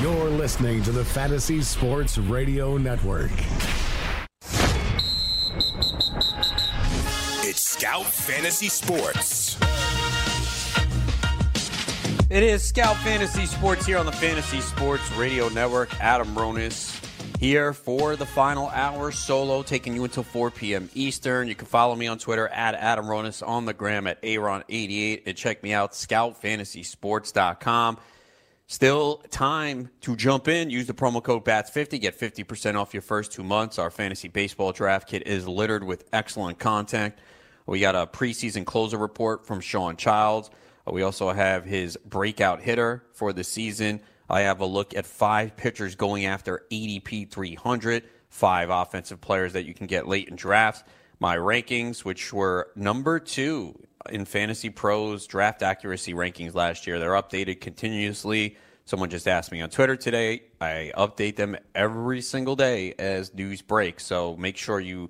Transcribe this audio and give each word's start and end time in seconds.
You're 0.00 0.28
listening 0.28 0.82
to 0.82 0.92
the 0.92 1.04
Fantasy 1.04 1.62
Sports 1.62 2.18
Radio 2.18 2.76
Network. 2.76 3.30
It's 7.44 7.60
Scout 7.60 8.04
Fantasy 8.04 8.68
Sports. 8.68 9.56
It 12.28 12.42
is 12.42 12.64
Scout 12.64 12.96
Fantasy 12.98 13.46
Sports 13.46 13.86
here 13.86 13.98
on 13.98 14.06
the 14.06 14.12
Fantasy 14.12 14.60
Sports 14.60 15.08
Radio 15.12 15.48
Network. 15.50 15.94
Adam 16.00 16.34
Ronis 16.34 17.00
here 17.38 17.72
for 17.72 18.16
the 18.16 18.26
final 18.26 18.70
hour 18.70 19.12
solo, 19.12 19.62
taking 19.62 19.94
you 19.94 20.02
until 20.02 20.24
4 20.24 20.50
p.m. 20.50 20.90
Eastern. 20.94 21.46
You 21.46 21.54
can 21.54 21.68
follow 21.68 21.94
me 21.94 22.08
on 22.08 22.18
Twitter 22.18 22.48
at 22.48 22.74
Adam 22.74 23.06
Ronis, 23.06 23.46
on 23.46 23.64
the 23.64 23.72
gram 23.72 24.08
at 24.08 24.20
Aaron88, 24.22 25.22
and 25.26 25.36
check 25.36 25.62
me 25.62 25.72
out, 25.72 25.92
scoutfantasysports.com. 25.92 27.98
Still 28.66 29.16
time 29.30 29.90
to 30.00 30.16
jump 30.16 30.48
in. 30.48 30.70
Use 30.70 30.86
the 30.86 30.94
promo 30.94 31.22
code 31.22 31.44
BATS50. 31.44 32.00
Get 32.00 32.18
50% 32.18 32.76
off 32.76 32.94
your 32.94 33.02
first 33.02 33.30
two 33.30 33.44
months. 33.44 33.78
Our 33.78 33.90
fantasy 33.90 34.28
baseball 34.28 34.72
draft 34.72 35.06
kit 35.06 35.26
is 35.26 35.46
littered 35.46 35.84
with 35.84 36.08
excellent 36.14 36.58
content. 36.58 37.14
We 37.66 37.80
got 37.80 37.94
a 37.94 38.06
preseason 38.06 38.64
closer 38.64 38.96
report 38.96 39.46
from 39.46 39.60
Sean 39.60 39.96
Childs. 39.96 40.50
We 40.86 41.02
also 41.02 41.30
have 41.30 41.64
his 41.64 41.98
breakout 42.06 42.62
hitter 42.62 43.04
for 43.12 43.32
the 43.34 43.44
season. 43.44 44.00
I 44.30 44.40
have 44.40 44.60
a 44.60 44.66
look 44.66 44.94
at 44.94 45.04
five 45.06 45.56
pitchers 45.56 45.94
going 45.94 46.24
after 46.24 46.64
ADP 46.70 47.30
300, 47.30 48.04
five 48.30 48.70
offensive 48.70 49.20
players 49.20 49.52
that 49.52 49.66
you 49.66 49.74
can 49.74 49.86
get 49.86 50.08
late 50.08 50.28
in 50.28 50.36
drafts. 50.36 50.84
My 51.20 51.36
rankings, 51.36 52.04
which 52.04 52.32
were 52.32 52.70
number 52.74 53.18
two 53.18 53.78
in 54.10 54.24
Fantasy 54.24 54.70
Pros 54.70 55.26
draft 55.26 55.62
accuracy 55.62 56.14
rankings 56.14 56.54
last 56.54 56.86
year, 56.86 56.98
they're 56.98 57.10
updated 57.10 57.60
continuously. 57.60 58.56
Someone 58.84 59.08
just 59.08 59.26
asked 59.26 59.50
me 59.50 59.62
on 59.62 59.70
Twitter 59.70 59.96
today. 59.96 60.42
I 60.60 60.92
update 60.96 61.36
them 61.36 61.56
every 61.74 62.20
single 62.20 62.54
day 62.54 62.94
as 62.98 63.32
news 63.32 63.62
breaks. 63.62 64.04
So 64.04 64.36
make 64.36 64.58
sure 64.58 64.78
you, 64.78 65.08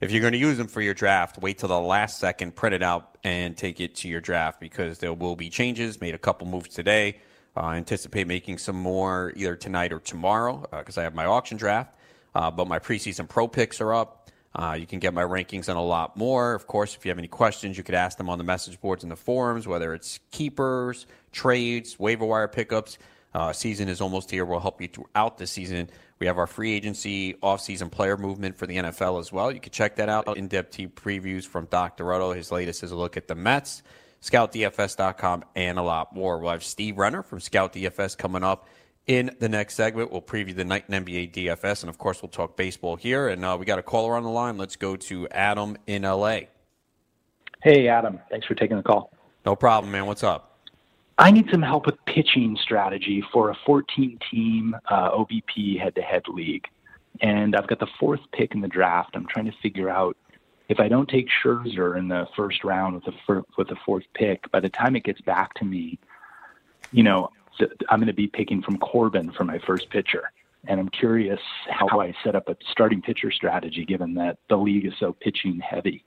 if 0.00 0.10
you're 0.10 0.20
going 0.20 0.32
to 0.32 0.38
use 0.38 0.58
them 0.58 0.66
for 0.66 0.80
your 0.80 0.94
draft, 0.94 1.38
wait 1.38 1.58
till 1.58 1.68
the 1.68 1.78
last 1.78 2.18
second, 2.18 2.56
print 2.56 2.74
it 2.74 2.82
out, 2.82 3.16
and 3.22 3.56
take 3.56 3.80
it 3.80 3.94
to 3.96 4.08
your 4.08 4.20
draft 4.20 4.58
because 4.58 4.98
there 4.98 5.12
will 5.12 5.36
be 5.36 5.48
changes. 5.48 6.00
Made 6.00 6.14
a 6.14 6.18
couple 6.18 6.48
moves 6.48 6.70
today. 6.70 7.18
Uh, 7.56 7.68
anticipate 7.68 8.26
making 8.26 8.58
some 8.58 8.74
more 8.74 9.32
either 9.36 9.54
tonight 9.54 9.92
or 9.92 10.00
tomorrow 10.00 10.66
because 10.72 10.98
uh, 10.98 11.02
I 11.02 11.04
have 11.04 11.14
my 11.14 11.24
auction 11.24 11.56
draft. 11.56 11.94
Uh, 12.34 12.50
but 12.50 12.66
my 12.66 12.80
preseason 12.80 13.28
pro 13.28 13.46
picks 13.46 13.80
are 13.80 13.94
up. 13.94 14.28
Uh, 14.56 14.76
you 14.78 14.86
can 14.86 15.00
get 15.00 15.12
my 15.12 15.22
rankings 15.22 15.68
and 15.68 15.76
a 15.76 15.80
lot 15.80 16.16
more. 16.16 16.54
Of 16.54 16.66
course, 16.66 16.94
if 16.94 17.04
you 17.04 17.10
have 17.10 17.18
any 17.18 17.28
questions, 17.28 17.76
you 17.76 17.82
could 17.82 17.96
ask 17.96 18.16
them 18.16 18.28
on 18.28 18.38
the 18.38 18.44
message 18.44 18.80
boards 18.80 19.02
and 19.02 19.10
the 19.10 19.16
forums, 19.16 19.66
whether 19.66 19.94
it's 19.94 20.20
keepers, 20.30 21.06
trades, 21.32 21.98
waiver 21.98 22.24
wire 22.24 22.46
pickups. 22.46 22.98
Uh, 23.34 23.52
season 23.52 23.88
is 23.88 24.00
almost 24.00 24.30
here. 24.30 24.44
We'll 24.44 24.60
help 24.60 24.80
you 24.80 24.86
throughout 24.86 25.38
the 25.38 25.46
season. 25.48 25.90
We 26.20 26.28
have 26.28 26.38
our 26.38 26.46
free 26.46 26.72
agency 26.72 27.34
off-season 27.42 27.90
player 27.90 28.16
movement 28.16 28.56
for 28.56 28.68
the 28.68 28.76
NFL 28.76 29.18
as 29.18 29.32
well. 29.32 29.50
You 29.50 29.58
can 29.58 29.72
check 29.72 29.96
that 29.96 30.08
out. 30.08 30.36
In-depth 30.36 30.70
team 30.70 30.90
previews 30.90 31.44
from 31.44 31.66
Dr. 31.66 32.12
Otto. 32.12 32.32
His 32.32 32.52
latest 32.52 32.84
is 32.84 32.92
a 32.92 32.96
look 32.96 33.16
at 33.16 33.26
the 33.26 33.34
Mets, 33.34 33.82
ScoutDFS.com, 34.22 35.44
and 35.56 35.78
a 35.80 35.82
lot 35.82 36.14
more. 36.14 36.38
We'll 36.38 36.52
have 36.52 36.62
Steve 36.62 36.96
Renner 36.96 37.24
from 37.24 37.40
ScoutDFS 37.40 38.16
coming 38.16 38.44
up 38.44 38.68
in 39.06 39.34
the 39.38 39.48
next 39.48 39.74
segment. 39.74 40.10
We'll 40.10 40.22
preview 40.22 40.54
the 40.54 40.64
night 40.64 40.84
in 40.88 41.04
NBA 41.04 41.32
DFS, 41.32 41.82
and 41.82 41.90
of 41.90 41.98
course, 41.98 42.22
we'll 42.22 42.30
talk 42.30 42.56
baseball 42.56 42.96
here. 42.96 43.28
And 43.28 43.44
uh, 43.44 43.56
we 43.58 43.66
got 43.66 43.78
a 43.78 43.82
caller 43.82 44.16
on 44.16 44.22
the 44.22 44.30
line. 44.30 44.56
Let's 44.56 44.76
go 44.76 44.96
to 44.96 45.28
Adam 45.28 45.76
in 45.86 46.02
LA. 46.02 46.40
Hey, 47.62 47.88
Adam. 47.88 48.20
Thanks 48.30 48.46
for 48.46 48.54
taking 48.54 48.76
the 48.76 48.82
call. 48.82 49.10
No 49.44 49.56
problem, 49.56 49.92
man. 49.92 50.06
What's 50.06 50.22
up? 50.22 50.58
I 51.16 51.30
need 51.30 51.48
some 51.50 51.62
help 51.62 51.86
with 51.86 51.96
pitching 52.06 52.56
strategy 52.60 53.22
for 53.32 53.50
a 53.50 53.56
14 53.64 54.18
team 54.30 54.76
uh, 54.88 55.10
OBP 55.12 55.78
head 55.78 55.94
to 55.94 56.02
head 56.02 56.22
league. 56.28 56.66
And 57.20 57.54
I've 57.54 57.68
got 57.68 57.78
the 57.78 57.86
fourth 58.00 58.20
pick 58.32 58.54
in 58.54 58.60
the 58.60 58.68
draft. 58.68 59.10
I'm 59.14 59.26
trying 59.26 59.46
to 59.46 59.54
figure 59.62 59.88
out 59.88 60.16
if 60.68 60.80
I 60.80 60.88
don't 60.88 61.08
take 61.08 61.28
Scherzer 61.28 61.96
in 61.96 62.08
the 62.08 62.26
first 62.34 62.64
round 62.64 62.96
with 62.96 63.04
the, 63.04 63.12
fir- 63.26 63.44
with 63.56 63.68
the 63.68 63.76
fourth 63.86 64.04
pick, 64.14 64.50
by 64.50 64.60
the 64.60 64.68
time 64.68 64.96
it 64.96 65.04
gets 65.04 65.20
back 65.20 65.54
to 65.54 65.64
me, 65.64 65.98
you 66.90 67.02
know, 67.02 67.30
I'm 67.88 67.98
going 67.98 68.06
to 68.06 68.12
be 68.12 68.26
picking 68.26 68.62
from 68.62 68.78
Corbin 68.78 69.32
for 69.32 69.44
my 69.44 69.58
first 69.60 69.90
pitcher. 69.90 70.30
And 70.66 70.80
I'm 70.80 70.88
curious 70.88 71.40
how 71.68 72.00
I 72.00 72.14
set 72.24 72.34
up 72.34 72.48
a 72.48 72.56
starting 72.70 73.02
pitcher 73.02 73.30
strategy 73.30 73.84
given 73.84 74.14
that 74.14 74.38
the 74.48 74.56
league 74.56 74.86
is 74.86 74.94
so 74.98 75.12
pitching 75.12 75.60
heavy. 75.60 76.04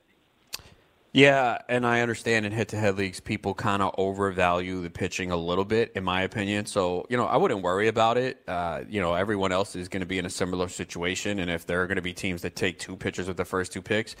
Yeah, 1.12 1.58
and 1.68 1.86
I 1.86 2.02
understand 2.02 2.44
in 2.44 2.52
head-to-head 2.52 2.98
leagues, 2.98 3.18
people 3.18 3.54
kind 3.54 3.82
of 3.82 3.94
overvalue 3.96 4.82
the 4.82 4.90
pitching 4.90 5.30
a 5.30 5.36
little 5.36 5.64
bit, 5.64 5.92
in 5.94 6.04
my 6.04 6.22
opinion. 6.22 6.66
So, 6.66 7.06
you 7.08 7.16
know, 7.16 7.24
I 7.24 7.38
wouldn't 7.38 7.62
worry 7.62 7.88
about 7.88 8.18
it. 8.18 8.42
Uh, 8.46 8.82
you 8.88 9.00
know, 9.00 9.14
everyone 9.14 9.50
else 9.50 9.74
is 9.74 9.88
going 9.88 10.02
to 10.02 10.06
be 10.06 10.18
in 10.18 10.26
a 10.26 10.30
similar 10.30 10.68
situation, 10.68 11.38
and 11.38 11.50
if 11.50 11.66
there 11.66 11.82
are 11.82 11.86
going 11.86 11.96
to 11.96 12.02
be 12.02 12.12
teams 12.12 12.42
that 12.42 12.56
take 12.56 12.78
two 12.78 12.94
pitchers 12.94 13.26
with 13.26 13.38
the 13.38 13.46
first 13.46 13.72
two 13.72 13.80
picks, 13.80 14.16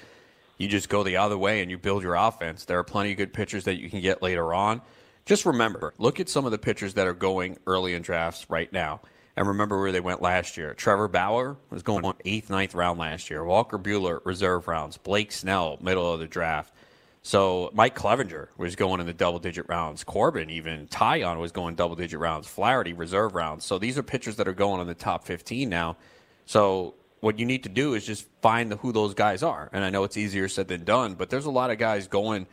you 0.56 0.66
just 0.66 0.88
go 0.88 1.02
the 1.02 1.18
other 1.18 1.36
way 1.36 1.60
and 1.60 1.70
you 1.70 1.78
build 1.78 2.02
your 2.02 2.14
offense. 2.14 2.64
There 2.64 2.78
are 2.78 2.84
plenty 2.84 3.12
of 3.12 3.18
good 3.18 3.32
pitchers 3.32 3.64
that 3.64 3.78
you 3.78 3.90
can 3.90 4.00
get 4.00 4.22
later 4.22 4.54
on. 4.54 4.80
Just 5.28 5.44
remember, 5.44 5.92
look 5.98 6.20
at 6.20 6.30
some 6.30 6.46
of 6.46 6.52
the 6.52 6.58
pitchers 6.58 6.94
that 6.94 7.06
are 7.06 7.12
going 7.12 7.58
early 7.66 7.92
in 7.92 8.00
drafts 8.00 8.46
right 8.48 8.72
now. 8.72 9.02
And 9.36 9.46
remember 9.46 9.78
where 9.78 9.92
they 9.92 10.00
went 10.00 10.22
last 10.22 10.56
year. 10.56 10.72
Trevor 10.72 11.06
Bauer 11.06 11.58
was 11.68 11.82
going 11.82 12.06
on 12.06 12.14
eighth, 12.24 12.48
ninth 12.48 12.74
round 12.74 12.98
last 12.98 13.28
year. 13.28 13.44
Walker 13.44 13.78
Buehler, 13.78 14.24
reserve 14.24 14.66
rounds. 14.68 14.96
Blake 14.96 15.30
Snell, 15.30 15.76
middle 15.82 16.10
of 16.10 16.18
the 16.18 16.26
draft. 16.26 16.72
So 17.20 17.70
Mike 17.74 17.94
Clevinger 17.94 18.48
was 18.56 18.74
going 18.74 19.00
in 19.00 19.06
the 19.06 19.12
double 19.12 19.38
digit 19.38 19.68
rounds. 19.68 20.02
Corbin, 20.02 20.48
even 20.48 20.86
Taillon 20.86 21.38
was 21.38 21.52
going 21.52 21.74
double 21.74 21.94
digit 21.94 22.18
rounds. 22.18 22.48
Flaherty, 22.48 22.94
reserve 22.94 23.34
rounds. 23.34 23.66
So 23.66 23.78
these 23.78 23.98
are 23.98 24.02
pitchers 24.02 24.36
that 24.36 24.48
are 24.48 24.54
going 24.54 24.80
in 24.80 24.86
the 24.86 24.94
top 24.94 25.26
15 25.26 25.68
now. 25.68 25.98
So 26.46 26.94
what 27.20 27.38
you 27.38 27.44
need 27.44 27.64
to 27.64 27.68
do 27.68 27.92
is 27.92 28.06
just 28.06 28.26
find 28.40 28.72
the, 28.72 28.76
who 28.76 28.92
those 28.92 29.12
guys 29.12 29.42
are. 29.42 29.68
And 29.74 29.84
I 29.84 29.90
know 29.90 30.04
it's 30.04 30.16
easier 30.16 30.48
said 30.48 30.68
than 30.68 30.84
done, 30.84 31.16
but 31.16 31.28
there's 31.28 31.44
a 31.44 31.50
lot 31.50 31.70
of 31.70 31.76
guys 31.76 32.08
going 32.08 32.46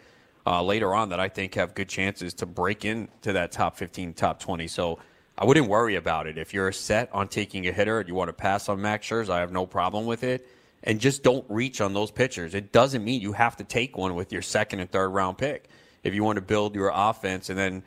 uh, 0.45 0.61
later 0.63 0.93
on 0.93 1.09
that 1.09 1.19
I 1.19 1.29
think 1.29 1.55
have 1.55 1.73
good 1.73 1.89
chances 1.89 2.33
to 2.35 2.45
break 2.45 2.85
into 2.85 3.33
that 3.33 3.51
top 3.51 3.77
15, 3.77 4.13
top 4.13 4.39
20. 4.39 4.67
So 4.67 4.99
I 5.37 5.45
wouldn't 5.45 5.67
worry 5.67 5.95
about 5.95 6.27
it. 6.27 6.37
If 6.37 6.53
you're 6.53 6.71
set 6.71 7.11
on 7.13 7.27
taking 7.27 7.67
a 7.67 7.71
hitter 7.71 7.99
and 7.99 8.07
you 8.07 8.15
want 8.15 8.29
to 8.29 8.33
pass 8.33 8.69
on 8.69 8.81
Max 8.81 9.07
Scherzer, 9.07 9.31
I 9.31 9.39
have 9.39 9.51
no 9.51 9.65
problem 9.65 10.05
with 10.05 10.23
it 10.23 10.47
and 10.83 10.99
just 10.99 11.23
don't 11.23 11.45
reach 11.49 11.81
on 11.81 11.93
those 11.93 12.11
pitchers. 12.11 12.53
It 12.53 12.71
doesn't 12.71 13.03
mean 13.03 13.21
you 13.21 13.33
have 13.33 13.57
to 13.57 13.63
take 13.63 13.97
one 13.97 14.15
with 14.15 14.31
your 14.31 14.43
second 14.43 14.79
and 14.79 14.89
third 14.89 15.09
round 15.09 15.37
pick. 15.37 15.67
If 16.03 16.13
you 16.13 16.23
want 16.23 16.37
to 16.37 16.41
build 16.41 16.75
your 16.75 16.91
offense 16.93 17.49
and 17.49 17.57
then 17.57 17.83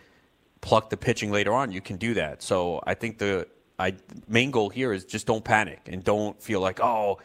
pluck 0.60 0.90
the 0.90 0.96
pitching 0.96 1.30
later 1.30 1.54
on, 1.54 1.70
you 1.70 1.80
can 1.80 1.96
do 1.96 2.14
that. 2.14 2.42
So 2.42 2.82
I 2.84 2.94
think 2.94 3.18
the 3.18 3.46
I, 3.78 3.94
main 4.26 4.50
goal 4.50 4.68
here 4.68 4.92
is 4.92 5.04
just 5.04 5.26
don't 5.26 5.44
panic 5.44 5.82
and 5.86 6.02
don't 6.02 6.42
feel 6.42 6.60
like, 6.60 6.80
oh, 6.80 7.18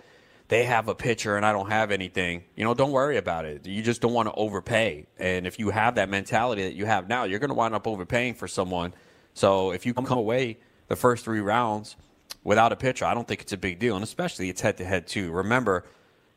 they 0.47 0.65
have 0.65 0.87
a 0.87 0.95
pitcher 0.95 1.35
and 1.37 1.45
I 1.45 1.51
don't 1.51 1.69
have 1.69 1.91
anything. 1.91 2.43
You 2.55 2.63
know, 2.63 2.73
don't 2.73 2.91
worry 2.91 3.17
about 3.17 3.45
it. 3.45 3.65
You 3.65 3.81
just 3.81 4.01
don't 4.01 4.13
want 4.13 4.27
to 4.27 4.33
overpay. 4.33 5.07
And 5.17 5.47
if 5.47 5.59
you 5.59 5.69
have 5.69 5.95
that 5.95 6.09
mentality 6.09 6.63
that 6.63 6.73
you 6.75 6.85
have 6.85 7.07
now, 7.07 7.23
you're 7.23 7.39
going 7.39 7.49
to 7.49 7.55
wind 7.55 7.73
up 7.73 7.87
overpaying 7.87 8.35
for 8.35 8.47
someone. 8.47 8.93
So 9.33 9.71
if 9.71 9.85
you 9.85 9.93
come 9.93 10.11
away 10.11 10.59
the 10.87 10.95
first 10.95 11.25
three 11.25 11.41
rounds– 11.41 11.95
without 12.43 12.71
a 12.71 12.75
pitcher, 12.75 13.05
I 13.05 13.13
don't 13.13 13.27
think 13.27 13.41
it's 13.41 13.53
a 13.53 13.57
big 13.57 13.79
deal. 13.79 13.95
And 13.95 14.03
especially 14.03 14.49
it's 14.49 14.61
head 14.61 14.77
to 14.77 14.85
head, 14.85 15.07
too. 15.07 15.31
Remember, 15.31 15.85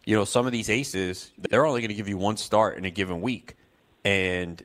you 0.05 0.17
know, 0.17 0.25
some 0.25 0.47
of 0.47 0.53
these 0.53 0.71
aces, 0.71 1.33
they're 1.39 1.67
only 1.67 1.81
going 1.81 1.89
to 1.89 1.95
give 1.95 2.09
you 2.09 2.19
one 2.19 2.37
start 2.37 2.79
in 2.79 2.85
a 2.85 2.91
given 2.91 3.21
week. 3.21 3.57
And 4.05 4.63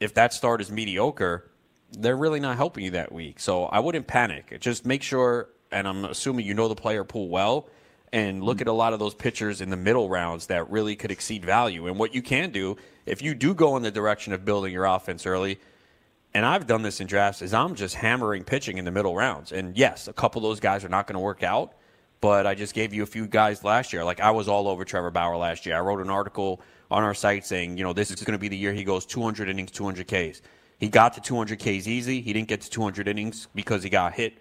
if 0.00 0.14
that 0.14 0.32
start 0.32 0.60
is 0.60 0.70
mediocre, 0.70 1.50
they're 1.92 2.16
really 2.16 2.40
not 2.40 2.56
helping 2.56 2.84
you 2.84 2.90
that 2.92 3.12
week. 3.12 3.40
So 3.40 3.64
I 3.64 3.80
wouldn't 3.80 4.06
panic. 4.06 4.58
Just 4.60 4.86
make 4.86 5.02
sure, 5.02 5.48
and 5.70 5.86
I'm 5.86 6.04
assuming 6.04 6.46
you 6.46 6.54
know 6.54 6.68
the 6.68 6.74
player 6.74 7.04
pool 7.04 7.28
well, 7.28 7.68
and 8.14 8.44
look 8.44 8.60
at 8.60 8.68
a 8.68 8.72
lot 8.72 8.92
of 8.92 9.00
those 9.00 9.12
pitchers 9.12 9.60
in 9.60 9.70
the 9.70 9.76
middle 9.76 10.08
rounds 10.08 10.46
that 10.46 10.70
really 10.70 10.94
could 10.94 11.10
exceed 11.10 11.44
value. 11.44 11.88
And 11.88 11.98
what 11.98 12.14
you 12.14 12.22
can 12.22 12.52
do, 12.52 12.76
if 13.06 13.22
you 13.22 13.34
do 13.34 13.54
go 13.54 13.76
in 13.76 13.82
the 13.82 13.90
direction 13.90 14.32
of 14.32 14.44
building 14.44 14.72
your 14.72 14.84
offense 14.84 15.26
early, 15.26 15.58
and 16.32 16.46
I've 16.46 16.68
done 16.68 16.82
this 16.82 17.00
in 17.00 17.08
drafts, 17.08 17.42
is 17.42 17.52
I'm 17.52 17.74
just 17.74 17.96
hammering 17.96 18.44
pitching 18.44 18.78
in 18.78 18.84
the 18.84 18.92
middle 18.92 19.16
rounds. 19.16 19.50
And 19.50 19.76
yes, 19.76 20.06
a 20.06 20.12
couple 20.12 20.38
of 20.38 20.48
those 20.48 20.60
guys 20.60 20.84
are 20.84 20.88
not 20.88 21.08
going 21.08 21.14
to 21.14 21.20
work 21.20 21.42
out, 21.42 21.74
but 22.20 22.46
I 22.46 22.54
just 22.54 22.72
gave 22.72 22.94
you 22.94 23.02
a 23.02 23.06
few 23.06 23.26
guys 23.26 23.64
last 23.64 23.92
year. 23.92 24.04
Like 24.04 24.20
I 24.20 24.30
was 24.30 24.46
all 24.46 24.68
over 24.68 24.84
Trevor 24.84 25.10
Bauer 25.10 25.36
last 25.36 25.66
year. 25.66 25.76
I 25.76 25.80
wrote 25.80 26.00
an 26.00 26.08
article 26.08 26.60
on 26.92 27.02
our 27.02 27.14
site 27.14 27.44
saying, 27.44 27.76
you 27.76 27.82
know, 27.82 27.92
this 27.92 28.12
is 28.12 28.22
going 28.22 28.34
to 28.34 28.38
be 28.38 28.46
the 28.46 28.56
year 28.56 28.72
he 28.72 28.84
goes 28.84 29.04
200 29.06 29.48
innings, 29.48 29.72
200 29.72 30.06
Ks. 30.06 30.40
He 30.78 30.88
got 30.88 31.14
to 31.14 31.20
200 31.20 31.58
Ks 31.58 31.88
easy. 31.88 32.20
He 32.20 32.32
didn't 32.32 32.46
get 32.46 32.60
to 32.60 32.70
200 32.70 33.08
innings 33.08 33.48
because 33.56 33.82
he 33.82 33.90
got 33.90 34.14
hit 34.14 34.34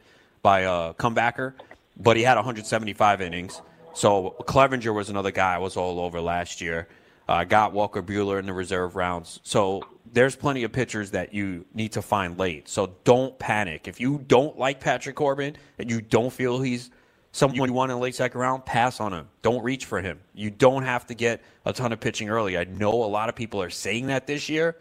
by 0.43 0.59
a 0.59 0.93
comebacker, 0.93 1.53
but 1.97 2.17
he 2.17 2.23
had 2.23 2.35
175 2.35 3.21
innings. 3.21 3.61
So 3.93 4.35
Clevinger 4.41 4.93
was 4.93 5.09
another 5.09 5.31
guy 5.31 5.55
I 5.55 5.57
was 5.59 5.77
all 5.77 5.99
over 5.99 6.19
last 6.19 6.61
year. 6.61 6.87
Uh, 7.27 7.43
got 7.43 7.73
Walker 7.73 8.03
Buehler 8.03 8.39
in 8.39 8.45
the 8.45 8.53
reserve 8.53 8.95
rounds. 8.95 9.39
So 9.43 9.83
there's 10.11 10.35
plenty 10.35 10.63
of 10.63 10.71
pitchers 10.71 11.11
that 11.11 11.33
you 11.33 11.65
need 11.73 11.93
to 11.93 12.01
find 12.01 12.37
late. 12.37 12.67
So 12.67 12.95
don't 13.03 13.37
panic. 13.39 13.87
If 13.87 14.01
you 14.01 14.23
don't 14.27 14.57
like 14.57 14.79
Patrick 14.79 15.15
Corbin 15.15 15.55
and 15.77 15.89
you 15.89 16.01
don't 16.01 16.31
feel 16.31 16.59
he's 16.59 16.91
someone 17.31 17.69
you 17.69 17.73
want 17.73 17.91
in 17.91 17.97
the 17.97 18.01
late 18.01 18.15
second 18.15 18.39
round, 18.39 18.65
pass 18.65 18.99
on 18.99 19.13
him. 19.13 19.29
Don't 19.41 19.63
reach 19.63 19.85
for 19.85 20.01
him. 20.01 20.19
You 20.33 20.49
don't 20.49 20.83
have 20.83 21.07
to 21.07 21.13
get 21.13 21.41
a 21.65 21.71
ton 21.71 21.93
of 21.93 21.99
pitching 21.99 22.29
early. 22.29 22.57
I 22.57 22.65
know 22.65 22.91
a 22.91 23.05
lot 23.05 23.29
of 23.29 23.35
people 23.35 23.61
are 23.61 23.69
saying 23.69 24.07
that 24.07 24.27
this 24.27 24.49
year. 24.49 24.77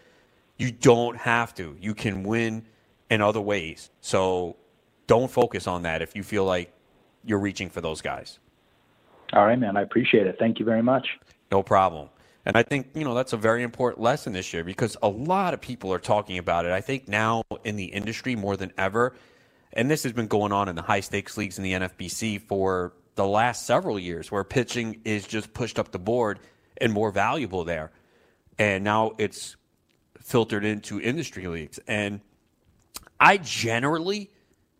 You 0.59 0.71
don't 0.71 1.17
have 1.17 1.55
to. 1.57 1.77
You 1.81 1.95
can 1.95 2.23
win 2.23 2.67
in 3.11 3.21
other 3.21 3.41
ways. 3.41 3.91
So 4.01 4.57
don't 5.07 5.31
focus 5.31 5.67
on 5.67 5.83
that 5.83 6.03
if 6.03 6.15
you 6.15 6.23
feel 6.23 6.45
like 6.45 6.73
you're 7.25 7.39
reaching 7.39 7.71
for 7.71 7.81
those 7.81 8.01
guys. 8.01 8.39
All 9.33 9.47
right, 9.47 9.59
man. 9.59 9.77
I 9.77 9.83
appreciate 9.83 10.27
it. 10.27 10.37
Thank 10.39 10.59
you 10.59 10.65
very 10.65 10.83
much. 10.83 11.07
No 11.51 11.63
problem. 11.63 12.09
And 12.45 12.57
I 12.57 12.63
think, 12.63 12.89
you 12.95 13.05
know, 13.05 13.15
that's 13.15 13.33
a 13.33 13.37
very 13.37 13.63
important 13.63 14.03
lesson 14.03 14.33
this 14.33 14.53
year 14.53 14.65
because 14.65 14.97
a 15.03 15.09
lot 15.09 15.55
of 15.55 15.61
people 15.61 15.93
are 15.93 15.99
talking 15.99 16.39
about 16.39 16.67
it. 16.67 16.73
I 16.73 16.81
think 16.81 17.09
now 17.09 17.45
in 17.65 17.77
the 17.77 17.85
industry 17.85 18.35
more 18.35 18.57
than 18.57 18.73
ever, 18.77 19.15
and 19.73 19.91
this 19.91 20.03
has 20.03 20.13
been 20.13 20.27
going 20.27 20.53
on 20.53 20.69
in 20.69 20.75
the 20.75 20.83
high 20.83 21.01
stakes 21.01 21.37
leagues 21.37 21.59
in 21.59 21.65
the 21.65 21.73
NFBC 21.73 22.43
for 22.43 22.93
the 23.15 23.27
last 23.27 23.65
several 23.65 23.99
years 23.99 24.31
where 24.31 24.43
pitching 24.45 25.01
is 25.05 25.27
just 25.27 25.55
pushed 25.55 25.79
up 25.79 25.93
the 25.93 25.99
board 25.99 26.41
and 26.79 26.93
more 26.93 27.11
valuable 27.11 27.65
there. 27.65 27.93
And 28.59 28.83
now 28.83 29.13
it's 29.19 29.57
filtered 30.21 30.65
into 30.65 31.01
industry 31.01 31.47
leagues. 31.47 31.79
And 31.87 32.21
I 33.21 33.37
generally 33.37 34.31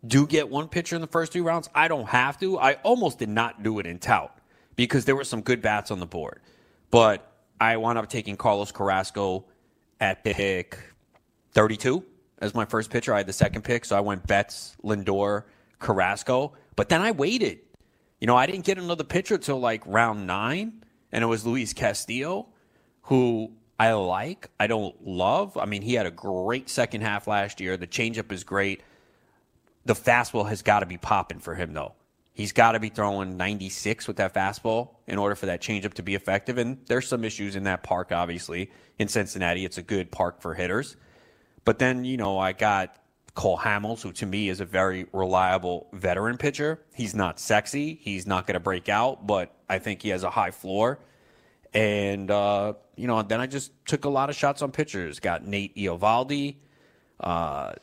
do 0.05 0.27
get 0.27 0.49
one 0.49 0.67
pitcher 0.67 0.95
in 0.95 1.01
the 1.01 1.07
first 1.07 1.31
two 1.31 1.43
rounds. 1.43 1.69
I 1.73 1.87
don't 1.87 2.07
have 2.07 2.39
to. 2.39 2.59
I 2.59 2.73
almost 2.83 3.19
did 3.19 3.29
not 3.29 3.63
do 3.63 3.79
it 3.79 3.85
in 3.85 3.99
tout 3.99 4.37
because 4.75 5.05
there 5.05 5.15
were 5.15 5.23
some 5.23 5.41
good 5.41 5.61
bats 5.61 5.91
on 5.91 5.99
the 5.99 6.05
board. 6.05 6.41
But 6.91 7.31
I 7.59 7.77
wound 7.77 7.97
up 7.97 8.09
taking 8.09 8.35
Carlos 8.35 8.71
Carrasco 8.71 9.45
at 9.99 10.23
pick 10.23 10.77
32 11.53 12.03
as 12.39 12.53
my 12.53 12.65
first 12.65 12.89
pitcher. 12.89 13.13
I 13.13 13.17
had 13.17 13.27
the 13.27 13.33
second 13.33 13.63
pick, 13.63 13.85
so 13.85 13.97
I 13.97 14.01
went 14.01 14.27
Betts, 14.27 14.75
Lindor, 14.83 15.43
Carrasco. 15.79 16.53
But 16.75 16.89
then 16.89 17.01
I 17.01 17.11
waited. 17.11 17.59
You 18.19 18.27
know, 18.27 18.35
I 18.35 18.45
didn't 18.45 18.65
get 18.65 18.77
another 18.77 19.03
pitcher 19.03 19.35
until 19.35 19.59
like 19.59 19.83
round 19.85 20.27
nine, 20.27 20.83
and 21.11 21.23
it 21.23 21.27
was 21.27 21.45
Luis 21.45 21.73
Castillo, 21.73 22.47
who 23.03 23.51
I 23.79 23.93
like. 23.93 24.49
I 24.59 24.67
don't 24.67 25.05
love. 25.05 25.57
I 25.57 25.65
mean, 25.65 25.81
he 25.81 25.93
had 25.93 26.05
a 26.05 26.11
great 26.11 26.69
second 26.69 27.01
half 27.01 27.27
last 27.27 27.59
year. 27.59 27.77
The 27.77 27.87
changeup 27.87 28.31
is 28.31 28.43
great. 28.43 28.81
The 29.85 29.93
fastball 29.93 30.47
has 30.47 30.61
got 30.61 30.79
to 30.79 30.85
be 30.85 30.97
popping 30.97 31.39
for 31.39 31.55
him, 31.55 31.73
though. 31.73 31.93
He's 32.33 32.51
got 32.51 32.71
to 32.71 32.79
be 32.79 32.89
throwing 32.89 33.37
96 33.37 34.07
with 34.07 34.17
that 34.17 34.33
fastball 34.33 34.95
in 35.07 35.19
order 35.19 35.35
for 35.35 35.45
that 35.45 35.61
changeup 35.61 35.93
to 35.95 36.03
be 36.03 36.15
effective. 36.15 36.57
And 36.57 36.79
there's 36.87 37.07
some 37.07 37.23
issues 37.23 37.55
in 37.55 37.63
that 37.63 37.83
park, 37.83 38.11
obviously. 38.11 38.71
In 38.97 39.07
Cincinnati, 39.07 39.65
it's 39.65 39.77
a 39.77 39.83
good 39.83 40.11
park 40.11 40.41
for 40.41 40.55
hitters. 40.55 40.95
But 41.63 41.77
then, 41.77 42.05
you 42.05 42.17
know, 42.17 42.39
I 42.39 42.53
got 42.53 42.97
Cole 43.35 43.57
Hamels, 43.57 44.01
who 44.01 44.11
to 44.13 44.25
me 44.25 44.49
is 44.49 44.61
a 44.61 44.65
very 44.65 45.05
reliable 45.13 45.87
veteran 45.93 46.37
pitcher. 46.37 46.79
He's 46.93 47.13
not 47.13 47.39
sexy. 47.39 47.99
He's 48.01 48.25
not 48.25 48.47
going 48.47 48.55
to 48.55 48.59
break 48.59 48.89
out, 48.89 49.27
but 49.27 49.55
I 49.69 49.77
think 49.77 50.01
he 50.01 50.09
has 50.09 50.23
a 50.23 50.29
high 50.29 50.51
floor. 50.51 50.99
And, 51.73 52.31
uh, 52.31 52.73
you 52.95 53.07
know, 53.07 53.21
then 53.21 53.41
I 53.41 53.47
just 53.47 53.71
took 53.85 54.05
a 54.05 54.09
lot 54.09 54.29
of 54.29 54.35
shots 54.35 54.61
on 54.61 54.71
pitchers. 54.71 55.19
Got 55.19 55.45
Nate 55.45 55.75
Eovaldi, 55.75 56.55
uh, 57.19 57.73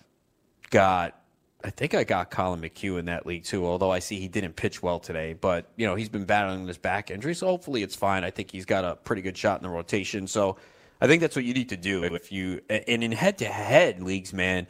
got 0.70 1.19
I 1.62 1.70
think 1.70 1.94
I 1.94 2.04
got 2.04 2.30
Collin 2.30 2.60
McHugh 2.60 2.98
in 2.98 3.04
that 3.06 3.26
league 3.26 3.44
too, 3.44 3.66
although 3.66 3.90
I 3.90 3.98
see 3.98 4.18
he 4.18 4.28
didn't 4.28 4.56
pitch 4.56 4.82
well 4.82 4.98
today. 4.98 5.34
But, 5.34 5.70
you 5.76 5.86
know, 5.86 5.94
he's 5.94 6.08
been 6.08 6.24
battling 6.24 6.66
this 6.66 6.78
back 6.78 7.10
injury, 7.10 7.34
so 7.34 7.46
hopefully 7.46 7.82
it's 7.82 7.96
fine. 7.96 8.24
I 8.24 8.30
think 8.30 8.50
he's 8.50 8.64
got 8.64 8.84
a 8.84 8.96
pretty 8.96 9.22
good 9.22 9.36
shot 9.36 9.60
in 9.60 9.64
the 9.64 9.68
rotation. 9.68 10.26
So 10.26 10.56
I 11.00 11.06
think 11.06 11.20
that's 11.20 11.36
what 11.36 11.44
you 11.44 11.54
need 11.54 11.68
to 11.70 11.76
do. 11.76 12.04
If 12.04 12.32
you 12.32 12.60
and 12.68 13.04
in 13.04 13.12
head 13.12 13.38
to 13.38 13.46
head 13.46 14.02
leagues, 14.02 14.32
man, 14.32 14.66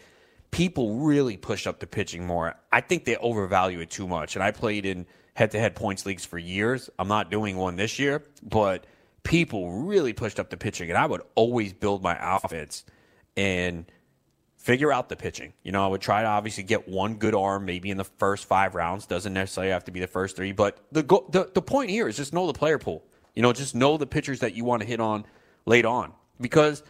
people 0.51 0.97
really 0.97 1.37
push 1.37 1.67
up 1.67 1.81
the 1.81 1.87
pitching 1.87 2.27
more. 2.27 2.57
I 2.73 2.81
think 2.81 3.05
they 3.05 3.17
overvalue 3.17 3.81
it 3.81 3.91
too 3.91 4.09
much. 4.09 4.37
And 4.37 4.43
I 4.43 4.51
played 4.51 4.85
in 4.85 5.07
head 5.35 5.53
to 5.53 5.61
head 5.61 5.77
points 5.77 6.07
leagues 6.07 6.25
for 6.25 6.39
years. 6.39 6.91
I'm 6.99 7.09
not 7.09 7.31
doing 7.31 7.57
one 7.57 7.77
this 7.77 7.99
year, 7.99 8.25
but 8.43 8.87
people 9.23 9.71
really 9.73 10.13
pushed 10.13 10.41
up 10.41 10.51
the 10.51 10.57
pitching. 10.57 10.91
And 10.91 10.99
I 10.99 11.07
would 11.07 11.23
always 11.35 11.73
build 11.73 12.03
my 12.03 12.17
offense 12.37 12.85
and 13.37 13.91
figure 14.71 14.93
out 14.93 15.09
the 15.09 15.17
pitching. 15.17 15.53
You 15.65 15.73
know, 15.73 15.85
I 15.85 15.89
would 15.89 16.01
try 16.01 16.23
to 16.23 16.29
obviously 16.29 16.63
get 16.63 16.89
one 16.89 17.15
good 17.17 17.35
arm 17.35 17.65
maybe 17.65 17.91
in 17.91 17.97
the 17.97 18.05
first 18.05 18.45
five 18.45 18.77
rounds. 18.77 19.05
Doesn't 19.05 19.33
necessarily 19.33 19.73
have 19.73 19.83
to 19.87 19.91
be 19.91 19.99
the 19.99 20.07
first 20.07 20.37
three, 20.37 20.53
but 20.53 20.79
the 20.93 21.03
go- 21.03 21.27
the 21.29 21.51
the 21.53 21.61
point 21.61 21.91
here 21.91 22.07
is 22.07 22.17
just 22.17 22.33
know 22.33 22.47
the 22.47 22.53
player 22.53 22.79
pool. 22.79 23.03
You 23.35 23.43
know, 23.43 23.53
just 23.53 23.75
know 23.75 23.97
the 23.97 24.07
pitchers 24.07 24.39
that 24.41 24.55
you 24.55 24.65
want 24.65 24.83
to 24.83 24.87
hit 24.87 25.01
on 25.01 25.25
late 25.67 25.85
on 25.85 26.13
because 26.41 26.85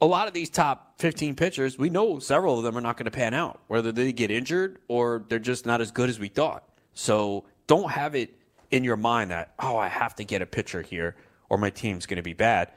a 0.00 0.06
lot 0.06 0.26
of 0.26 0.34
these 0.34 0.50
top 0.50 0.98
15 0.98 1.36
pitchers, 1.36 1.78
we 1.78 1.90
know 1.90 2.18
several 2.18 2.58
of 2.58 2.64
them 2.64 2.76
are 2.76 2.80
not 2.80 2.96
going 2.96 3.04
to 3.04 3.12
pan 3.12 3.34
out, 3.34 3.60
whether 3.68 3.92
they 3.92 4.12
get 4.12 4.32
injured 4.32 4.80
or 4.88 5.24
they're 5.28 5.38
just 5.38 5.66
not 5.66 5.80
as 5.80 5.92
good 5.92 6.08
as 6.08 6.18
we 6.18 6.26
thought. 6.26 6.68
So 6.92 7.44
don't 7.68 7.92
have 7.92 8.16
it 8.16 8.36
in 8.72 8.82
your 8.82 8.96
mind 8.96 9.30
that, 9.30 9.54
oh, 9.60 9.76
I 9.76 9.86
have 9.86 10.16
to 10.16 10.24
get 10.24 10.42
a 10.42 10.46
pitcher 10.46 10.82
here 10.82 11.14
or 11.48 11.56
my 11.56 11.70
team's 11.70 12.04
going 12.04 12.16
to 12.16 12.22
be 12.22 12.32
bad. 12.32 12.72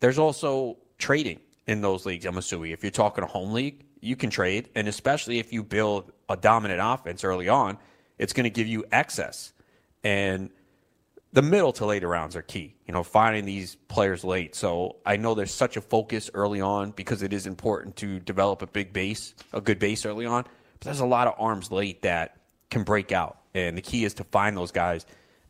There's 0.00 0.18
also 0.18 0.78
trading 0.96 1.40
in 1.66 1.80
those 1.80 2.06
leagues, 2.06 2.26
I'm 2.26 2.38
assuming. 2.38 2.72
If 2.72 2.82
you're 2.82 2.90
talking 2.90 3.24
a 3.24 3.26
home 3.26 3.52
league, 3.52 3.84
you 4.00 4.16
can 4.16 4.30
trade. 4.30 4.68
And 4.74 4.88
especially 4.88 5.38
if 5.38 5.52
you 5.52 5.62
build 5.62 6.12
a 6.28 6.36
dominant 6.36 6.80
offense 6.82 7.24
early 7.24 7.48
on, 7.48 7.78
it's 8.18 8.32
going 8.32 8.44
to 8.44 8.50
give 8.50 8.66
you 8.66 8.84
excess. 8.92 9.52
And 10.04 10.50
the 11.32 11.42
middle 11.42 11.72
to 11.74 11.86
later 11.86 12.08
rounds 12.08 12.36
are 12.36 12.42
key, 12.42 12.74
you 12.86 12.92
know, 12.92 13.02
finding 13.02 13.44
these 13.44 13.76
players 13.88 14.22
late. 14.22 14.54
So 14.54 14.96
I 15.06 15.16
know 15.16 15.34
there's 15.34 15.54
such 15.54 15.76
a 15.76 15.80
focus 15.80 16.30
early 16.34 16.60
on 16.60 16.90
because 16.90 17.22
it 17.22 17.32
is 17.32 17.46
important 17.46 17.96
to 17.96 18.20
develop 18.20 18.60
a 18.60 18.66
big 18.66 18.92
base, 18.92 19.34
a 19.52 19.60
good 19.60 19.78
base 19.78 20.04
early 20.04 20.26
on. 20.26 20.42
But 20.42 20.84
there's 20.84 21.00
a 21.00 21.06
lot 21.06 21.28
of 21.28 21.34
arms 21.38 21.70
late 21.70 22.02
that 22.02 22.36
can 22.70 22.82
break 22.82 23.12
out. 23.12 23.38
And 23.54 23.76
the 23.78 23.82
key 23.82 24.04
is 24.04 24.14
to 24.14 24.24
find 24.24 24.56
those 24.56 24.72
guys 24.72 25.06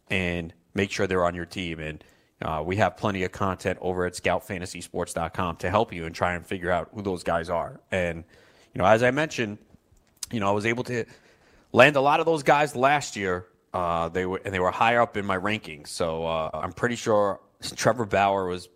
and 0.09 0.53
make 0.75 0.91
sure 0.91 1.07
they're 1.07 1.25
on 1.25 1.35
your 1.35 1.47
team. 1.47 1.81
And 1.81 2.05
uh, 2.45 2.63
we 2.65 2.77
have 2.77 2.97
plenty 2.97 3.25
of 3.25 3.33
content 3.33 3.79
over 3.81 4.07
at 4.07 4.15
scoutfantasysports.com 4.15 5.57
to 5.57 5.71
help 5.71 5.93
you 5.93 6.07
and 6.07 6.15
try 6.15 6.35
and 6.35 6.47
figure 6.47 6.71
out 6.71 6.89
who 6.95 7.03
those 7.03 7.23
guys 7.23 7.49
are. 7.49 7.81
And, 7.91 8.25
you 8.75 8.79
know, 8.79 8.87
as 8.87 9.03
I 9.03 9.11
mentioned, 9.11 9.59
you 10.31 10.41
know, 10.41 10.49
I 10.49 10.53
was 10.53 10.67
able 10.67 10.85
to 10.85 11.05
land 11.73 11.97
a 11.97 12.01
lot 12.01 12.21
of 12.21 12.27
those 12.27 12.43
guys 12.43 12.75
last 12.77 13.17
year. 13.17 13.47
Uh, 13.73 14.09
they 14.09 14.27
were 14.27 14.41
and 14.45 14.53
they 14.53 14.61
were 14.61 14.71
higher 14.71 15.01
up 15.01 15.17
in 15.17 15.25
my 15.25 15.39
rankings. 15.39 15.89
So 15.89 16.27
uh, 16.27 16.51
I'm 16.53 16.73
pretty 16.73 16.97
sure 16.97 17.41
Trevor 17.75 18.05
Bauer 18.05 18.47
was 18.47 18.69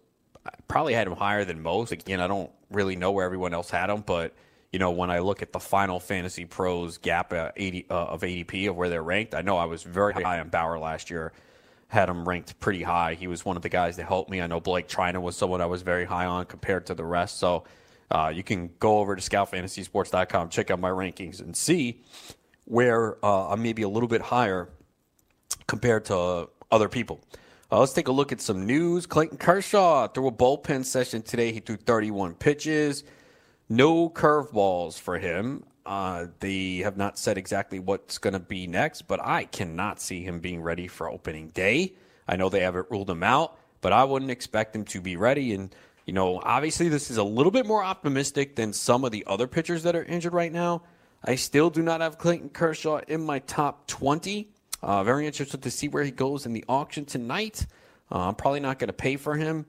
probably 0.69 0.95
had 0.95 1.07
him 1.07 1.15
higher 1.15 1.45
than 1.45 1.61
most. 1.61 1.93
Again, 1.93 2.21
I 2.21 2.27
don't 2.27 2.51
really 2.71 2.97
know 2.97 3.13
where 3.13 3.25
everyone 3.25 3.53
else 3.53 3.71
had 3.71 3.91
him, 3.91 4.03
but 4.07 4.35
you 4.73 4.79
know, 4.79 4.91
when 4.91 5.11
I 5.11 5.21
look 5.21 5.43
at 5.43 5.53
the 5.53 5.61
final 5.61 6.01
fantasy 6.01 6.45
pros 6.45 6.99
gap 6.99 7.33
uh, 7.33 7.53
80, 7.57 7.87
uh, 7.89 7.95
of 7.95 8.23
ADP 8.23 8.69
of 8.69 8.77
where 8.77 8.89
they're 8.89 9.03
ranked, 9.03 9.35
I 9.35 9.43
know 9.43 9.57
I 9.57 9.67
was 9.67 9.83
very 9.83 10.13
high 10.13 10.41
on 10.41 10.49
Bauer 10.49 10.79
last 10.79 11.11
year 11.11 11.33
had 11.89 12.09
him 12.09 12.29
ranked 12.29 12.59
pretty 12.59 12.83
high. 12.83 13.15
He 13.15 13.27
was 13.27 13.45
one 13.45 13.57
of 13.57 13.63
the 13.63 13.69
guys 13.69 13.97
that 13.97 14.07
helped 14.07 14.31
me. 14.31 14.41
I 14.41 14.47
know 14.47 14.61
Blake 14.61 14.89
Treinen 14.89 15.23
was 15.23 15.37
someone 15.37 15.61
I 15.61 15.67
was 15.67 15.83
very 15.83 16.05
high 16.05 16.27
on 16.27 16.47
compared 16.47 16.87
to 16.87 16.95
the 16.95 17.05
rest. 17.05 17.39
So 17.39 17.65
uh, 18.11 18.33
you 18.35 18.43
can 18.43 18.71
go 18.79 18.99
over 18.99 19.15
to 19.15 19.23
scoutfantasysports.com, 19.23 20.49
check 20.49 20.71
out 20.71 20.81
my 20.81 20.91
rankings, 20.91 21.41
and 21.41 21.57
see 21.57 22.03
where 22.65 23.25
uh, 23.25 23.51
I'm 23.51 23.63
maybe 23.63 23.83
a 23.83 23.89
little 23.89 24.09
bit 24.09 24.21
higher 24.21 24.69
compared 25.67 26.05
to 26.07 26.49
other 26.71 26.89
people. 26.89 27.21
Uh, 27.71 27.81
let's 27.81 27.93
take 27.93 28.09
a 28.09 28.13
look 28.13 28.33
at 28.33 28.41
some 28.41 28.67
news. 28.67 29.07
Clayton 29.07 29.39
Kershaw 29.39 30.09
threw 30.09 30.29
a 30.29 30.33
bullpen 30.33 30.85
session 30.85 31.23
today. 31.23 31.53
He 31.53 31.61
threw 31.61 31.77
31 31.77 32.35
pitches, 32.35 33.05
no 33.69 34.09
curveballs 34.09 34.99
for 34.99 35.19
him. 35.19 35.65
Uh, 35.87 36.27
they 36.41 36.79
have 36.79 36.97
not 36.97 37.17
said 37.17 37.39
exactly 37.39 37.79
what's 37.79 38.19
going 38.19 38.33
to 38.35 38.41
be 38.41 38.67
next, 38.67 39.03
but 39.03 39.21
I 39.23 39.45
cannot 39.45 40.01
see 40.01 40.23
him 40.23 40.41
being 40.41 40.61
ready 40.61 40.89
for 40.89 41.09
opening 41.09 41.51
day. 41.51 41.95
I 42.27 42.35
know 42.35 42.49
they 42.49 42.61
haven't 42.61 42.91
ruled 42.91 43.09
him 43.09 43.23
out, 43.23 43.57
but 43.81 43.93
I 43.93 44.03
wouldn't 44.03 44.33
expect 44.33 44.75
him 44.75 44.85
to 44.87 45.01
be 45.01 45.17
ready. 45.17 45.55
And, 45.55 45.73
you 46.05 46.13
know, 46.13 46.41
obviously 46.43 46.89
this 46.89 47.09
is 47.09 47.19
a 47.19 47.25
little 47.25 47.53
bit 47.53 47.67
more 47.67 47.85
optimistic 47.85 48.57
than 48.57 48.73
some 48.73 49.05
of 49.05 49.13
the 49.13 49.25
other 49.29 49.47
pitchers 49.47 49.85
that 49.85 49.95
are 49.95 50.03
injured 50.03 50.33
right 50.33 50.53
now. 50.53 50.83
I 51.25 51.37
still 51.37 51.71
do 51.71 51.83
not 51.83 52.01
have 52.01 52.19
Clayton 52.19 52.51
Kershaw 52.51 53.01
in 53.07 53.25
my 53.25 53.39
top 53.39 53.87
20. 53.87 54.49
Uh, 54.83 55.05
very 55.05 55.25
interested 55.25 55.63
to 55.63 55.71
see 55.71 55.87
where 55.87 56.03
he 56.03 56.11
goes 56.11 56.47
in 56.47 56.53
the 56.53 56.65
auction 56.69 57.05
tonight. 57.05 57.65
Uh, 58.11 58.29
I'm 58.29 58.35
probably 58.35 58.61
not 58.61 58.81
going 58.81 58.89
to 58.89 58.93
pay 58.93 59.17
for 59.17 59.37
him. 59.37 59.67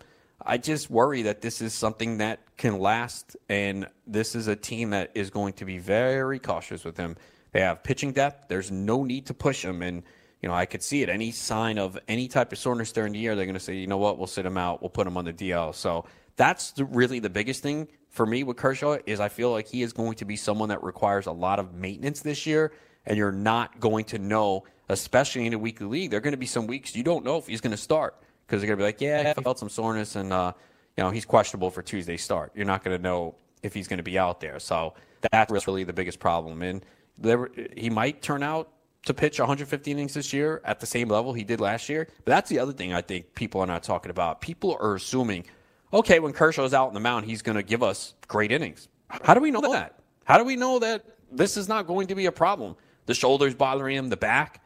I 0.50 0.58
just 0.58 0.90
worry 0.90 1.24
that 1.24 1.42
this 1.42 1.62
is 1.62 1.74
something 1.74 2.20
that 2.20 2.40
can 2.56 2.80
last, 2.80 3.36
and 3.50 3.86
this 4.08 4.34
is 4.34 4.48
a 4.48 4.56
team 4.56 4.92
that 4.92 5.12
is 5.14 5.30
going 5.30 5.54
to 5.54 5.66
be 5.66 5.78
very 5.78 6.40
cautious 6.40 6.86
with 6.86 6.96
him. 6.96 7.18
They 7.52 7.60
have 7.60 7.84
pitching 7.84 8.14
depth. 8.14 8.48
There's 8.48 8.72
no 8.72 9.04
need 9.04 9.26
to 9.26 9.34
push 9.34 9.64
him, 9.64 9.82
and 9.82 10.04
you 10.42 10.48
know 10.48 10.56
I 10.56 10.66
could 10.66 10.82
see 10.82 11.04
it. 11.04 11.10
Any 11.10 11.32
sign 11.32 11.78
of 11.78 12.00
any 12.08 12.30
type 12.30 12.54
of 12.54 12.60
soreness 12.60 12.94
during 12.94 13.12
the 13.12 13.20
year, 13.20 13.36
they're 13.36 13.46
going 13.46 13.56
to 13.56 13.60
say, 13.60 13.76
you 13.76 13.88
know 13.88 13.98
what, 13.98 14.18
we'll 14.18 14.26
sit 14.26 14.46
him 14.46 14.58
out. 14.58 14.82
We'll 14.82 14.90
put 14.90 15.06
him 15.06 15.18
on 15.18 15.26
the 15.26 15.34
DL. 15.34 15.76
So 15.76 16.06
that's 16.38 16.72
the, 16.72 16.86
really 16.86 17.20
the 17.20 17.30
biggest 17.30 17.62
thing 17.62 17.90
for 18.10 18.26
me 18.26 18.44
with 18.44 18.56
Kershaw 18.56 19.00
is 19.06 19.20
I 19.20 19.28
feel 19.28 19.52
like 19.52 19.68
he 19.68 19.82
is 19.82 19.92
going 19.92 20.16
to 20.16 20.26
be 20.26 20.38
someone 20.38 20.70
that 20.70 20.82
requires 20.82 21.26
a 21.26 21.32
lot 21.34 21.60
of 21.60 21.74
maintenance 21.74 22.22
this 22.22 22.46
year, 22.46 22.72
and 23.06 23.18
you're 23.18 23.34
not 23.34 23.82
going 23.82 24.06
to 24.06 24.18
know, 24.18 24.64
especially 24.88 25.46
in 25.46 25.54
a 25.54 25.60
weekly 25.60 25.88
league. 25.88 26.12
There 26.12 26.20
are 26.20 26.22
going 26.22 26.32
to 26.32 26.38
be 26.38 26.46
some 26.46 26.68
weeks 26.68 26.96
you 26.96 27.04
don't 27.04 27.26
know 27.26 27.38
if 27.38 27.48
he's 27.48 27.60
going 27.60 27.72
to 27.72 27.78
start 27.78 28.16
because 28.48 28.62
they're 28.62 28.68
going 28.68 28.80
to 28.80 28.82
be 28.82 28.88
like, 28.88 29.02
yeah, 29.02 29.34
I 29.36 29.42
felt 29.42 29.60
some 29.60 29.70
soreness, 29.70 30.16
and 30.16 30.32
uh, 30.32 30.54
you 30.96 31.04
know 31.04 31.10
he's 31.10 31.26
questionable 31.26 31.70
for 31.70 31.82
Tuesday 31.82 32.18
start. 32.18 32.54
You're 32.56 32.66
not 32.66 32.84
going 32.84 32.96
to 32.96 33.04
know 33.04 33.36
if 33.62 33.74
he's 33.74 33.88
going 33.88 33.98
to 33.98 34.04
be 34.04 34.18
out 34.18 34.40
there. 34.40 34.60
So 34.60 34.94
that's 35.32 35.68
really 35.68 35.84
the 35.84 35.94
biggest 35.94 36.20
problem, 36.20 36.62
and 36.62 36.84
there, 37.18 37.50
he 37.76 37.90
might 37.90 38.22
turn 38.22 38.44
out 38.44 38.70
to 39.04 39.14
pitch 39.14 39.40
150 39.40 39.90
innings 39.90 40.14
this 40.14 40.34
year 40.34 40.62
at 40.66 40.80
the 40.80 40.86
same 40.86 41.08
level 41.08 41.34
he 41.34 41.44
did 41.44 41.62
last 41.62 41.90
year. 41.90 42.08
But 42.26 42.32
that's 42.32 42.50
the 42.50 42.60
other 42.60 42.74
thing 42.74 42.94
I 42.94 43.02
think 43.02 43.34
people 43.36 43.62
are 43.62 43.68
not 43.68 43.84
talking 43.84 44.12
about. 44.12 44.42
People 44.42 44.78
are 44.82 44.96
assuming, 44.96 45.46
okay, 45.94 46.20
when 46.20 46.34
Kershaw's 46.34 46.74
out 46.74 46.90
in 46.90 46.94
the 46.94 47.00
mound, 47.00 47.26
he's 47.26 47.42
going 47.42 47.56
to 47.56 47.64
give 47.64 47.82
us 47.82 48.14
great 48.28 48.52
innings. 48.52 48.90
How 49.10 49.34
do 49.34 49.40
we 49.40 49.52
know 49.52 49.62
that? 49.62 50.00
How 50.26 50.38
do 50.38 50.44
we 50.44 50.58
know 50.58 50.80
that 50.80 51.06
this 51.32 51.56
is 51.56 51.70
not 51.70 51.88
going 51.88 52.08
to 52.08 52.16
be 52.16 52.26
a 52.26 52.32
problem? 52.32 52.76
The 53.06 53.14
shoulder's 53.14 53.56
bothering 53.56 53.96
him, 53.96 54.10
the 54.10 54.18
back. 54.18 54.62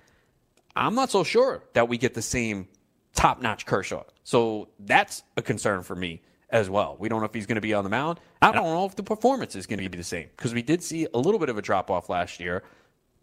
I'm 0.76 0.96
not 0.96 1.12
so 1.12 1.24
sure 1.24 1.64
that 1.74 1.88
we 1.88 1.98
get 1.98 2.16
the 2.16 2.22
same 2.22 2.68
top 3.16 3.42
notch 3.42 3.66
Kershaw. 3.66 4.04
So 4.24 4.70
that's 4.80 5.24
a 5.38 5.42
concern 5.42 5.84
for 5.84 5.96
me 5.96 6.22
as 6.50 6.70
well. 6.70 6.98
We 7.00 7.10
don't 7.10 7.20
know 7.20 7.26
if 7.26 7.34
he's 7.34 7.46
going 7.46 7.56
to 7.56 7.62
be 7.62 7.74
on 7.74 7.84
the 7.84 7.90
mound. 7.90 8.20
I 8.42 8.52
don't 8.52 8.66
know 8.66 8.86
if 8.86 8.96
the 8.96 9.04
performance 9.04 9.56
is 9.56 9.66
going 9.66 9.80
to 9.80 9.90
be 9.90 9.98
the 9.98 10.04
same 10.04 10.28
because 10.36 10.54
we 10.54 10.62
did 10.62 10.84
see 10.84 11.08
a 11.14 11.18
little 11.18 11.40
bit 11.40 11.50
of 11.50 11.58
a 11.58 11.62
drop 11.62 11.90
off 11.90 12.10
last 12.10 12.40
year. 12.40 12.64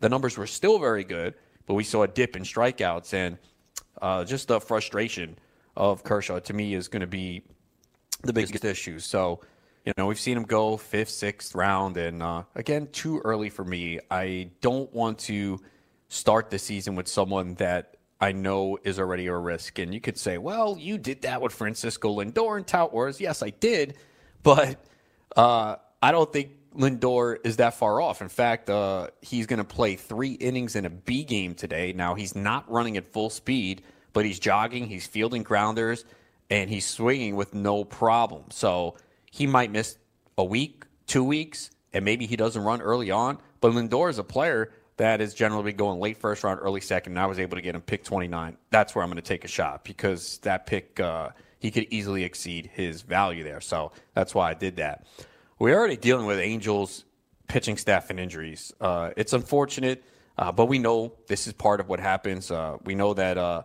The 0.01 0.09
numbers 0.09 0.37
were 0.39 0.47
still 0.47 0.79
very 0.79 1.05
good, 1.05 1.35
but 1.67 1.75
we 1.75 1.85
saw 1.85 2.03
a 2.05 2.09
dip 2.09 2.37
in 2.37 2.43
strikeouts 2.43 3.13
and 3.15 3.39
uh, 4.01 4.25
just 4.25 4.49
the 4.49 4.61
frustration 4.61 5.37
of 5.77 6.03
Kershaw 6.05 6.39
to 6.41 6.53
me 6.53 6.75
is 6.75 6.89
going 6.89 7.01
to 7.01 7.07
be 7.07 7.43
the 8.23 8.33
biggest 8.33 8.65
issue. 8.65 8.99
So, 8.99 9.41
you 9.85 9.93
know, 9.97 10.07
we've 10.07 10.19
seen 10.19 10.37
him 10.37 10.45
go 10.45 10.77
fifth, 10.77 11.11
sixth 11.11 11.55
round, 11.55 11.97
and 11.97 12.23
uh, 12.23 12.45
again, 12.55 12.89
too 12.93 13.21
early 13.25 13.49
for 13.49 13.65
me. 13.65 14.01
I 14.11 14.51
don't 14.61 14.93
want 14.93 15.19
to 15.21 15.61
start 16.09 16.51
the 16.51 16.59
season 16.59 16.95
with 16.95 17.09
someone 17.09 17.55
that 17.55 17.98
I 18.21 18.33
know 18.33 18.79
is 18.83 18.99
already 18.99 19.27
a 19.27 19.37
risk. 19.37 19.79
And 19.79 19.95
you 19.95 20.01
could 20.01 20.19
say, 20.19 20.39
well, 20.39 20.77
you 20.79 20.99
did 20.99 21.23
that 21.23 21.41
with 21.41 21.53
Francisco 21.53 22.17
Lindor 22.17 22.57
and 22.57 22.67
Tout 22.67 22.93
Wars. 22.93 23.21
Yes, 23.21 23.43
I 23.43 23.51
did, 23.51 23.97
but 24.43 24.85
uh, 25.37 25.77
I 26.03 26.11
don't 26.13 26.33
think 26.33 26.51
Lindor 26.75 27.39
is 27.45 27.57
that 27.57 27.75
far 27.75 28.01
off. 28.01 28.21
In 28.21 28.29
fact, 28.29 28.71
uh, 28.71 29.09
he's 29.23 29.47
going 29.47 29.59
to 29.59 29.65
play 29.65 29.97
three 29.97 30.33
innings 30.33 30.77
in 30.77 30.85
a 30.85 30.91
B 30.91 31.25
game 31.25 31.55
today. 31.55 31.93
Now, 31.93 32.15
he's 32.15 32.35
not 32.35 32.71
running 32.71 32.97
at 32.97 33.13
full 33.13 33.31
speed, 33.31 33.83
but 34.13 34.25
he's 34.25 34.39
jogging, 34.39 34.87
he's 34.87 35.07
fielding 35.07 35.43
grounders, 35.43 36.05
and 36.51 36.69
he's 36.69 36.87
swinging 36.87 37.37
with 37.37 37.55
no 37.55 37.85
problem. 37.85 38.45
So 38.51 38.97
he 39.31 39.47
might 39.47 39.71
miss 39.71 39.97
a 40.37 40.45
week, 40.45 40.85
two 41.07 41.25
weeks, 41.25 41.71
and 41.93 42.05
maybe 42.05 42.27
he 42.27 42.37
doesn't 42.37 42.63
run 42.63 42.81
early 42.81 43.11
on. 43.11 43.39
But 43.61 43.73
Lindor 43.73 44.11
is 44.11 44.19
a 44.19 44.25
player 44.25 44.73
that 44.99 45.21
is 45.21 45.35
generally 45.35 45.73
going 45.73 46.01
late 46.01 46.19
first 46.19 46.45
round, 46.45 46.61
early 46.63 46.81
second, 46.81 47.13
and 47.13 47.21
I 47.21 47.27
was 47.27 47.39
able 47.39 47.57
to 47.57 47.63
get 47.63 47.75
him 47.75 47.81
pick 47.81 48.05
29. 48.05 48.57
That's 48.71 48.95
where 48.95 49.03
I'm 49.03 49.11
going 49.11 49.17
to 49.17 49.23
take 49.23 49.45
a 49.45 49.49
shot 49.49 49.85
because 49.85 50.39
that 50.39 50.67
pick, 50.67 51.01
uh, 51.01 51.31
he 51.59 51.71
could 51.71 51.87
easily 51.91 52.25
exceed 52.25 52.71
his 52.73 53.03
value 53.03 53.45
there. 53.45 53.61
So 53.61 53.93
that's 54.15 54.35
why 54.35 54.51
I 54.51 54.55
did 54.55 54.77
that. 54.77 55.07
We're 55.59 55.77
already 55.77 55.97
dealing 55.97 56.27
with 56.27 56.39
Angels 56.39 57.05
pitching 57.49 57.77
staff 57.77 58.11
and 58.11 58.21
injuries. 58.21 58.73
Uh, 58.81 59.11
it's 59.17 59.33
unfortunate, 59.33 60.05
uh, 60.37 60.53
but 60.53 60.67
we 60.67 60.79
know 60.79 61.15
this 61.27 61.47
is 61.47 61.53
part 61.53 61.81
of 61.81 61.89
what 61.89 61.99
happens. 61.99 62.51
Uh, 62.51 62.77
we 62.85 62.95
know 62.95 63.15
that 63.15 63.39
uh, 63.39 63.63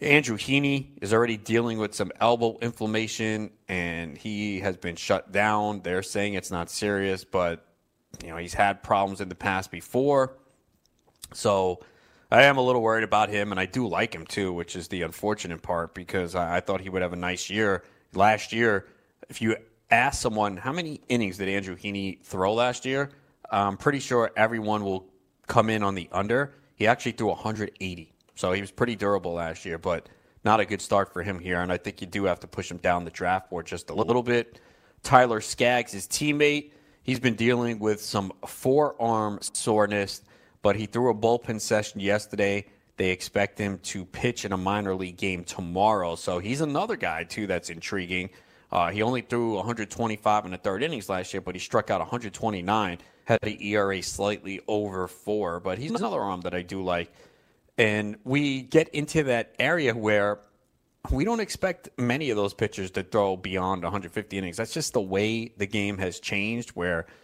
Andrew 0.00 0.36
Heaney 0.36 0.88
is 1.00 1.12
already 1.12 1.36
dealing 1.36 1.78
with 1.78 1.94
some 1.94 2.10
elbow 2.20 2.58
inflammation, 2.60 3.50
and 3.68 4.16
he 4.16 4.60
has 4.60 4.76
been 4.76 4.96
shut 4.96 5.30
down. 5.30 5.82
They're 5.82 6.02
saying 6.02 6.34
it's 6.34 6.50
not 6.50 6.70
serious, 6.70 7.24
but 7.24 7.64
you 8.22 8.30
know 8.30 8.36
he's 8.36 8.54
had 8.54 8.82
problems 8.82 9.20
in 9.20 9.28
the 9.28 9.34
past 9.34 9.70
before. 9.70 10.36
So 11.34 11.80
I 12.30 12.44
am 12.44 12.56
a 12.56 12.62
little 12.62 12.80
worried 12.80 13.04
about 13.04 13.28
him, 13.28 13.50
and 13.50 13.60
I 13.60 13.66
do 13.66 13.86
like 13.86 14.14
him 14.14 14.26
too, 14.26 14.52
which 14.52 14.74
is 14.74 14.88
the 14.88 15.02
unfortunate 15.02 15.62
part 15.62 15.94
because 15.94 16.34
I, 16.34 16.56
I 16.56 16.60
thought 16.60 16.80
he 16.80 16.88
would 16.88 17.02
have 17.02 17.12
a 17.12 17.16
nice 17.16 17.50
year 17.50 17.84
last 18.14 18.52
year. 18.52 18.86
If 19.28 19.42
you 19.42 19.56
ask 19.90 20.20
someone 20.20 20.56
how 20.56 20.72
many 20.72 21.00
innings 21.08 21.38
did 21.38 21.48
Andrew 21.48 21.76
Heaney 21.76 22.22
throw 22.22 22.54
last 22.54 22.84
year, 22.84 23.10
I'm 23.50 23.76
pretty 23.76 24.00
sure 24.00 24.30
everyone 24.34 24.82
will 24.82 25.06
come 25.46 25.68
in 25.68 25.82
on 25.82 25.94
the 25.94 26.08
under. 26.10 26.54
He 26.74 26.86
actually 26.86 27.12
threw 27.12 27.28
180, 27.28 28.12
so 28.34 28.52
he 28.52 28.60
was 28.62 28.70
pretty 28.70 28.96
durable 28.96 29.34
last 29.34 29.66
year, 29.66 29.76
but 29.76 30.08
not 30.44 30.58
a 30.58 30.64
good 30.64 30.80
start 30.80 31.12
for 31.12 31.22
him 31.22 31.38
here. 31.38 31.60
And 31.60 31.70
I 31.70 31.76
think 31.76 32.00
you 32.00 32.06
do 32.06 32.24
have 32.24 32.40
to 32.40 32.46
push 32.46 32.70
him 32.70 32.78
down 32.78 33.04
the 33.04 33.10
draft 33.10 33.50
board 33.50 33.66
just 33.66 33.90
a 33.90 33.94
little 33.94 34.22
bit. 34.22 34.58
Tyler 35.02 35.40
Skaggs, 35.40 35.92
his 35.92 36.06
teammate, 36.06 36.72
he's 37.02 37.20
been 37.20 37.34
dealing 37.34 37.78
with 37.78 38.00
some 38.00 38.32
forearm 38.46 39.38
soreness 39.42 40.22
but 40.62 40.76
he 40.76 40.86
threw 40.86 41.10
a 41.10 41.14
bullpen 41.14 41.60
session 41.60 42.00
yesterday. 42.00 42.64
They 42.96 43.10
expect 43.10 43.58
him 43.58 43.78
to 43.84 44.04
pitch 44.04 44.44
in 44.44 44.52
a 44.52 44.56
minor 44.56 44.94
league 44.94 45.16
game 45.16 45.44
tomorrow. 45.44 46.14
So 46.14 46.38
he's 46.38 46.60
another 46.60 46.96
guy, 46.96 47.24
too, 47.24 47.46
that's 47.46 47.68
intriguing. 47.68 48.30
Uh, 48.70 48.90
he 48.90 49.02
only 49.02 49.20
threw 49.20 49.56
125 49.56 50.44
in 50.44 50.52
the 50.52 50.56
third 50.56 50.82
innings 50.82 51.08
last 51.08 51.34
year, 51.34 51.40
but 51.40 51.54
he 51.54 51.58
struck 51.58 51.90
out 51.90 52.00
129, 52.00 52.98
had 53.24 53.38
an 53.42 53.56
ERA 53.60 54.02
slightly 54.02 54.60
over 54.68 55.08
four. 55.08 55.60
But 55.60 55.78
he's 55.78 55.90
another 55.90 56.20
arm 56.20 56.42
that 56.42 56.54
I 56.54 56.62
do 56.62 56.82
like. 56.82 57.12
And 57.76 58.16
we 58.24 58.62
get 58.62 58.88
into 58.90 59.24
that 59.24 59.54
area 59.58 59.94
where 59.94 60.40
we 61.10 61.24
don't 61.24 61.40
expect 61.40 61.88
many 61.98 62.30
of 62.30 62.36
those 62.36 62.54
pitchers 62.54 62.90
to 62.92 63.02
throw 63.02 63.36
beyond 63.36 63.82
150 63.82 64.38
innings. 64.38 64.58
That's 64.58 64.72
just 64.72 64.92
the 64.92 65.00
way 65.00 65.52
the 65.56 65.66
game 65.66 65.98
has 65.98 66.20
changed, 66.20 66.70
where– 66.70 67.06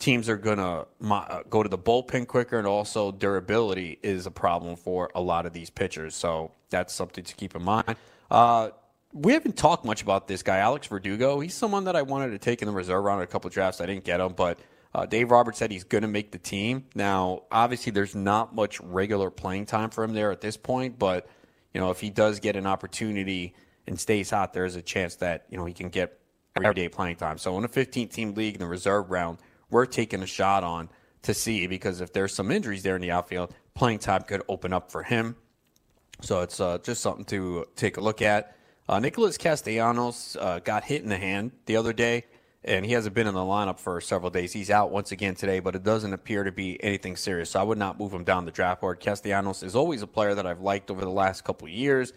teams 0.00 0.28
are 0.28 0.36
going 0.36 0.58
to 0.58 0.86
uh, 1.08 1.42
go 1.48 1.62
to 1.62 1.68
the 1.68 1.78
bullpen 1.78 2.26
quicker, 2.26 2.58
and 2.58 2.66
also 2.66 3.12
durability 3.12 3.98
is 4.02 4.26
a 4.26 4.30
problem 4.30 4.74
for 4.74 5.10
a 5.14 5.20
lot 5.20 5.46
of 5.46 5.52
these 5.52 5.70
pitchers. 5.70 6.16
So 6.16 6.50
that's 6.70 6.92
something 6.92 7.22
to 7.22 7.34
keep 7.36 7.54
in 7.54 7.62
mind. 7.62 7.94
Uh, 8.30 8.70
we 9.12 9.32
haven't 9.32 9.56
talked 9.56 9.84
much 9.84 10.02
about 10.02 10.26
this 10.26 10.42
guy, 10.42 10.58
Alex 10.58 10.86
Verdugo. 10.86 11.38
He's 11.40 11.54
someone 11.54 11.84
that 11.84 11.96
I 11.96 12.02
wanted 12.02 12.30
to 12.30 12.38
take 12.38 12.62
in 12.62 12.66
the 12.66 12.72
reserve 12.72 13.04
round 13.04 13.22
a 13.22 13.26
couple 13.26 13.50
drafts. 13.50 13.80
I 13.80 13.86
didn't 13.86 14.04
get 14.04 14.20
him, 14.20 14.32
but 14.32 14.58
uh, 14.94 15.06
Dave 15.06 15.30
Roberts 15.30 15.58
said 15.58 15.70
he's 15.70 15.84
going 15.84 16.02
to 16.02 16.08
make 16.08 16.32
the 16.32 16.38
team. 16.38 16.86
Now, 16.94 17.42
obviously, 17.52 17.92
there's 17.92 18.14
not 18.14 18.54
much 18.54 18.80
regular 18.80 19.30
playing 19.30 19.66
time 19.66 19.90
for 19.90 20.02
him 20.02 20.14
there 20.14 20.32
at 20.32 20.40
this 20.40 20.56
point, 20.56 20.98
but 20.98 21.28
you 21.74 21.80
know, 21.80 21.90
if 21.90 22.00
he 22.00 22.10
does 22.10 22.40
get 22.40 22.56
an 22.56 22.66
opportunity 22.66 23.54
and 23.86 23.98
stays 23.98 24.30
hot, 24.30 24.52
there's 24.52 24.76
a 24.76 24.82
chance 24.82 25.16
that 25.16 25.44
you 25.50 25.58
know 25.58 25.64
he 25.64 25.74
can 25.74 25.88
get 25.88 26.18
everyday 26.56 26.88
playing 26.88 27.16
time. 27.16 27.38
So 27.38 27.56
in 27.58 27.64
a 27.64 27.68
15-team 27.68 28.34
league 28.34 28.54
in 28.54 28.60
the 28.60 28.66
reserve 28.66 29.10
round, 29.10 29.38
we're 29.70 29.86
taking 29.86 30.22
a 30.22 30.26
shot 30.26 30.64
on 30.64 30.88
to 31.22 31.34
see 31.34 31.66
because 31.66 32.00
if 32.00 32.12
there's 32.12 32.34
some 32.34 32.50
injuries 32.50 32.82
there 32.82 32.96
in 32.96 33.02
the 33.02 33.10
outfield, 33.10 33.54
playing 33.74 33.98
time 33.98 34.22
could 34.22 34.42
open 34.48 34.72
up 34.72 34.90
for 34.90 35.02
him. 35.02 35.36
So 36.22 36.40
it's 36.40 36.60
uh, 36.60 36.78
just 36.78 37.00
something 37.00 37.24
to 37.26 37.66
take 37.76 37.96
a 37.96 38.00
look 38.00 38.22
at. 38.22 38.56
Uh, 38.88 38.98
Nicholas 38.98 39.38
Castellanos 39.38 40.36
uh, 40.38 40.58
got 40.60 40.84
hit 40.84 41.02
in 41.02 41.08
the 41.08 41.16
hand 41.16 41.52
the 41.66 41.76
other 41.76 41.92
day, 41.92 42.24
and 42.64 42.84
he 42.84 42.92
hasn't 42.92 43.14
been 43.14 43.26
in 43.26 43.34
the 43.34 43.40
lineup 43.40 43.78
for 43.78 44.00
several 44.00 44.30
days. 44.30 44.52
He's 44.52 44.70
out 44.70 44.90
once 44.90 45.12
again 45.12 45.34
today, 45.34 45.60
but 45.60 45.76
it 45.76 45.84
doesn't 45.84 46.12
appear 46.12 46.44
to 46.44 46.52
be 46.52 46.82
anything 46.82 47.16
serious. 47.16 47.50
So 47.50 47.60
I 47.60 47.62
would 47.62 47.78
not 47.78 47.98
move 47.98 48.12
him 48.12 48.24
down 48.24 48.44
the 48.44 48.50
draft 48.50 48.80
board. 48.80 49.00
Castellanos 49.00 49.62
is 49.62 49.76
always 49.76 50.02
a 50.02 50.06
player 50.06 50.34
that 50.34 50.46
I've 50.46 50.60
liked 50.60 50.90
over 50.90 51.02
the 51.02 51.10
last 51.10 51.44
couple 51.44 51.68
years, 51.68 52.12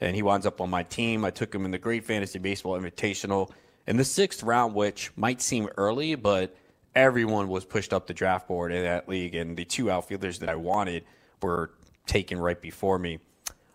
and 0.00 0.16
he 0.16 0.22
winds 0.22 0.46
up 0.46 0.60
on 0.60 0.70
my 0.70 0.82
team. 0.82 1.24
I 1.24 1.30
took 1.30 1.54
him 1.54 1.64
in 1.64 1.70
the 1.70 1.78
Great 1.78 2.04
Fantasy 2.04 2.38
Baseball 2.38 2.78
Invitational 2.80 3.50
in 3.86 3.96
the 3.96 4.04
sixth 4.04 4.42
round, 4.42 4.74
which 4.74 5.12
might 5.16 5.42
seem 5.42 5.68
early, 5.76 6.14
but– 6.14 6.56
everyone 6.94 7.48
was 7.48 7.64
pushed 7.64 7.92
up 7.92 8.06
the 8.06 8.14
draft 8.14 8.48
board 8.48 8.72
in 8.72 8.82
that 8.82 9.08
league, 9.08 9.34
and 9.34 9.56
the 9.56 9.64
two 9.64 9.90
outfielders 9.90 10.38
that 10.40 10.48
I 10.48 10.54
wanted 10.54 11.04
were 11.42 11.72
taken 12.06 12.38
right 12.38 12.60
before 12.60 12.98
me. 12.98 13.18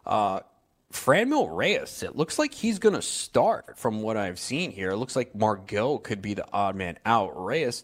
Uh, 0.06 0.40
Franmil 0.92 1.56
Reyes, 1.56 2.02
it 2.02 2.16
looks 2.16 2.40
like 2.40 2.54
he's 2.54 2.80
going 2.80 2.96
to 2.96 3.02
start 3.02 3.78
from 3.78 4.02
what 4.02 4.18
I've 4.18 4.40
seen 4.40 4.72
here. 4.72 4.90
It 4.90 4.98
looks 4.98 5.16
like 5.16 5.36
Margot 5.36 6.00
could 6.00 6.22
be 6.22 6.34
the 6.34 6.46
odd 6.52 6.76
man 6.76 6.98
out. 7.06 7.34
Reyes 7.36 7.84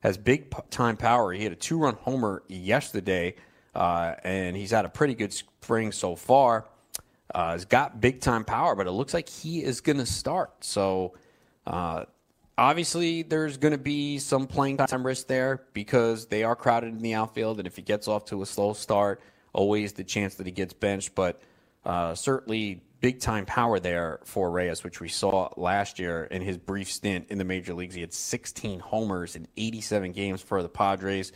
has 0.00 0.16
big 0.16 0.54
time 0.70 0.96
power. 0.96 1.32
He 1.32 1.42
had 1.42 1.52
a 1.52 1.56
two 1.56 1.78
run 1.78 1.96
homer 1.96 2.44
yesterday, 2.46 3.34
uh, 3.74 4.14
and 4.22 4.56
he's 4.56 4.70
had 4.70 4.84
a 4.84 4.88
pretty 4.88 5.14
good 5.14 5.32
spring 5.32 5.90
so 5.90 6.14
far. 6.14 6.66
Uh, 7.34 7.54
he's 7.54 7.64
got 7.64 8.00
big 8.00 8.20
time 8.20 8.44
power, 8.44 8.76
but 8.76 8.86
it 8.86 8.92
looks 8.92 9.14
like 9.14 9.28
he 9.28 9.64
is 9.64 9.80
going 9.80 9.98
to 9.98 10.06
start. 10.06 10.52
So 10.64 11.14
uh, 11.66 12.04
obviously 12.56 13.22
there's 13.22 13.56
going 13.56 13.72
to 13.72 13.78
be 13.78 14.18
some 14.18 14.46
playing 14.46 14.76
time 14.76 15.04
risk 15.04 15.26
there 15.26 15.62
because 15.72 16.26
they 16.26 16.44
are 16.44 16.56
crowded 16.56 16.88
in 16.88 17.02
the 17.02 17.14
outfield, 17.14 17.58
and 17.58 17.66
if 17.66 17.76
he 17.76 17.82
gets 17.82 18.08
off 18.08 18.24
to 18.26 18.42
a 18.42 18.46
slow 18.46 18.72
start, 18.72 19.20
always 19.52 19.92
the 19.92 20.04
chance 20.04 20.36
that 20.36 20.46
he 20.46 20.52
gets 20.52 20.72
benched. 20.72 21.14
But 21.14 21.40
uh, 21.84 22.14
certainly 22.14 22.82
big 23.00 23.20
time 23.20 23.44
power 23.44 23.78
there 23.78 24.20
for 24.24 24.50
Reyes, 24.50 24.82
which 24.82 25.00
we 25.00 25.08
saw 25.08 25.50
last 25.56 25.98
year 25.98 26.24
in 26.24 26.42
his 26.42 26.56
brief 26.56 26.90
stint 26.90 27.26
in 27.28 27.38
the 27.38 27.44
major 27.44 27.74
leagues. 27.74 27.94
He 27.94 28.00
had 28.00 28.14
16 28.14 28.80
homers 28.80 29.36
in 29.36 29.46
87 29.56 30.12
games 30.12 30.40
for 30.40 30.62
the 30.62 30.68
Padres. 30.68 31.32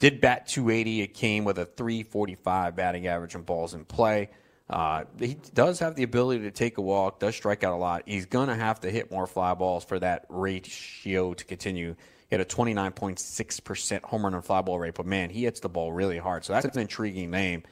Did 0.00 0.20
bat 0.20 0.46
280. 0.46 1.02
It 1.02 1.14
came 1.14 1.44
with 1.44 1.58
a 1.58 1.64
345 1.64 2.76
batting 2.76 3.06
average 3.06 3.34
and 3.34 3.44
balls 3.44 3.74
in 3.74 3.84
play. 3.84 4.30
Uh, 4.70 5.04
he 5.18 5.36
does 5.54 5.78
have 5.78 5.94
the 5.94 6.02
ability 6.02 6.42
to 6.42 6.50
take 6.50 6.76
a 6.76 6.82
walk, 6.82 7.20
does 7.20 7.34
strike 7.34 7.64
out 7.64 7.72
a 7.72 7.76
lot. 7.76 8.02
He's 8.06 8.26
going 8.26 8.48
to 8.48 8.54
have 8.54 8.80
to 8.80 8.90
hit 8.90 9.10
more 9.10 9.26
fly 9.26 9.54
balls 9.54 9.84
for 9.84 9.98
that 9.98 10.26
ratio 10.28 11.32
to 11.32 11.44
continue. 11.44 11.94
He 12.28 12.36
had 12.36 12.40
a 12.40 12.44
29.6% 12.44 14.02
home 14.02 14.24
run 14.24 14.34
and 14.34 14.44
fly 14.44 14.60
ball 14.60 14.78
rate, 14.78 14.94
but 14.94 15.06
man, 15.06 15.30
he 15.30 15.44
hits 15.44 15.60
the 15.60 15.70
ball 15.70 15.92
really 15.92 16.18
hard. 16.18 16.44
So 16.44 16.52
that's 16.52 16.66
an 16.66 16.78
intriguing 16.78 17.30
name 17.30 17.62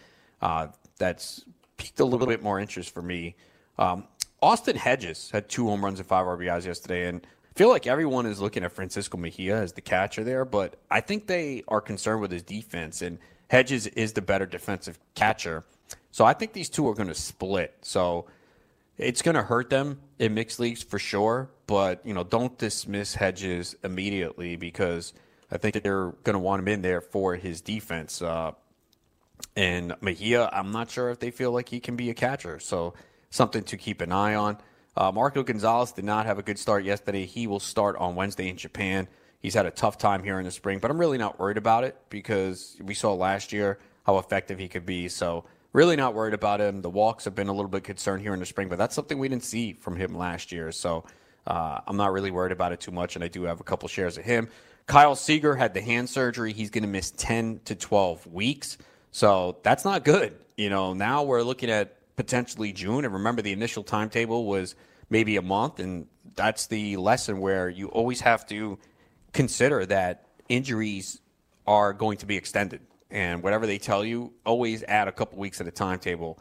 uh, 0.40 0.68
that's 0.98 1.44
piqued 1.76 2.00
a 2.00 2.04
little 2.04 2.26
bit 2.26 2.42
more 2.42 2.58
interest 2.58 2.94
for 2.94 3.02
me. 3.02 3.36
Um, 3.78 4.04
Austin 4.40 4.76
Hedges 4.76 5.30
had 5.30 5.50
two 5.50 5.66
home 5.66 5.84
runs 5.84 5.98
and 5.98 6.08
five 6.08 6.24
RBIs 6.24 6.64
yesterday, 6.64 7.08
and 7.08 7.26
I 7.26 7.58
feel 7.58 7.68
like 7.68 7.86
everyone 7.86 8.24
is 8.24 8.40
looking 8.40 8.64
at 8.64 8.72
Francisco 8.72 9.18
Mejia 9.18 9.60
as 9.60 9.74
the 9.74 9.82
catcher 9.82 10.24
there, 10.24 10.46
but 10.46 10.76
I 10.90 11.00
think 11.00 11.26
they 11.26 11.62
are 11.68 11.82
concerned 11.82 12.22
with 12.22 12.30
his 12.30 12.42
defense, 12.42 13.02
and 13.02 13.18
Hedges 13.48 13.86
is 13.86 14.12
the 14.12 14.22
better 14.22 14.46
defensive 14.46 14.98
catcher. 15.14 15.64
So 16.16 16.25
I 16.25 16.32
think 16.32 16.54
these 16.54 16.70
two 16.70 16.88
are 16.88 16.94
going 16.94 17.08
to 17.08 17.14
split. 17.14 17.76
So 17.82 18.25
it's 18.96 19.20
going 19.20 19.35
to 19.35 19.42
hurt 19.42 19.68
them 19.68 20.00
in 20.18 20.32
mixed 20.32 20.58
leagues 20.58 20.82
for 20.82 20.99
sure, 20.99 21.50
but 21.66 22.00
you 22.06 22.14
know, 22.14 22.25
don't 22.25 22.56
dismiss 22.56 23.14
Hedges 23.14 23.76
immediately 23.85 24.56
because 24.56 25.12
I 25.50 25.58
think 25.58 25.82
they're 25.82 26.12
going 26.25 26.32
to 26.32 26.38
want 26.38 26.61
him 26.61 26.68
in 26.68 26.80
there 26.80 27.02
for 27.02 27.35
his 27.35 27.61
defense. 27.61 28.23
Uh, 28.23 28.52
and 29.56 29.94
Mejia, 30.00 30.49
I'm 30.54 30.73
not 30.73 30.90
sure 30.90 31.11
if 31.11 31.20
they 31.20 31.30
feel 31.30 31.52
like 31.52 31.68
he 31.68 31.80
can 31.80 31.96
be 31.96 32.08
a 32.08 32.14
catcher, 32.14 32.61
so 32.61 32.94
something 33.28 33.64
to 33.64 33.76
keep 33.76 34.00
an 34.00 34.11
eye 34.11 34.37
on. 34.37 34.56
Uh, 34.96 35.12
Marco 35.12 35.42
Gonzalez 35.42 35.92
did 35.92 36.06
not 36.06 36.25
have 36.25 36.38
a 36.38 36.42
good 36.42 36.58
start 36.58 36.82
yesterday. 36.82 37.26
He 37.26 37.46
will 37.46 37.61
start 37.61 37.94
on 37.96 38.14
Wednesday 38.14 38.49
in 38.49 38.56
Japan. 38.56 39.06
He's 39.40 39.52
had 39.52 39.66
a 39.66 39.70
tough 39.70 39.99
time 39.99 40.23
here 40.23 40.38
in 40.38 40.46
the 40.46 40.50
spring, 40.50 40.78
but 40.78 40.90
I'm 40.90 40.96
really 40.96 41.18
not 41.18 41.38
worried 41.38 41.58
about 41.58 41.85
it 41.85 41.94
because 42.08 42.78
we 42.82 42.94
saw 42.94 43.12
last 43.12 43.52
year 43.52 43.78
how 44.06 44.16
effective 44.16 44.58
he 44.58 44.68
could 44.68 44.87
be. 44.87 45.08
So 45.08 45.44
really 45.76 45.95
not 45.95 46.14
worried 46.14 46.33
about 46.33 46.59
him. 46.59 46.80
The 46.80 46.88
walks 46.88 47.26
have 47.26 47.35
been 47.35 47.49
a 47.49 47.52
little 47.52 47.68
bit 47.68 47.85
concerned 47.85 48.23
here 48.23 48.33
in 48.33 48.40
the 48.40 48.47
spring, 48.47 48.71
but 48.71 48.78
that's 48.78 48.95
something 48.95 49.18
we 49.18 49.28
didn't 49.28 49.45
see 49.45 49.75
from 49.75 49.95
him 49.95 50.16
last 50.16 50.50
year. 50.50 50.73
So 50.73 51.04
uh, 51.47 51.80
I'm 51.87 51.99
not 51.99 52.14
really 52.14 52.30
worried 52.30 52.52
about 52.52 52.73
it 52.73 52.80
too 52.80 52.92
much, 52.92 53.14
and 53.14 53.23
I 53.23 53.28
do 53.28 53.42
have 53.42 53.61
a 53.61 53.62
couple 53.62 53.87
shares 53.87 54.16
of 54.16 54.25
him. 54.25 54.49
Kyle 54.87 55.14
Seager 55.14 55.54
had 55.54 55.75
the 55.75 55.83
hand 55.83 56.09
surgery. 56.09 56.54
He's 56.54 56.71
going 56.71 56.83
to 56.83 56.88
miss 56.88 57.11
10 57.11 57.61
to 57.66 57.75
12 57.75 58.26
weeks. 58.26 58.78
So 59.11 59.59
that's 59.64 59.85
not 59.85 60.02
good. 60.02 60.35
You 60.56 60.71
know, 60.71 60.95
now 60.95 61.25
we're 61.25 61.42
looking 61.42 61.68
at 61.68 61.95
potentially 62.16 62.73
June. 62.73 63.04
And 63.04 63.12
remember, 63.12 63.42
the 63.42 63.52
initial 63.52 63.83
timetable 63.83 64.47
was 64.47 64.76
maybe 65.11 65.37
a 65.37 65.42
month. 65.42 65.78
And 65.78 66.06
that's 66.37 66.68
the 66.68 66.97
lesson 66.97 67.38
where 67.38 67.68
you 67.68 67.88
always 67.88 68.23
have 68.23 68.47
to 68.47 68.78
consider 69.35 69.85
that 69.85 70.26
injuries 70.49 71.21
are 71.66 71.92
going 71.92 72.16
to 72.18 72.26
be 72.26 72.37
extended 72.38 72.80
and 73.10 73.42
whatever 73.42 73.66
they 73.66 73.78
tell 73.78 74.04
you, 74.04 74.32
always 74.44 74.82
add 74.84 75.08
a 75.08 75.12
couple 75.12 75.38
weeks 75.38 75.60
at 75.60 75.66
a 75.66 75.70
timetable. 75.70 76.38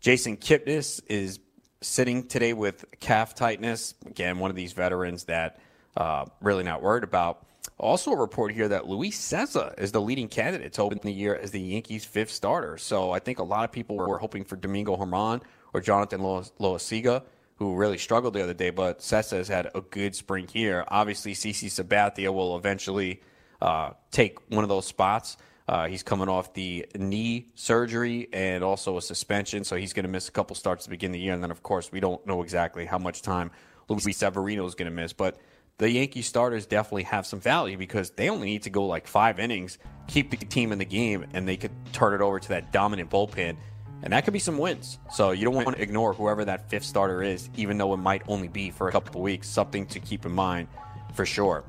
Jason 0.00 0.36
Kipnis 0.36 1.00
is 1.08 1.40
sitting 1.80 2.26
today 2.26 2.52
with 2.52 2.84
calf 3.00 3.34
tightness. 3.34 3.94
Again, 4.06 4.38
one 4.38 4.50
of 4.50 4.56
these 4.56 4.72
veterans 4.72 5.24
that 5.24 5.60
uh, 5.96 6.24
really 6.40 6.64
not 6.64 6.82
worried 6.82 7.04
about. 7.04 7.46
Also, 7.78 8.12
a 8.12 8.16
report 8.16 8.52
here 8.52 8.68
that 8.68 8.86
Luis 8.86 9.18
Cessa 9.18 9.78
is 9.78 9.92
the 9.92 10.00
leading 10.00 10.28
candidate 10.28 10.72
to 10.74 10.82
open 10.82 10.98
the 11.02 11.12
year 11.12 11.34
as 11.34 11.50
the 11.50 11.60
Yankees' 11.60 12.04
fifth 12.04 12.30
starter. 12.30 12.78
So 12.78 13.10
I 13.10 13.18
think 13.18 13.38
a 13.38 13.42
lot 13.42 13.64
of 13.64 13.72
people 13.72 13.96
were 13.96 14.18
hoping 14.18 14.44
for 14.44 14.56
Domingo 14.56 14.96
Germán 14.96 15.42
or 15.72 15.80
Jonathan 15.80 16.20
Loáisiga, 16.20 17.22
who 17.56 17.74
really 17.74 17.98
struggled 17.98 18.34
the 18.34 18.42
other 18.42 18.54
day. 18.54 18.70
But 18.70 19.00
Cessa 19.00 19.36
has 19.38 19.48
had 19.48 19.70
a 19.74 19.80
good 19.80 20.14
spring 20.14 20.46
here. 20.52 20.84
Obviously, 20.88 21.32
CC 21.32 21.68
Sabathia 21.68 22.32
will 22.32 22.56
eventually 22.56 23.22
uh, 23.60 23.90
take 24.10 24.38
one 24.50 24.62
of 24.62 24.68
those 24.68 24.86
spots. 24.86 25.36
Uh, 25.66 25.86
he's 25.86 26.02
coming 26.02 26.28
off 26.28 26.52
the 26.52 26.86
knee 26.94 27.46
surgery 27.54 28.28
and 28.32 28.62
also 28.62 28.98
a 28.98 29.02
suspension, 29.02 29.64
so 29.64 29.76
he's 29.76 29.92
going 29.94 30.04
to 30.04 30.10
miss 30.10 30.28
a 30.28 30.32
couple 30.32 30.54
starts 30.54 30.84
to 30.84 30.90
begin 30.90 31.10
the 31.12 31.18
year. 31.18 31.32
And 31.32 31.42
then, 31.42 31.50
of 31.50 31.62
course, 31.62 31.90
we 31.90 32.00
don't 32.00 32.24
know 32.26 32.42
exactly 32.42 32.84
how 32.84 32.98
much 32.98 33.22
time 33.22 33.50
Luis 33.88 34.16
Severino 34.16 34.66
is 34.66 34.74
going 34.74 34.90
to 34.90 34.94
miss. 34.94 35.14
But 35.14 35.38
the 35.78 35.90
Yankee 35.90 36.22
starters 36.22 36.66
definitely 36.66 37.04
have 37.04 37.26
some 37.26 37.40
value 37.40 37.78
because 37.78 38.10
they 38.10 38.28
only 38.28 38.46
need 38.46 38.62
to 38.64 38.70
go 38.70 38.86
like 38.86 39.06
five 39.06 39.40
innings, 39.40 39.78
keep 40.06 40.30
the 40.30 40.36
team 40.36 40.70
in 40.70 40.78
the 40.78 40.84
game, 40.84 41.26
and 41.32 41.48
they 41.48 41.56
could 41.56 41.72
turn 41.92 42.14
it 42.14 42.20
over 42.20 42.38
to 42.38 42.48
that 42.50 42.70
dominant 42.70 43.10
bullpen. 43.10 43.56
And 44.02 44.12
that 44.12 44.24
could 44.24 44.34
be 44.34 44.38
some 44.38 44.58
wins. 44.58 44.98
So 45.10 45.30
you 45.30 45.46
don't 45.46 45.54
want 45.54 45.76
to 45.76 45.82
ignore 45.82 46.12
whoever 46.12 46.44
that 46.44 46.68
fifth 46.68 46.84
starter 46.84 47.22
is, 47.22 47.48
even 47.56 47.78
though 47.78 47.94
it 47.94 47.98
might 47.98 48.22
only 48.28 48.48
be 48.48 48.70
for 48.70 48.88
a 48.88 48.92
couple 48.92 49.22
weeks. 49.22 49.48
Something 49.48 49.86
to 49.86 49.98
keep 49.98 50.26
in 50.26 50.32
mind 50.32 50.68
for 51.14 51.24
sure. 51.24 51.64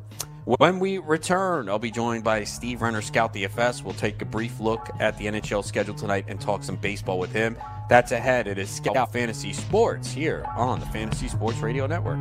When 0.45 0.77
we 0.77 0.99
return, 0.99 1.69
I'll 1.69 1.79
be 1.79 1.89
joined 1.89 2.23
by 2.23 2.43
Steve 2.43 2.83
Renner, 2.83 3.01
Scout 3.01 3.33
DFS. 3.33 3.83
We'll 3.83 3.95
take 3.95 4.21
a 4.21 4.25
brief 4.25 4.59
look 4.59 4.91
at 4.99 5.17
the 5.17 5.25
NHL 5.25 5.65
schedule 5.65 5.95
tonight 5.95 6.25
and 6.27 6.39
talk 6.39 6.63
some 6.63 6.75
baseball 6.75 7.17
with 7.17 7.31
him. 7.33 7.57
That's 7.89 8.11
ahead. 8.11 8.45
It 8.45 8.59
is 8.59 8.69
Scout 8.69 9.11
Fantasy 9.11 9.53
Sports 9.53 10.11
here 10.11 10.45
on 10.55 10.79
the 10.79 10.85
Fantasy 10.87 11.29
Sports 11.29 11.57
Radio 11.61 11.87
Network. 11.87 12.19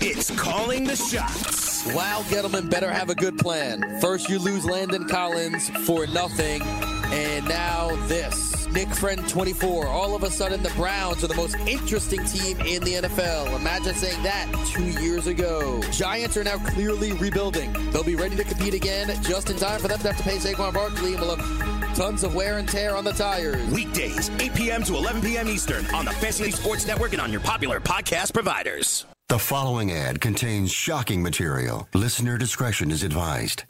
It's 0.00 0.30
calling 0.38 0.84
the 0.84 0.94
shots. 0.94 1.92
Wow, 1.92 2.22
Gettleman 2.28 2.70
better 2.70 2.92
have 2.92 3.10
a 3.10 3.16
good 3.16 3.36
plan. 3.36 3.98
First, 4.00 4.28
you 4.28 4.38
lose 4.38 4.64
Landon 4.64 5.08
Collins 5.08 5.70
for 5.84 6.06
nothing, 6.06 6.62
and 6.62 7.48
now 7.48 7.96
this. 8.06 8.67
Nick 8.72 8.88
Friend 8.88 9.28
24. 9.28 9.86
All 9.86 10.14
of 10.14 10.22
a 10.22 10.30
sudden, 10.30 10.62
the 10.62 10.70
Browns 10.70 11.24
are 11.24 11.26
the 11.26 11.34
most 11.34 11.56
interesting 11.66 12.24
team 12.24 12.60
in 12.60 12.82
the 12.84 12.94
NFL. 12.94 13.54
Imagine 13.56 13.94
saying 13.94 14.22
that 14.22 14.46
two 14.66 14.84
years 15.02 15.26
ago. 15.26 15.80
Giants 15.90 16.36
are 16.36 16.44
now 16.44 16.58
clearly 16.58 17.12
rebuilding. 17.12 17.72
They'll 17.90 18.04
be 18.04 18.16
ready 18.16 18.36
to 18.36 18.44
compete 18.44 18.74
again 18.74 19.08
just 19.22 19.50
in 19.50 19.56
time 19.56 19.80
for 19.80 19.88
them 19.88 19.98
to 20.00 20.08
have 20.08 20.16
to 20.16 20.22
pay 20.22 20.36
Saquon 20.36 20.74
Barkley 20.74 21.14
and 21.14 21.22
will 21.22 21.36
have 21.36 21.96
tons 21.96 22.22
of 22.22 22.34
wear 22.34 22.58
and 22.58 22.68
tear 22.68 22.94
on 22.96 23.04
the 23.04 23.12
tires. 23.12 23.68
Weekdays, 23.72 24.30
8 24.40 24.54
p.m. 24.54 24.82
to 24.84 24.94
11 24.96 25.22
p.m. 25.22 25.48
Eastern 25.48 25.84
on 25.94 26.04
the 26.04 26.12
Fantasy 26.12 26.50
Sports 26.52 26.86
Network 26.86 27.12
and 27.12 27.20
on 27.20 27.32
your 27.32 27.40
popular 27.40 27.80
podcast 27.80 28.32
providers. 28.32 29.04
The 29.28 29.38
following 29.38 29.92
ad 29.92 30.20
contains 30.20 30.70
shocking 30.70 31.22
material. 31.22 31.86
Listener 31.92 32.38
discretion 32.38 32.90
is 32.90 33.02
advised. 33.02 33.64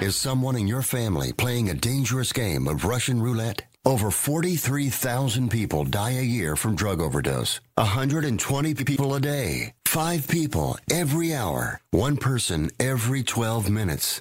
Is 0.00 0.16
someone 0.16 0.56
in 0.56 0.66
your 0.66 0.82
family 0.82 1.32
playing 1.32 1.70
a 1.70 1.74
dangerous 1.74 2.32
game 2.32 2.66
of 2.66 2.84
Russian 2.84 3.22
roulette? 3.22 3.65
Over 3.86 4.10
43,000 4.10 5.48
people 5.48 5.84
die 5.84 6.18
a 6.18 6.20
year 6.20 6.56
from 6.56 6.74
drug 6.74 7.00
overdose. 7.00 7.60
120 7.76 8.74
people 8.74 9.14
a 9.14 9.20
day. 9.20 9.72
Five 9.86 10.26
people 10.26 10.76
every 10.90 11.32
hour. 11.32 11.80
One 11.92 12.16
person 12.16 12.70
every 12.80 13.22
12 13.22 13.70
minutes. 13.70 14.18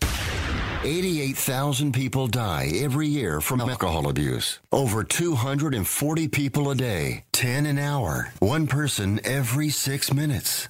88,000 0.84 1.94
people 1.94 2.28
die 2.28 2.74
every 2.76 3.08
year 3.08 3.42
from 3.42 3.60
alcohol 3.60 4.08
abuse. 4.08 4.60
Over 4.72 5.04
240 5.04 6.28
people 6.28 6.70
a 6.70 6.76
day. 6.76 7.24
10 7.34 7.66
an 7.66 7.80
hour. 7.80 8.32
One 8.38 8.68
person 8.68 9.20
every 9.26 9.72
six 9.72 10.14
minutes. 10.14 10.70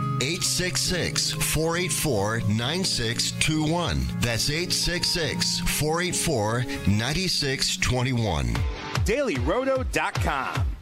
866 0.21 1.31
484 1.31 2.41
9621. 2.47 4.05
That's 4.21 4.49
866 4.49 5.59
484 5.59 6.65
9621 6.87 8.55
dailyroto.com. 9.05 10.70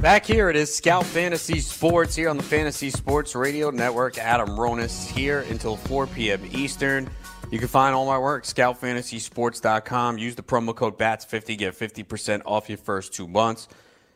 Back 0.00 0.24
here, 0.24 0.48
it 0.48 0.54
is 0.54 0.72
Scout 0.72 1.04
Fantasy 1.04 1.58
Sports 1.58 2.14
here 2.14 2.28
on 2.28 2.36
the 2.36 2.42
Fantasy 2.44 2.88
Sports 2.88 3.34
Radio 3.34 3.70
Network. 3.70 4.16
Adam 4.16 4.50
Ronis 4.50 5.10
here 5.10 5.40
until 5.50 5.76
4 5.76 6.06
p.m. 6.06 6.40
Eastern. 6.52 7.10
You 7.50 7.58
can 7.58 7.66
find 7.66 7.96
all 7.96 8.06
my 8.06 8.16
work, 8.16 8.44
scoutfantasysports.com. 8.44 10.18
Use 10.18 10.36
the 10.36 10.42
promo 10.44 10.72
code 10.72 10.96
BATS50, 10.98 11.58
get 11.58 11.74
50% 11.74 12.42
off 12.46 12.68
your 12.68 12.78
first 12.78 13.12
two 13.12 13.26
months. 13.26 13.66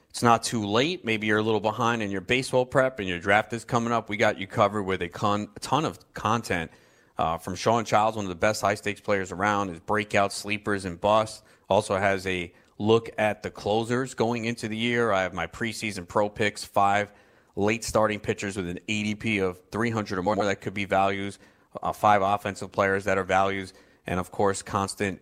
it's 0.08 0.22
not 0.22 0.44
too 0.44 0.64
late. 0.64 1.04
Maybe 1.04 1.26
you're 1.26 1.38
a 1.38 1.42
little 1.42 1.58
behind 1.58 2.00
in 2.00 2.12
your 2.12 2.20
baseball 2.20 2.64
prep 2.64 3.00
and 3.00 3.08
your 3.08 3.18
draft 3.18 3.52
is 3.52 3.64
coming 3.64 3.92
up. 3.92 4.08
We 4.08 4.16
got 4.16 4.38
you 4.38 4.46
covered 4.46 4.84
with 4.84 5.02
a, 5.02 5.08
con- 5.08 5.48
a 5.56 5.60
ton 5.60 5.84
of 5.84 5.98
content 6.14 6.70
uh, 7.18 7.38
from 7.38 7.56
Sean 7.56 7.84
Childs, 7.84 8.16
one 8.16 8.24
of 8.24 8.28
the 8.28 8.36
best 8.36 8.60
high 8.60 8.76
stakes 8.76 9.00
players 9.00 9.32
around, 9.32 9.68
his 9.68 9.80
breakout 9.80 10.32
sleepers 10.32 10.84
and 10.84 11.00
busts. 11.00 11.42
Also 11.68 11.96
has 11.96 12.24
a 12.28 12.52
look 12.78 13.10
at 13.18 13.42
the 13.42 13.50
closers 13.50 14.14
going 14.14 14.44
into 14.44 14.68
the 14.68 14.76
year. 14.76 15.12
I 15.12 15.22
have 15.22 15.34
my 15.34 15.46
preseason 15.46 16.06
pro 16.06 16.28
picks, 16.28 16.64
five 16.64 17.12
late 17.54 17.84
starting 17.84 18.18
pitchers 18.18 18.56
with 18.56 18.68
an 18.68 18.80
ADP 18.88 19.42
of 19.42 19.60
300 19.70 20.18
or 20.18 20.22
more 20.22 20.36
that 20.36 20.60
could 20.60 20.74
be 20.74 20.84
values, 20.84 21.38
uh, 21.82 21.92
five 21.92 22.22
offensive 22.22 22.72
players 22.72 23.04
that 23.04 23.18
are 23.18 23.24
values, 23.24 23.74
and 24.06 24.18
of 24.18 24.30
course, 24.30 24.62
constant 24.62 25.20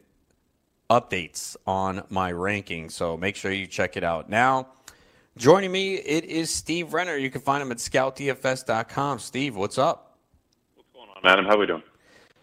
updates 0.89 1.57
on 1.67 2.05
my 2.09 2.33
rankings. 2.33 2.93
So 2.93 3.17
make 3.17 3.37
sure 3.37 3.51
you 3.51 3.67
check 3.67 3.97
it 3.97 4.05
out. 4.05 4.29
Now, 4.29 4.69
Joining 5.37 5.71
me, 5.71 5.95
it 5.95 6.25
is 6.25 6.53
Steve 6.53 6.93
Renner. 6.93 7.17
You 7.17 7.31
can 7.31 7.41
find 7.41 7.63
him 7.63 7.71
at 7.71 7.79
scoutdfs.com. 7.79 9.21
Steve, 9.21 9.57
what's 9.57 9.79
up? 9.79 10.19
What's 10.75 10.91
going 10.93 11.09
on, 11.09 11.33
Adam? 11.33 11.45
How 11.47 11.55
are 11.55 11.59
we 11.59 11.67
doing? 11.67 11.83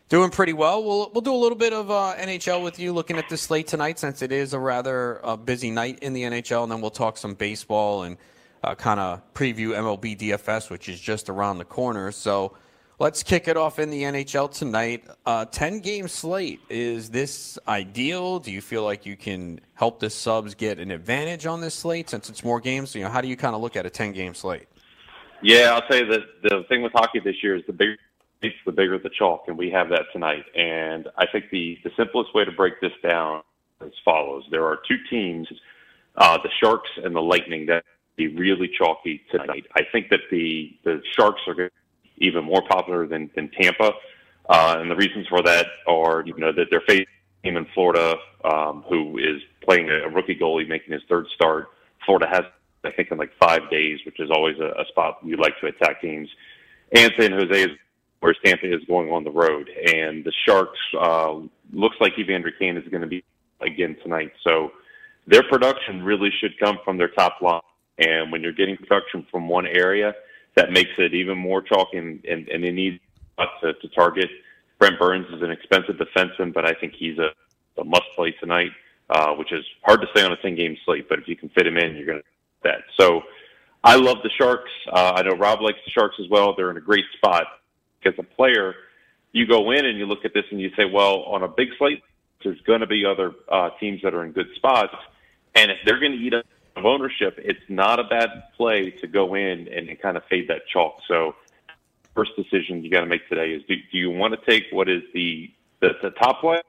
Doing 0.10 0.30
pretty 0.30 0.54
well. 0.54 0.84
We'll 0.84 1.12
we'll 1.14 1.22
do 1.22 1.34
a 1.34 1.38
little 1.38 1.58
bit 1.58 1.74
of 1.74 1.92
uh, 1.92 2.16
NHL 2.18 2.64
with 2.64 2.80
you, 2.80 2.94
looking 2.94 3.18
at 3.18 3.28
the 3.28 3.38
slate 3.38 3.68
tonight, 3.68 4.00
since 4.00 4.22
it 4.22 4.32
is 4.32 4.54
a 4.54 4.60
rather 4.60 5.26
uh, 5.26 5.36
busy 5.36 5.70
night 5.70 6.00
in 6.00 6.14
the 6.14 6.24
NHL, 6.24 6.64
and 6.64 6.72
then 6.72 6.80
we'll 6.80 6.92
talk 6.92 7.18
some 7.18 7.34
baseball 7.34 8.04
and 8.04 8.18
uh, 8.64 8.74
kind 8.76 9.00
of 9.00 9.22
preview 9.34 9.70
MLB 9.76 10.18
DFS, 10.18 10.70
which 10.70 10.88
is 10.88 11.00
just 11.00 11.30
around 11.30 11.58
the 11.58 11.66
corner. 11.66 12.12
So 12.12 12.56
Let's 13.00 13.22
kick 13.22 13.48
it 13.48 13.58
off 13.58 13.78
in 13.78 13.92
the 13.92 14.02
NHL 14.02 14.52
tonight. 14.52 15.06
Uh, 15.24 15.46
10 15.46 15.82
game 15.82 16.08
slate. 16.08 16.62
Is 16.68 17.12
this 17.12 17.60
ideal? 17.68 18.40
Do 18.40 18.52
you 18.52 18.60
feel 18.60 18.84
like 18.84 19.06
you 19.06 19.16
can 19.16 19.60
help 19.76 20.00
the 20.00 20.10
subs 20.10 20.56
get 20.56 20.80
an 20.80 20.90
advantage 20.90 21.46
on 21.46 21.62
this 21.62 21.76
slate 21.76 22.10
since 22.10 22.28
it's 22.28 22.44
more 22.44 22.60
games? 22.60 22.96
You 22.96 23.04
know, 23.04 23.10
how 23.10 23.22
do 23.22 23.28
you 23.28 23.38
kind 23.38 23.54
of 23.54 23.62
look 23.62 23.76
at 23.76 23.86
a 23.86 23.92
10 23.92 24.14
game 24.14 24.34
slate? 24.34 24.68
Yeah, 25.44 25.76
I'll 25.76 25.88
say 25.92 26.06
that 26.06 26.22
the 26.42 26.64
thing 26.70 26.82
with 26.82 26.92
hockey 26.92 27.20
this 27.20 27.36
year 27.44 27.56
is 27.56 27.62
the 27.68 27.74
bigger 27.74 27.98
the 28.42 28.72
bigger 28.72 28.98
the 28.98 29.10
chalk, 29.10 29.46
and 29.48 29.58
we 29.58 29.70
have 29.72 29.90
that 29.90 30.06
tonight. 30.14 30.46
And 30.56 31.08
I 31.18 31.26
think 31.32 31.46
the, 31.52 31.78
the 31.84 31.92
simplest 31.98 32.34
way 32.36 32.46
to 32.46 32.52
break 32.52 32.80
this 32.82 32.92
down 33.08 33.42
as 33.82 33.92
follows: 34.04 34.44
there 34.52 34.66
are 34.66 34.80
two 34.88 34.98
teams, 35.10 35.48
uh, 36.16 36.38
the 36.42 36.50
Sharks 36.62 36.90
and 37.04 37.16
the 37.16 37.22
Lightning, 37.22 37.66
that 37.68 37.84
be 38.16 38.28
really 38.28 38.70
chalky 38.78 39.22
tonight. 39.32 39.66
I 39.76 39.82
think 39.92 40.10
that 40.10 40.22
the 40.32 40.76
the 40.84 41.02
Sharks 41.16 41.42
are 41.48 41.70
even 42.18 42.44
more 42.44 42.62
popular 42.68 43.08
than, 43.08 43.30
than 43.36 43.50
Tampa. 43.50 43.92
Uh, 44.50 44.78
and 44.80 44.90
the 44.90 44.96
reasons 44.96 45.28
for 45.28 45.42
that 45.44 45.68
are, 45.88 46.24
you 46.26 46.36
know, 46.38 46.52
that 46.52 46.68
they're 46.72 46.82
facing 46.88 47.06
team 47.44 47.58
in 47.58 47.68
Florida 47.74 48.16
um, 48.46 48.84
who 48.90 49.18
is 49.18 49.42
playing 49.64 49.90
a, 49.90 50.10
rookie 50.10 50.36
goalie 50.36 50.68
making 50.68 50.94
his 50.94 51.02
third 51.10 51.28
start. 51.36 51.68
Florida 52.06 52.28
has, 52.28 52.44
I 52.84 52.92
think, 52.92 53.12
in 53.12 53.18
like 53.18 53.32
five 53.40 53.70
days, 53.70 54.00
which 54.06 54.20
is 54.20 54.30
always 54.32 54.58
a, 54.60 54.82
a 54.82 54.86
spot 54.90 55.20
you 55.24 55.38
like 55.38 55.60
to 55.60 55.68
attack 55.68 56.02
teams. 56.02 56.30
And 56.96 57.12
Jose 57.18 57.64
is 57.64 57.78
where 58.28 58.36
Tampa 58.46 58.74
is 58.74 58.84
going 58.86 59.10
on 59.12 59.24
the 59.24 59.32
road. 59.32 59.70
And 59.70 60.24
the 60.24 60.34
Sharks 60.46 60.80
uh, 61.00 61.36
looks 61.72 61.96
like 62.00 62.14
Evander 62.20 62.52
Kane 62.52 62.78
is 62.78 62.88
going 62.90 63.02
to 63.02 63.08
be 63.08 63.24
again 63.62 63.96
tonight. 64.04 64.32
So 64.44 64.72
their 65.26 65.44
production 65.44 66.04
really 66.04 66.30
should 66.40 66.60
come 66.60 66.78
from 66.84 66.98
their 66.98 67.10
top 67.10 67.42
line. 67.42 67.62
And 67.98 68.32
when 68.32 68.42
you're 68.44 68.54
getting 68.54 68.78
production 68.78 69.26
from 69.32 69.48
one 69.48 69.66
area– 69.66 70.14
that 70.58 70.72
makes 70.72 70.90
it 70.98 71.14
even 71.14 71.38
more 71.38 71.62
chalky, 71.62 71.98
and, 71.98 72.26
and, 72.26 72.50
and 72.50 72.64
they 72.64 72.72
need 72.72 73.00
to, 73.62 73.74
to 73.74 73.88
target. 73.90 74.28
Brent 74.80 75.00
Burns 75.00 75.28
is 75.32 75.44
an 75.44 75.52
expensive 75.52 75.96
defenseman, 75.98 76.52
but 76.52 76.66
I 76.66 76.74
think 76.74 76.94
he's 76.98 77.18
a, 77.20 77.30
a 77.80 77.84
must 77.86 78.06
play 78.16 78.32
tonight, 78.40 78.72
uh, 79.12 79.34
which 79.36 79.54
is 79.54 79.64
hard 79.84 80.02
to 80.02 80.08
say 80.16 80.26
on 80.26 80.32
a 80.32 80.38
10 80.38 80.56
game 80.56 80.76
slate, 80.84 81.08
but 81.08 81.20
if 81.20 81.28
you 81.28 81.36
can 81.36 81.50
fit 81.50 81.68
him 81.68 81.78
in, 81.78 81.96
you're 81.96 82.08
going 82.08 82.20
to 82.20 82.24
that. 82.64 82.82
So 83.00 83.22
I 83.84 83.96
love 83.98 84.18
the 84.24 84.32
Sharks. 84.36 84.72
Uh, 84.92 85.14
I 85.16 85.22
know 85.22 85.36
Rob 85.36 85.62
likes 85.62 85.78
the 85.86 85.92
Sharks 85.92 86.16
as 86.20 86.28
well. 86.28 86.56
They're 86.56 86.72
in 86.72 86.78
a 86.78 86.82
great 86.82 87.06
spot. 87.16 87.46
As 88.06 88.14
a 88.18 88.24
player, 88.24 88.76
you 89.32 89.46
go 89.46 89.72
in 89.72 89.86
and 89.86 89.98
you 89.98 90.06
look 90.06 90.26
at 90.26 90.34
this 90.34 90.46
and 90.52 90.62
you 90.62 90.72
say, 90.78 90.86
well, 90.86 91.24
on 91.24 91.44
a 91.44 91.48
big 91.48 91.70
slate, 91.78 92.04
there's 92.44 92.62
going 92.62 92.82
to 92.82 92.88
be 92.88 93.06
other 93.06 93.34
uh, 93.50 93.70
teams 93.80 94.02
that 94.04 94.14
are 94.14 94.24
in 94.24 94.32
good 94.32 94.48
spots. 94.56 94.96
And 95.56 95.72
if 95.72 95.78
they're 95.86 96.00
going 96.00 96.14
to 96.14 96.18
eat 96.18 96.34
up 96.34 96.46
ownership, 96.78 97.36
it's 97.38 97.60
not 97.68 98.00
a 98.00 98.04
bad 98.04 98.30
play 98.56 98.92
to 98.92 99.08
go 99.08 99.34
in 99.36 99.68
and, 99.68 99.90
and 99.90 100.00
kind 100.00 100.16
of 100.18 100.24
fade 100.26 100.48
that 100.50 100.68
chalk. 100.68 101.00
So, 101.08 101.36
first 102.16 102.32
decision 102.36 102.84
you 102.84 102.90
got 102.90 103.02
to 103.02 103.08
make 103.08 103.28
today 103.30 103.52
is: 103.52 103.64
do, 103.68 103.76
do 103.92 103.98
you 103.98 104.12
want 104.12 104.34
to 104.34 104.50
take 104.50 104.66
what 104.72 104.88
is 104.90 105.02
the 105.14 105.52
the, 105.82 105.90
the 106.02 106.12
top 106.12 106.42
play, 106.42 106.62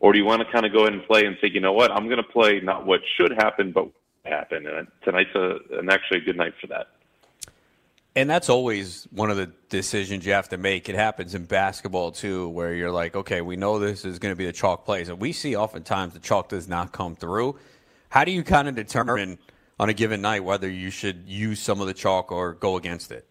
or 0.00 0.12
do 0.12 0.18
you 0.18 0.24
want 0.24 0.42
to 0.44 0.50
kind 0.50 0.66
of 0.66 0.72
go 0.72 0.80
ahead 0.80 0.92
and 0.92 1.04
play 1.04 1.24
and 1.24 1.36
say, 1.40 1.48
you 1.48 1.60
know 1.60 1.72
what, 1.72 1.90
I'm 1.90 2.06
going 2.06 2.18
to 2.18 2.22
play 2.22 2.60
not 2.60 2.86
what 2.86 3.00
should 3.16 3.32
happen, 3.32 3.72
but 3.72 3.84
what 3.84 3.94
happen. 4.24 4.66
And 4.66 4.88
tonight's 5.02 5.34
a, 5.34 5.58
an 5.78 5.90
actually 5.90 6.18
a 6.18 6.20
good 6.22 6.36
night 6.36 6.54
for 6.60 6.66
that. 6.68 6.88
And 8.16 8.28
that's 8.28 8.48
always 8.48 9.06
one 9.12 9.30
of 9.30 9.36
the 9.36 9.52
decisions 9.68 10.26
you 10.26 10.32
have 10.32 10.48
to 10.48 10.56
make. 10.56 10.88
It 10.88 10.96
happens 10.96 11.34
in 11.34 11.44
basketball 11.44 12.10
too, 12.10 12.48
where 12.48 12.74
you're 12.74 12.90
like, 12.90 13.14
okay, 13.14 13.40
we 13.40 13.54
know 13.56 13.78
this 13.78 14.04
is 14.04 14.18
going 14.18 14.32
to 14.32 14.36
be 14.36 14.46
the 14.46 14.52
chalk 14.52 14.84
plays, 14.84 15.08
and 15.08 15.20
we 15.20 15.32
see 15.32 15.54
oftentimes 15.54 16.14
the 16.14 16.18
chalk 16.18 16.48
does 16.48 16.68
not 16.68 16.92
come 16.92 17.14
through. 17.14 17.56
How 18.08 18.24
do 18.24 18.32
you 18.32 18.42
kind 18.42 18.68
of 18.68 18.74
determine 18.74 19.38
on 19.78 19.88
a 19.88 19.94
given 19.94 20.20
night 20.20 20.42
whether 20.42 20.68
you 20.68 20.90
should 20.90 21.22
use 21.26 21.60
some 21.60 21.80
of 21.80 21.86
the 21.86 21.94
chalk 21.94 22.32
or 22.32 22.54
go 22.54 22.76
against 22.76 23.12
it? 23.12 23.26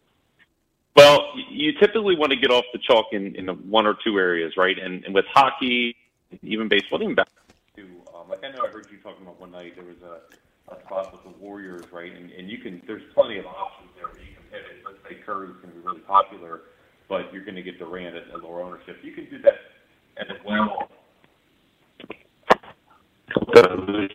Well, 0.95 1.27
you 1.49 1.73
typically 1.73 2.15
want 2.15 2.31
to 2.31 2.37
get 2.37 2.49
off 2.49 2.65
the 2.73 2.79
chalk 2.79 3.07
in, 3.11 3.35
in 3.35 3.47
one 3.69 3.85
or 3.85 3.95
two 4.03 4.17
areas, 4.17 4.53
right? 4.55 4.77
And, 4.79 5.03
and 5.03 5.13
with 5.13 5.25
hockey, 5.33 5.95
even 6.41 6.67
baseball, 6.69 7.01
even 7.01 7.15
basketball, 7.15 7.55
to 7.75 7.83
um, 8.17 8.29
like 8.29 8.43
I 8.43 8.51
know 8.51 8.65
I 8.65 8.69
heard 8.69 8.87
you 8.91 8.97
talking 8.97 9.23
about 9.23 9.39
one 9.39 9.51
night 9.51 9.75
there 9.75 9.85
was 9.85 10.01
a, 10.01 10.73
a 10.73 10.79
spot 10.81 11.11
with 11.11 11.23
the 11.23 11.39
Warriors, 11.39 11.85
right? 11.91 12.15
And, 12.15 12.31
and 12.31 12.49
you 12.49 12.57
can 12.57 12.81
there's 12.87 13.03
plenty 13.13 13.37
of 13.37 13.45
options 13.45 13.88
Let's 14.85 14.97
say 15.07 15.17
Curry's 15.25 15.55
going 15.61 15.73
to 15.73 15.79
be 15.79 15.85
really 15.85 16.01
popular, 16.01 16.61
but 17.07 17.31
you're 17.33 17.43
going 17.43 17.55
to 17.55 17.63
get 17.63 17.79
Durant 17.79 18.15
at, 18.15 18.23
at 18.33 18.43
lower 18.43 18.61
ownership. 18.61 18.97
You 19.03 19.11
can 19.11 19.29
do 19.29 19.39
that 19.41 19.55
as 20.17 20.37
well. 20.45 20.89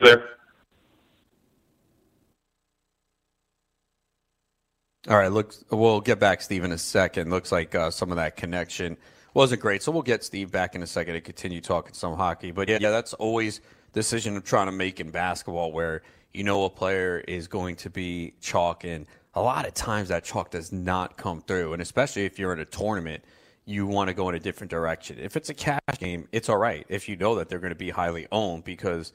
There. 0.02 0.28
All 5.08 5.18
right, 5.18 5.30
looks. 5.30 5.64
We'll 5.70 6.00
get 6.00 6.18
back 6.18 6.40
Steve 6.40 6.64
in 6.64 6.72
a 6.72 6.78
second. 6.78 7.30
Looks 7.30 7.52
like 7.52 7.74
uh, 7.74 7.90
some 7.90 8.10
of 8.10 8.16
that 8.16 8.36
connection 8.36 8.96
wasn't 9.34 9.60
great, 9.60 9.82
so 9.82 9.92
we'll 9.92 10.02
get 10.02 10.24
Steve 10.24 10.50
back 10.50 10.74
in 10.74 10.82
a 10.82 10.86
second 10.86 11.14
to 11.14 11.20
continue 11.20 11.60
talking 11.60 11.92
some 11.92 12.16
hockey. 12.16 12.52
But 12.52 12.68
yeah, 12.68 12.78
yeah, 12.80 12.90
that's 12.90 13.12
always 13.14 13.60
decision 13.92 14.36
of 14.36 14.44
trying 14.44 14.66
to 14.66 14.72
make 14.72 15.00
in 15.00 15.10
basketball, 15.10 15.72
where 15.72 16.02
you 16.32 16.42
know 16.42 16.64
a 16.64 16.70
player 16.70 17.22
is 17.28 17.48
going 17.48 17.76
to 17.76 17.90
be 17.90 18.32
chalk, 18.40 18.84
and 18.84 19.06
a 19.34 19.42
lot 19.42 19.66
of 19.66 19.74
times 19.74 20.08
that 20.08 20.24
chalk 20.24 20.50
does 20.50 20.72
not 20.72 21.16
come 21.16 21.40
through, 21.40 21.72
and 21.72 21.82
especially 21.82 22.24
if 22.24 22.38
you're 22.38 22.52
in 22.52 22.60
a 22.60 22.64
tournament. 22.64 23.24
You 23.66 23.86
want 23.86 24.08
to 24.08 24.14
go 24.14 24.28
in 24.28 24.34
a 24.34 24.38
different 24.38 24.70
direction. 24.70 25.18
If 25.18 25.38
it's 25.38 25.48
a 25.48 25.54
cash 25.54 25.80
game, 25.98 26.28
it's 26.32 26.50
all 26.50 26.58
right 26.58 26.84
if 26.90 27.08
you 27.08 27.16
know 27.16 27.36
that 27.36 27.48
they're 27.48 27.58
going 27.58 27.72
to 27.72 27.74
be 27.74 27.88
highly 27.88 28.26
owned 28.30 28.62
because 28.64 29.14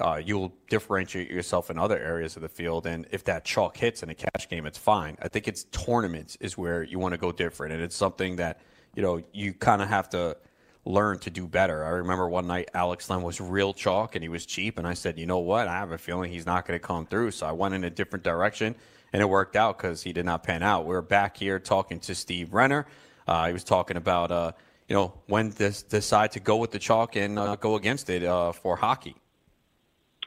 uh, 0.00 0.20
you'll 0.24 0.52
differentiate 0.68 1.30
yourself 1.30 1.70
in 1.70 1.78
other 1.78 1.98
areas 1.98 2.36
of 2.36 2.42
the 2.42 2.48
field. 2.48 2.86
And 2.86 3.06
if 3.10 3.24
that 3.24 3.44
chalk 3.44 3.76
hits 3.76 4.02
in 4.02 4.08
a 4.08 4.14
cash 4.14 4.48
game, 4.48 4.66
it's 4.66 4.78
fine. 4.78 5.16
I 5.20 5.28
think 5.28 5.48
it's 5.48 5.64
tournaments 5.64 6.36
is 6.40 6.56
where 6.56 6.82
you 6.82 6.98
want 6.98 7.12
to 7.12 7.18
go 7.18 7.32
different, 7.32 7.72
and 7.72 7.82
it's 7.82 7.96
something 7.96 8.36
that 8.36 8.60
you 8.94 9.02
know 9.02 9.22
you 9.32 9.52
kind 9.52 9.82
of 9.82 9.88
have 9.88 10.08
to 10.10 10.36
learn 10.84 11.18
to 11.18 11.30
do 11.30 11.46
better. 11.46 11.84
I 11.84 11.90
remember 11.90 12.28
one 12.28 12.46
night 12.46 12.70
Alex 12.72 13.10
Len 13.10 13.22
was 13.22 13.40
real 13.40 13.74
chalk 13.74 14.14
and 14.14 14.22
he 14.22 14.28
was 14.28 14.46
cheap, 14.46 14.78
and 14.78 14.86
I 14.86 14.94
said, 14.94 15.18
you 15.18 15.26
know 15.26 15.38
what? 15.38 15.68
I 15.68 15.74
have 15.74 15.92
a 15.92 15.98
feeling 15.98 16.32
he's 16.32 16.46
not 16.46 16.66
going 16.66 16.78
to 16.78 16.84
come 16.84 17.06
through. 17.06 17.32
So 17.32 17.46
I 17.46 17.52
went 17.52 17.74
in 17.74 17.84
a 17.84 17.90
different 17.90 18.24
direction, 18.24 18.74
and 19.12 19.22
it 19.22 19.28
worked 19.28 19.56
out 19.56 19.78
because 19.78 20.02
he 20.02 20.12
did 20.12 20.24
not 20.24 20.42
pan 20.42 20.62
out. 20.62 20.86
We're 20.86 21.02
back 21.02 21.36
here 21.36 21.58
talking 21.58 22.00
to 22.00 22.14
Steve 22.14 22.52
Renner. 22.52 22.86
Uh, 23.26 23.46
he 23.46 23.52
was 23.52 23.64
talking 23.64 23.96
about 23.96 24.30
uh, 24.30 24.52
you 24.88 24.94
know 24.94 25.14
when 25.26 25.50
to 25.52 25.70
decide 25.70 26.32
to 26.32 26.40
go 26.40 26.56
with 26.56 26.70
the 26.70 26.78
chalk 26.78 27.16
and 27.16 27.38
uh, 27.38 27.56
go 27.56 27.76
against 27.76 28.10
it 28.10 28.24
uh, 28.24 28.52
for 28.52 28.76
hockey. 28.76 29.14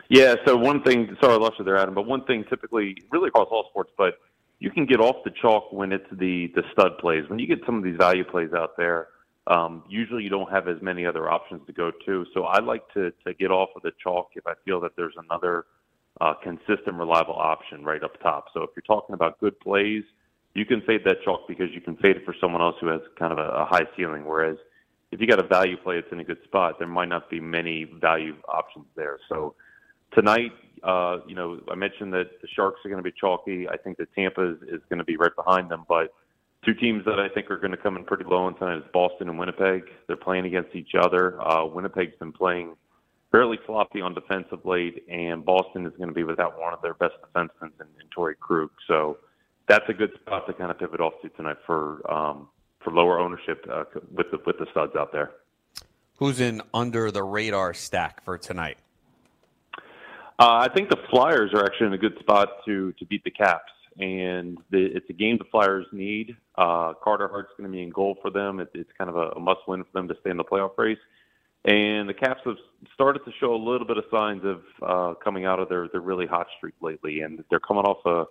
Yeah. 0.09 0.35
So 0.45 0.57
one 0.57 0.83
thing, 0.83 1.15
sorry 1.21 1.35
I 1.35 1.37
lost 1.37 1.55
you 1.57 1.65
there, 1.65 1.77
Adam, 1.77 1.93
but 1.93 2.05
one 2.05 2.25
thing 2.25 2.43
typically, 2.49 2.97
really 3.11 3.29
across 3.29 3.47
all 3.49 3.65
sports, 3.69 3.91
but 3.97 4.15
you 4.59 4.69
can 4.69 4.85
get 4.85 4.99
off 4.99 5.23
the 5.23 5.31
chalk 5.41 5.71
when 5.71 5.91
it's 5.91 6.05
the 6.11 6.51
the 6.55 6.63
stud 6.71 6.97
plays. 6.99 7.27
When 7.29 7.39
you 7.39 7.47
get 7.47 7.59
some 7.65 7.77
of 7.77 7.83
these 7.83 7.97
value 7.97 8.23
plays 8.23 8.51
out 8.53 8.77
there, 8.77 9.07
um, 9.47 9.83
usually 9.89 10.23
you 10.23 10.29
don't 10.29 10.51
have 10.51 10.67
as 10.67 10.81
many 10.81 11.05
other 11.05 11.29
options 11.29 11.65
to 11.65 11.73
go 11.73 11.91
to. 12.05 12.25
So 12.33 12.43
I 12.43 12.59
like 12.59 12.83
to 12.93 13.11
to 13.25 13.33
get 13.33 13.51
off 13.51 13.69
of 13.75 13.81
the 13.81 13.91
chalk 14.03 14.31
if 14.35 14.45
I 14.45 14.53
feel 14.65 14.79
that 14.81 14.95
there's 14.95 15.15
another 15.17 15.65
uh, 16.21 16.35
consistent, 16.43 16.95
reliable 16.95 17.33
option 17.33 17.83
right 17.83 18.03
up 18.03 18.21
top. 18.21 18.45
So 18.53 18.61
if 18.61 18.69
you're 18.75 18.83
talking 18.83 19.15
about 19.15 19.39
good 19.39 19.59
plays, 19.59 20.03
you 20.53 20.65
can 20.65 20.81
fade 20.81 21.01
that 21.05 21.17
chalk 21.25 21.47
because 21.47 21.69
you 21.73 21.81
can 21.81 21.95
fade 21.97 22.17
it 22.17 22.25
for 22.25 22.35
someone 22.39 22.61
else 22.61 22.75
who 22.79 22.87
has 22.87 23.01
kind 23.17 23.31
of 23.31 23.39
a, 23.39 23.49
a 23.49 23.65
high 23.65 23.87
ceiling. 23.97 24.25
Whereas 24.25 24.57
if 25.11 25.19
you 25.19 25.25
got 25.25 25.43
a 25.43 25.47
value 25.47 25.77
play 25.77 25.95
that's 25.99 26.11
in 26.11 26.19
a 26.19 26.23
good 26.23 26.43
spot, 26.43 26.75
there 26.77 26.87
might 26.87 27.09
not 27.09 27.29
be 27.29 27.39
many 27.39 27.85
value 27.99 28.35
options 28.47 28.85
there. 28.95 29.17
So 29.29 29.55
tonight, 30.13 30.51
uh, 30.83 31.17
you 31.27 31.33
know, 31.33 31.59
I 31.71 31.75
mentioned 31.75 32.13
that 32.13 32.41
the 32.41 32.47
Sharks 32.55 32.81
are 32.85 32.89
going 32.89 33.03
to 33.03 33.09
be 33.09 33.15
chalky. 33.19 33.67
I 33.67 33.77
think 33.77 33.97
that 33.97 34.13
Tampa 34.13 34.51
is, 34.51 34.57
is 34.63 34.81
going 34.89 34.99
to 34.99 35.05
be 35.05 35.17
right 35.17 35.35
behind 35.35 35.71
them. 35.71 35.85
But 35.89 36.13
two 36.63 36.75
teams 36.75 37.03
that 37.05 37.19
I 37.19 37.29
think 37.33 37.49
are 37.49 37.57
going 37.57 37.71
to 37.71 37.77
come 37.77 37.97
in 37.97 38.03
pretty 38.03 38.25
low 38.25 38.47
in 38.47 38.53
tonight 38.55 38.77
is 38.77 38.83
Boston 38.93 39.27
and 39.27 39.39
Winnipeg. 39.39 39.85
They're 40.05 40.17
playing 40.17 40.45
against 40.45 40.75
each 40.75 40.91
other. 40.99 41.41
Uh, 41.41 41.65
Winnipeg's 41.65 42.15
been 42.19 42.31
playing 42.31 42.75
fairly 43.31 43.57
sloppy 43.65 44.01
on 44.01 44.13
defense 44.13 44.45
of 44.51 44.65
late, 44.65 45.05
and 45.09 45.43
Boston 45.43 45.85
is 45.85 45.93
going 45.97 46.09
to 46.09 46.15
be 46.15 46.23
without 46.23 46.59
one 46.59 46.73
of 46.73 46.81
their 46.81 46.93
best 46.95 47.15
defensemen 47.23 47.71
in, 47.79 47.87
in 47.99 48.07
Torey 48.15 48.37
Krug. 48.39 48.69
So 48.87 49.17
that's 49.67 49.85
a 49.87 49.93
good 49.93 50.11
spot 50.21 50.45
to 50.47 50.53
kind 50.53 50.69
of 50.69 50.77
pivot 50.77 50.99
off 50.99 51.13
to 51.21 51.29
tonight 51.29 51.57
for 51.65 52.11
um, 52.11 52.49
for 52.83 52.91
lower 52.91 53.19
ownership 53.19 53.65
uh, 53.71 53.85
with 54.13 54.27
the 54.31 54.39
with 54.45 54.57
the 54.59 54.67
studs 54.71 54.95
out 54.95 55.11
there. 55.11 55.31
Who's 56.17 56.39
in 56.39 56.61
under 56.73 57.09
the 57.09 57.23
radar 57.23 57.73
stack 57.73 58.23
for 58.23 58.37
tonight? 58.37 58.77
Uh, 60.37 60.67
I 60.67 60.69
think 60.73 60.89
the 60.89 60.97
Flyers 61.09 61.51
are 61.53 61.63
actually 61.63 61.87
in 61.87 61.93
a 61.93 61.97
good 61.97 62.17
spot 62.19 62.49
to 62.65 62.91
to 62.93 63.05
beat 63.05 63.23
the 63.23 63.31
Caps, 63.31 63.71
and 63.99 64.57
the, 64.71 64.85
it's 64.93 65.09
a 65.09 65.13
game 65.13 65.37
the 65.37 65.45
Flyers 65.45 65.85
need. 65.91 66.35
Uh, 66.57 66.93
Carter 67.01 67.27
Hart's 67.27 67.51
going 67.57 67.71
to 67.71 67.75
be 67.75 67.81
in 67.81 67.91
goal 67.91 68.17
for 68.21 68.29
them. 68.29 68.59
It, 68.59 68.69
it's 68.73 68.89
kind 68.97 69.09
of 69.09 69.15
a, 69.15 69.29
a 69.29 69.39
must-win 69.39 69.83
for 69.83 69.91
them 69.93 70.07
to 70.07 70.15
stay 70.21 70.31
in 70.31 70.37
the 70.37 70.43
playoff 70.43 70.77
race. 70.77 70.97
And 71.63 72.09
the 72.09 72.13
Caps 72.13 72.41
have 72.45 72.57
started 72.93 73.23
to 73.25 73.31
show 73.39 73.53
a 73.53 73.61
little 73.63 73.85
bit 73.85 73.97
of 73.97 74.05
signs 74.09 74.43
of 74.43 74.61
uh, 74.81 75.13
coming 75.23 75.45
out 75.45 75.59
of 75.59 75.69
their 75.69 75.87
their 75.89 76.01
really 76.01 76.25
hot 76.25 76.47
streak 76.57 76.73
lately, 76.81 77.21
and 77.21 77.43
they're 77.49 77.59
coming 77.59 77.83
off 77.83 78.05
a 78.05 78.25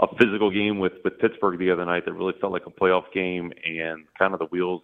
a 0.00 0.06
physical 0.16 0.50
game 0.50 0.78
with 0.78 0.92
with 1.02 1.18
Pittsburgh 1.18 1.58
the 1.58 1.70
other 1.70 1.84
night 1.84 2.04
that 2.04 2.12
really 2.12 2.34
felt 2.40 2.52
like 2.52 2.66
a 2.66 2.70
playoff 2.70 3.12
game, 3.12 3.52
and 3.64 4.04
kind 4.16 4.32
of 4.32 4.38
the 4.38 4.46
wheels 4.46 4.82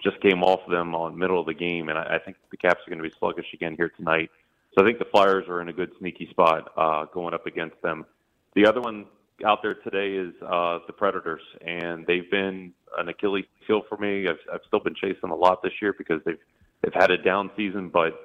just 0.00 0.20
came 0.20 0.44
off 0.44 0.60
them 0.70 0.94
on 0.94 1.18
middle 1.18 1.40
of 1.40 1.46
the 1.46 1.54
game. 1.54 1.88
And 1.88 1.98
I, 1.98 2.16
I 2.16 2.18
think 2.18 2.36
the 2.50 2.56
Caps 2.56 2.80
are 2.86 2.90
going 2.90 3.02
to 3.02 3.08
be 3.08 3.14
sluggish 3.18 3.46
again 3.52 3.74
here 3.76 3.88
tonight. 3.88 4.30
So 4.74 4.82
I 4.82 4.86
think 4.86 4.98
the 4.98 5.06
Flyers 5.06 5.48
are 5.48 5.60
in 5.60 5.68
a 5.68 5.72
good 5.72 5.90
sneaky 5.98 6.28
spot 6.30 6.72
uh, 6.76 7.06
going 7.06 7.34
up 7.34 7.46
against 7.46 7.80
them. 7.82 8.04
The 8.54 8.66
other 8.66 8.80
one 8.80 9.06
out 9.44 9.60
there 9.62 9.74
today 9.74 10.14
is 10.14 10.34
uh, 10.42 10.80
the 10.86 10.92
Predators, 10.92 11.42
and 11.66 12.06
they've 12.06 12.30
been 12.30 12.72
an 12.98 13.08
Achilles 13.08 13.46
heel 13.66 13.82
for 13.88 13.96
me. 13.98 14.28
I've, 14.28 14.38
I've 14.52 14.60
still 14.66 14.80
been 14.80 14.94
chasing 14.94 15.30
a 15.30 15.34
lot 15.34 15.62
this 15.62 15.72
year 15.82 15.94
because 15.96 16.20
they've 16.24 16.38
they've 16.84 17.00
had 17.00 17.10
a 17.10 17.18
down 17.18 17.50
season, 17.56 17.88
but 17.88 18.20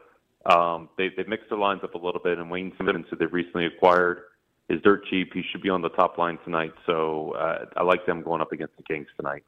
um, 0.52 0.90
they, 0.98 1.10
they've 1.16 1.28
mixed 1.28 1.50
their 1.50 1.58
lines 1.58 1.82
up 1.84 1.96
a 1.96 1.98
little 1.98 2.22
bit. 2.22 2.38
And 2.38 2.50
Wayne 2.52 2.74
Simmonds, 2.78 3.08
who 3.10 3.16
they've 3.16 3.32
recently 3.32 3.66
acquired, 3.66 4.24
is 4.70 4.82
dirt 4.82 5.06
cheap. 5.10 5.32
He 5.34 5.44
should 5.52 5.62
be 5.62 5.70
on 5.70 5.82
the 5.82 5.90
top 5.90 6.18
line 6.18 6.38
tonight. 6.44 6.74
So 6.86 7.32
uh, 7.32 7.66
I 7.78 7.84
like 7.84 8.06
them 8.06 8.22
going 8.22 8.42
up 8.42 8.52
against 8.52 8.76
the 8.78 8.84
Kings 8.84 9.08
tonight. 9.18 9.44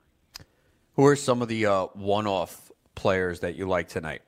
Who 0.95 1.05
are 1.05 1.15
some 1.15 1.41
of 1.41 1.47
the 1.47 1.65
uh, 1.65 1.85
one-off 1.93 2.71
players 2.95 3.41
that 3.41 3.55
you 3.55 3.67
like 3.67 3.87
tonight? 3.87 4.21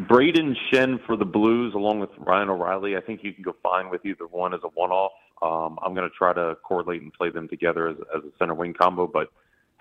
Brayden 0.00 0.54
Schenn 0.70 0.98
for 1.06 1.16
the 1.16 1.24
Blues, 1.24 1.72
along 1.74 2.00
with 2.00 2.10
Ryan 2.18 2.50
O'Reilly. 2.50 2.96
I 2.96 3.00
think 3.00 3.24
you 3.24 3.32
can 3.32 3.42
go 3.42 3.56
fine 3.62 3.88
with 3.88 4.04
either 4.04 4.26
one 4.26 4.52
as 4.52 4.60
a 4.62 4.68
one-off. 4.68 5.12
Um, 5.40 5.78
I'm 5.82 5.94
going 5.94 6.08
to 6.08 6.14
try 6.14 6.34
to 6.34 6.56
correlate 6.62 7.00
and 7.00 7.12
play 7.12 7.30
them 7.30 7.48
together 7.48 7.88
as, 7.88 7.96
as 8.14 8.22
a 8.24 8.30
center 8.38 8.54
wing 8.54 8.74
combo, 8.74 9.06
but 9.06 9.28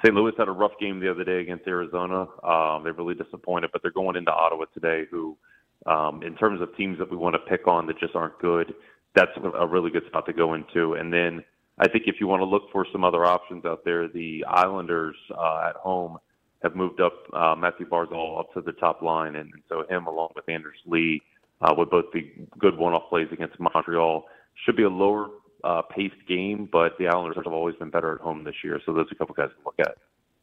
St. 0.04 0.14
Louis 0.14 0.34
had 0.38 0.48
a 0.48 0.52
rough 0.52 0.74
game 0.80 1.00
the 1.00 1.10
other 1.10 1.24
day 1.24 1.40
against 1.40 1.68
Arizona. 1.68 2.28
Um, 2.44 2.84
they're 2.84 2.94
really 2.94 3.16
disappointed, 3.16 3.70
but 3.72 3.82
they're 3.82 3.92
going 3.92 4.16
into 4.16 4.32
Ottawa 4.32 4.66
today, 4.74 5.04
who, 5.10 5.38
um, 5.86 6.22
in 6.24 6.36
terms 6.36 6.62
of 6.62 6.76
teams 6.76 7.00
that 7.00 7.10
we 7.10 7.18
want 7.18 7.34
to 7.34 7.40
pick 7.50 7.68
on 7.68 7.88
that 7.88 8.00
just 8.00 8.16
aren't 8.16 8.38
good, 8.40 8.74
that's 9.16 9.32
a 9.38 9.66
really 9.68 9.90
good 9.90 10.06
spot 10.08 10.26
to 10.26 10.34
go 10.34 10.54
into. 10.54 10.94
And 10.94 11.12
then 11.14 11.44
I 11.80 11.88
think 11.88 12.04
if 12.08 12.16
you 12.20 12.28
want 12.28 12.42
to 12.42 12.46
look 12.46 12.64
for 12.72 12.86
some 12.92 13.04
other 13.04 13.26
options 13.26 13.66
out 13.66 13.86
there, 13.86 14.08
the 14.08 14.44
Islanders 14.48 15.16
uh, 15.32 15.70
at 15.70 15.76
home 15.78 16.18
have 16.64 16.76
moved 16.76 17.00
up 17.00 17.14
uh, 17.34 17.56
Mathew 17.56 17.88
Barzal 17.88 18.40
up 18.40 18.54
to 18.54 18.62
the 18.62 18.74
top 18.74 19.02
line, 19.02 19.36
and, 19.36 19.52
and 19.54 19.64
so 19.70 19.84
him 19.90 20.08
along 20.08 20.30
with 20.36 20.48
Anders 20.50 20.78
Lee 20.86 21.22
uh, 21.62 21.74
would 21.78 21.90
both 21.90 22.12
be 22.12 22.48
good 22.60 22.78
one-off 22.78 23.04
plays 23.10 23.28
against 23.32 23.60
Montreal. 23.60 24.26
Should 24.66 24.76
be 24.76 24.84
a 24.84 24.90
lower 24.90 25.30
uh, 25.66 25.82
paced 25.82 26.16
game, 26.28 26.70
but 26.72 26.98
the 27.00 27.08
Islanders 27.08 27.38
have 27.44 27.54
always 27.54 27.76
been 27.76 27.90
better 27.90 28.14
at 28.14 28.22
home 28.22 28.44
this 28.44 28.56
year, 28.64 28.80
so 28.86 28.94
there's 28.94 29.08
a 29.12 29.16
couple 29.16 29.34
guys 29.34 29.50
to 29.50 29.66
look 29.66 29.80
at. 29.80 29.98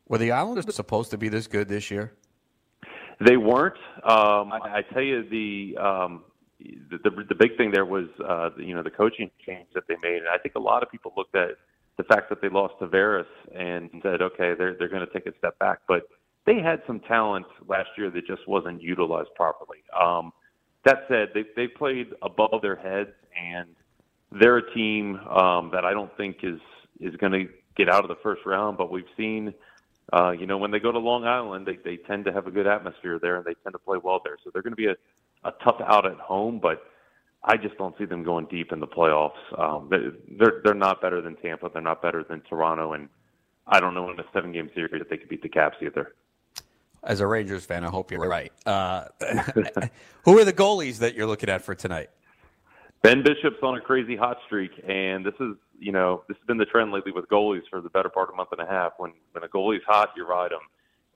Were 0.08 0.18
the 0.18 0.32
Islanders 0.32 0.74
supposed 0.74 1.10
to 1.12 1.18
be 1.18 1.28
this 1.28 1.46
good 1.46 1.68
this 1.68 1.90
year? 1.90 2.12
They 3.24 3.36
weren't. 3.36 3.78
Um, 4.02 4.52
I, 4.52 4.78
I 4.78 4.82
tell 4.92 5.02
you, 5.02 5.22
the 5.28 5.80
um, 5.80 6.24
the, 6.58 6.98
the 7.04 7.10
the 7.28 7.34
big 7.36 7.56
thing 7.56 7.70
there 7.70 7.84
was 7.84 8.06
uh, 8.26 8.50
the, 8.56 8.64
you 8.64 8.74
know 8.74 8.82
the 8.82 8.90
coaching 8.90 9.30
change 9.46 9.68
that 9.74 9.84
they 9.88 9.94
made, 10.02 10.18
and 10.18 10.28
I 10.28 10.38
think 10.38 10.56
a 10.56 10.60
lot 10.60 10.82
of 10.82 10.90
people 10.90 11.12
looked 11.16 11.36
at 11.36 11.50
the 11.98 12.04
fact 12.04 12.28
that 12.30 12.40
they 12.42 12.48
lost 12.48 12.74
to 12.80 12.86
Tavares 12.86 13.26
and 13.54 13.90
said, 14.02 14.22
okay, 14.22 14.54
they're 14.58 14.74
they're 14.76 14.88
going 14.88 15.06
to 15.06 15.12
take 15.12 15.26
a 15.26 15.38
step 15.38 15.56
back, 15.60 15.80
but 15.86 16.02
they 16.46 16.60
had 16.60 16.82
some 16.86 16.98
talent 17.00 17.46
last 17.68 17.90
year 17.96 18.10
that 18.10 18.26
just 18.26 18.46
wasn't 18.48 18.82
utilized 18.82 19.28
properly. 19.36 19.78
Um, 19.98 20.32
that 20.84 21.04
said, 21.08 21.28
they 21.32 21.44
they 21.54 21.68
played 21.68 22.08
above 22.22 22.60
their 22.60 22.76
heads, 22.76 23.10
and 23.40 23.68
they're 24.38 24.58
a 24.58 24.74
team 24.74 25.16
um, 25.28 25.70
that 25.72 25.84
I 25.84 25.92
don't 25.92 26.14
think 26.16 26.38
is 26.42 26.60
is 27.00 27.16
going 27.16 27.32
to 27.32 27.48
get 27.76 27.88
out 27.88 28.04
of 28.04 28.08
the 28.08 28.20
first 28.22 28.46
round. 28.46 28.78
But 28.78 28.90
we've 28.90 29.04
seen, 29.16 29.54
uh, 30.12 30.30
you 30.30 30.46
know, 30.46 30.58
when 30.58 30.70
they 30.70 30.78
go 30.78 30.92
to 30.92 30.98
Long 30.98 31.24
Island, 31.24 31.66
they 31.66 31.76
they 31.84 31.96
tend 31.96 32.24
to 32.26 32.32
have 32.32 32.46
a 32.46 32.50
good 32.50 32.66
atmosphere 32.66 33.18
there, 33.20 33.36
and 33.36 33.44
they 33.44 33.54
tend 33.62 33.72
to 33.72 33.78
play 33.78 33.98
well 34.02 34.20
there. 34.24 34.36
So 34.44 34.50
they're 34.52 34.62
going 34.62 34.72
to 34.72 34.76
be 34.76 34.86
a 34.86 34.96
a 35.44 35.52
tough 35.64 35.80
out 35.80 36.06
at 36.06 36.18
home, 36.18 36.60
but 36.60 36.84
I 37.44 37.56
just 37.56 37.76
don't 37.76 37.96
see 37.98 38.04
them 38.04 38.22
going 38.22 38.46
deep 38.46 38.72
in 38.72 38.80
the 38.80 38.86
playoffs. 38.86 39.58
Um, 39.58 39.88
they're 39.90 40.60
they're 40.64 40.74
not 40.74 41.00
better 41.00 41.20
than 41.20 41.36
Tampa. 41.36 41.70
They're 41.72 41.82
not 41.82 42.02
better 42.02 42.24
than 42.24 42.40
Toronto, 42.42 42.92
and 42.92 43.08
I 43.66 43.80
don't 43.80 43.94
know 43.94 44.10
in 44.10 44.18
a 44.18 44.24
seven 44.32 44.52
game 44.52 44.70
series 44.74 44.92
that 44.98 45.10
they 45.10 45.16
could 45.16 45.28
beat 45.28 45.42
the 45.42 45.48
Caps 45.48 45.76
either. 45.82 46.14
As 47.04 47.18
a 47.18 47.26
Rangers 47.26 47.64
fan, 47.64 47.84
I 47.84 47.88
hope 47.88 48.12
you're 48.12 48.28
right. 48.28 48.52
Uh, 48.64 49.06
who 50.24 50.38
are 50.38 50.44
the 50.44 50.52
goalies 50.52 50.98
that 50.98 51.16
you're 51.16 51.26
looking 51.26 51.48
at 51.48 51.62
for 51.62 51.74
tonight? 51.74 52.10
Ben 53.02 53.24
Bishop's 53.24 53.62
on 53.62 53.76
a 53.76 53.80
crazy 53.80 54.14
hot 54.14 54.38
streak, 54.46 54.70
and 54.86 55.26
this 55.26 55.34
is 55.40 55.56
you 55.78 55.90
know 55.90 56.22
this 56.28 56.36
has 56.36 56.46
been 56.46 56.58
the 56.58 56.64
trend 56.64 56.92
lately 56.92 57.10
with 57.12 57.28
goalies 57.28 57.62
for 57.68 57.80
the 57.80 57.90
better 57.90 58.08
part 58.08 58.28
of 58.28 58.34
a 58.34 58.36
month 58.36 58.50
and 58.52 58.60
a 58.60 58.66
half. 58.66 58.92
When 58.98 59.12
when 59.32 59.42
a 59.42 59.48
goalie's 59.48 59.82
hot, 59.86 60.10
you 60.16 60.26
ride 60.26 60.52
him. 60.52 60.60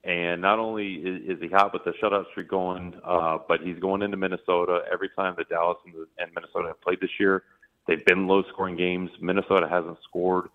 And 0.03 0.41
not 0.41 0.59
only 0.59 0.95
is, 0.95 1.37
is 1.37 1.41
he 1.41 1.49
hot 1.49 1.73
with 1.73 1.83
the 1.83 1.91
shutout 2.01 2.29
streak 2.31 2.49
going, 2.49 2.93
uh, 3.03 3.39
but 3.47 3.61
he's 3.61 3.79
going 3.79 4.01
into 4.01 4.15
Minnesota. 4.15 4.81
Every 4.91 5.09
time 5.17 5.35
that 5.37 5.49
Dallas 5.49 5.77
and, 5.85 5.93
the, 5.93 6.07
and 6.17 6.31
Minnesota 6.33 6.67
have 6.67 6.81
played 6.81 6.99
this 7.01 7.09
year, 7.19 7.43
they've 7.87 8.05
been 8.05 8.25
low-scoring 8.25 8.77
games. 8.77 9.09
Minnesota 9.19 9.67
hasn't 9.69 9.97
scored 10.07 10.45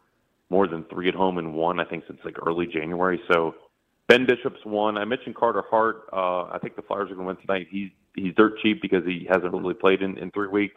more 0.48 0.66
than 0.68 0.84
three 0.84 1.08
at 1.08 1.14
home 1.14 1.38
in 1.38 1.52
one, 1.52 1.80
I 1.80 1.84
think, 1.84 2.04
since 2.06 2.18
like 2.24 2.36
early 2.46 2.66
January. 2.66 3.20
So 3.30 3.54
Ben 4.08 4.26
Bishop's 4.26 4.64
one. 4.64 4.96
I 4.96 5.04
mentioned 5.04 5.34
Carter 5.34 5.64
Hart. 5.68 6.04
Uh, 6.12 6.44
I 6.44 6.58
think 6.62 6.76
the 6.76 6.82
Flyers 6.82 7.10
are 7.10 7.14
going 7.14 7.26
to 7.26 7.34
win 7.34 7.36
tonight. 7.36 7.66
He's 7.70 7.90
he's 8.14 8.34
dirt 8.34 8.58
cheap 8.62 8.80
because 8.80 9.04
he 9.04 9.26
hasn't 9.28 9.52
really 9.52 9.74
played 9.74 10.02
in, 10.02 10.18
in 10.18 10.30
three 10.30 10.48
weeks. 10.48 10.76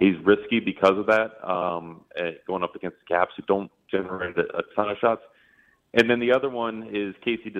He's 0.00 0.16
risky 0.24 0.58
because 0.60 0.98
of 0.98 1.06
that, 1.06 1.32
um, 1.48 2.00
going 2.46 2.64
up 2.64 2.74
against 2.74 2.96
the 3.00 3.06
Caps 3.14 3.34
who 3.36 3.42
don't 3.46 3.70
generate 3.90 4.38
a, 4.38 4.44
a 4.56 4.62
ton 4.74 4.90
of 4.90 4.96
shots. 4.98 5.20
And 5.92 6.08
then 6.08 6.20
the 6.20 6.32
other 6.32 6.48
one 6.48 6.88
is 6.90 7.14
Casey 7.22 7.52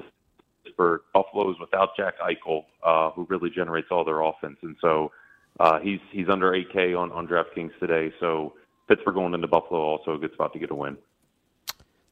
for 0.75 1.03
Buffalo's 1.13 1.57
without 1.61 1.91
Jack 1.97 2.15
Eichel, 2.19 2.65
uh, 2.83 3.11
who 3.11 3.27
really 3.29 3.51
generates 3.51 3.89
all 3.91 4.05
their 4.05 4.23
offense. 4.23 4.57
And 4.63 4.75
so 4.81 5.13
uh, 5.59 5.81
he's 5.81 6.01
he's 6.11 6.31
under 6.31 6.53
8K 6.53 6.99
on, 6.99 7.13
on 7.13 7.29
DraftKings 7.29 7.79
today. 7.79 8.11
So 8.21 8.55
Pittsburgh 8.89 9.17
going 9.17 9.35
into 9.35 9.47
Buffalo 9.47 9.81
also 9.81 10.15
a 10.15 10.19
good 10.19 10.33
spot 10.33 10.55
to 10.55 10.59
get 10.59 10.71
a 10.71 10.75
win. 10.75 10.97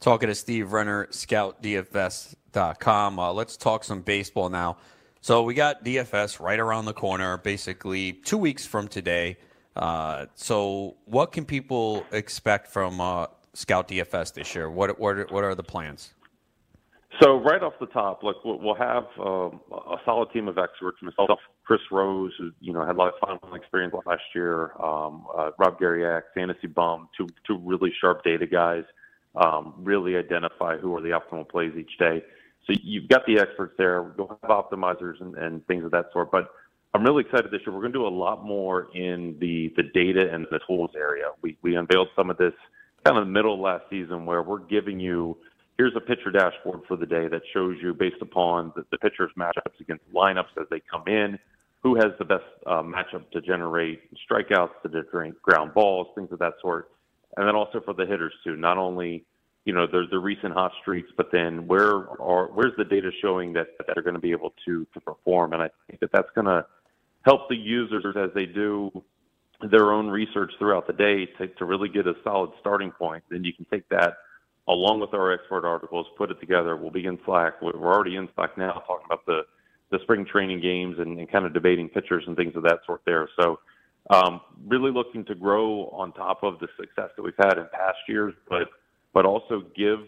Talking 0.00 0.28
to 0.28 0.34
Steve 0.34 0.72
Renner, 0.72 1.06
ScoutDFS.com. 1.06 3.18
Uh, 3.18 3.32
let's 3.32 3.56
talk 3.56 3.82
some 3.82 4.02
baseball 4.02 4.50
now. 4.50 4.76
So 5.22 5.42
we 5.42 5.54
got 5.54 5.82
DFS 5.84 6.38
right 6.38 6.60
around 6.60 6.84
the 6.84 6.92
corner, 6.92 7.38
basically 7.38 8.12
two 8.12 8.38
weeks 8.38 8.66
from 8.66 8.88
today. 8.88 9.38
Uh, 9.76 10.26
so 10.34 10.96
what 11.04 11.32
can 11.32 11.44
people 11.44 12.04
expect 12.12 12.68
from 12.68 13.00
uh, 13.00 13.26
Scout 13.54 13.88
DFS 13.88 14.34
this 14.34 14.54
year? 14.54 14.70
What 14.70 15.00
are 15.00 15.54
the 15.54 15.62
plans? 15.62 16.14
So 17.22 17.36
right 17.40 17.62
off 17.62 17.72
the 17.80 17.86
top, 17.86 18.22
look, 18.22 18.36
we'll 18.44 18.74
have 18.74 19.04
um, 19.18 19.60
a 19.72 19.96
solid 20.04 20.30
team 20.30 20.46
of 20.46 20.56
experts. 20.56 20.98
Myself, 21.02 21.40
Chris 21.64 21.80
Rose, 21.90 22.32
who 22.38 22.52
you 22.60 22.72
know 22.72 22.84
had 22.86 22.94
a 22.94 22.98
lot 22.98 23.12
of 23.12 23.40
fun 23.40 23.56
experience 23.56 23.94
last 24.06 24.22
year. 24.34 24.72
Um, 24.80 25.26
uh, 25.36 25.50
Rob 25.58 25.80
Garriak, 25.80 26.22
Fantasy 26.34 26.68
Bum, 26.68 27.08
two 27.16 27.26
really 27.64 27.92
sharp 28.00 28.22
data 28.22 28.46
guys. 28.46 28.84
Um, 29.34 29.74
really 29.78 30.16
identify 30.16 30.76
who 30.76 30.94
are 30.96 31.00
the 31.00 31.08
optimal 31.10 31.48
plays 31.48 31.72
each 31.76 31.98
day. 31.98 32.22
So 32.66 32.74
you've 32.82 33.08
got 33.08 33.26
the 33.26 33.38
experts 33.38 33.74
there. 33.78 34.12
You'll 34.16 34.38
have 34.42 34.50
optimizers 34.50 35.20
and, 35.20 35.34
and 35.36 35.66
things 35.66 35.84
of 35.84 35.90
that 35.92 36.06
sort. 36.12 36.30
But 36.30 36.50
I'm 36.94 37.04
really 37.04 37.22
excited 37.24 37.50
this 37.50 37.60
year. 37.66 37.74
We're 37.74 37.82
going 37.82 37.92
to 37.92 37.98
do 37.98 38.06
a 38.06 38.08
lot 38.08 38.44
more 38.44 38.88
in 38.94 39.36
the 39.40 39.72
the 39.76 39.82
data 39.94 40.32
and 40.32 40.46
the 40.50 40.60
tools 40.66 40.90
area. 40.96 41.26
We 41.42 41.56
we 41.62 41.76
unveiled 41.76 42.08
some 42.16 42.30
of 42.30 42.38
this 42.38 42.54
kind 43.04 43.16
of 43.16 43.22
in 43.22 43.28
the 43.28 43.32
middle 43.32 43.54
of 43.54 43.60
last 43.60 43.84
season 43.90 44.26
where 44.26 44.42
we're 44.42 44.58
giving 44.60 44.98
you 44.98 45.36
here's 45.76 45.94
a 45.96 46.00
pitcher 46.00 46.30
dashboard 46.30 46.80
for 46.88 46.96
the 46.96 47.06
day 47.06 47.28
that 47.28 47.42
shows 47.54 47.76
you 47.80 47.94
based 47.94 48.20
upon 48.20 48.72
the, 48.74 48.84
the 48.90 48.98
pitcher's 48.98 49.30
matchups 49.38 49.80
against 49.80 50.02
lineups 50.12 50.50
as 50.60 50.66
they 50.70 50.80
come 50.90 51.04
in, 51.06 51.38
who 51.82 51.94
has 51.94 52.06
the 52.18 52.24
best 52.24 52.44
uh, 52.66 52.82
matchup 52.82 53.30
to 53.30 53.40
generate 53.40 54.00
strikeouts, 54.28 54.70
to 54.82 54.88
generate 54.88 55.40
ground 55.40 55.72
balls, 55.74 56.08
things 56.14 56.30
of 56.32 56.38
that 56.40 56.54
sort, 56.60 56.90
and 57.36 57.46
then 57.46 57.54
also 57.54 57.80
for 57.84 57.94
the 57.94 58.04
hitters 58.04 58.32
too. 58.42 58.56
Not 58.56 58.78
only 58.78 59.24
you 59.64 59.72
know 59.72 59.86
the, 59.86 60.04
the 60.10 60.18
recent 60.18 60.54
hot 60.54 60.72
streaks, 60.80 61.10
but 61.16 61.28
then 61.30 61.66
where 61.66 62.08
are 62.20 62.46
where's 62.46 62.72
the 62.76 62.84
data 62.84 63.10
showing 63.22 63.52
that 63.52 63.68
that 63.78 63.86
they're 63.94 64.02
going 64.02 64.14
to 64.14 64.20
be 64.20 64.32
able 64.32 64.54
to 64.64 64.86
to 64.94 65.00
perform? 65.00 65.52
And 65.52 65.62
I 65.62 65.70
think 65.86 66.00
that 66.00 66.10
that's 66.12 66.30
going 66.34 66.46
to 66.46 66.64
help 67.28 67.48
the 67.50 67.56
users 67.56 68.16
as 68.16 68.30
they 68.34 68.46
do 68.46 68.90
their 69.70 69.92
own 69.92 70.08
research 70.08 70.50
throughout 70.58 70.86
the 70.86 70.92
day 70.94 71.26
to, 71.36 71.46
to 71.58 71.66
really 71.66 71.88
get 71.88 72.06
a 72.06 72.14
solid 72.24 72.50
starting 72.58 72.90
point. 72.90 73.22
Then 73.30 73.44
you 73.44 73.52
can 73.52 73.66
take 73.66 73.86
that 73.90 74.14
along 74.66 75.00
with 75.00 75.12
our 75.12 75.32
expert 75.32 75.66
articles, 75.66 76.06
put 76.16 76.30
it 76.30 76.40
together. 76.40 76.76
We'll 76.76 76.90
be 76.90 77.04
in 77.04 77.18
Slack. 77.26 77.60
We're 77.60 77.72
already 77.72 78.16
in 78.16 78.28
Slack 78.34 78.56
now 78.56 78.82
talking 78.86 79.04
about 79.06 79.26
the, 79.26 79.42
the 79.90 79.98
spring 80.02 80.24
training 80.24 80.60
games 80.62 80.96
and, 80.98 81.18
and 81.18 81.30
kind 81.30 81.44
of 81.44 81.52
debating 81.52 81.88
pitchers 81.90 82.24
and 82.26 82.34
things 82.34 82.56
of 82.56 82.62
that 82.62 82.78
sort 82.86 83.02
there. 83.04 83.28
So 83.38 83.58
um, 84.10 84.40
really 84.66 84.90
looking 84.90 85.24
to 85.26 85.34
grow 85.34 85.88
on 85.92 86.12
top 86.12 86.42
of 86.42 86.58
the 86.60 86.68
success 86.80 87.10
that 87.16 87.22
we've 87.22 87.34
had 87.38 87.58
in 87.58 87.66
past 87.72 87.98
years, 88.08 88.34
but 88.48 88.68
but 89.12 89.24
also 89.24 89.62
give 89.76 90.00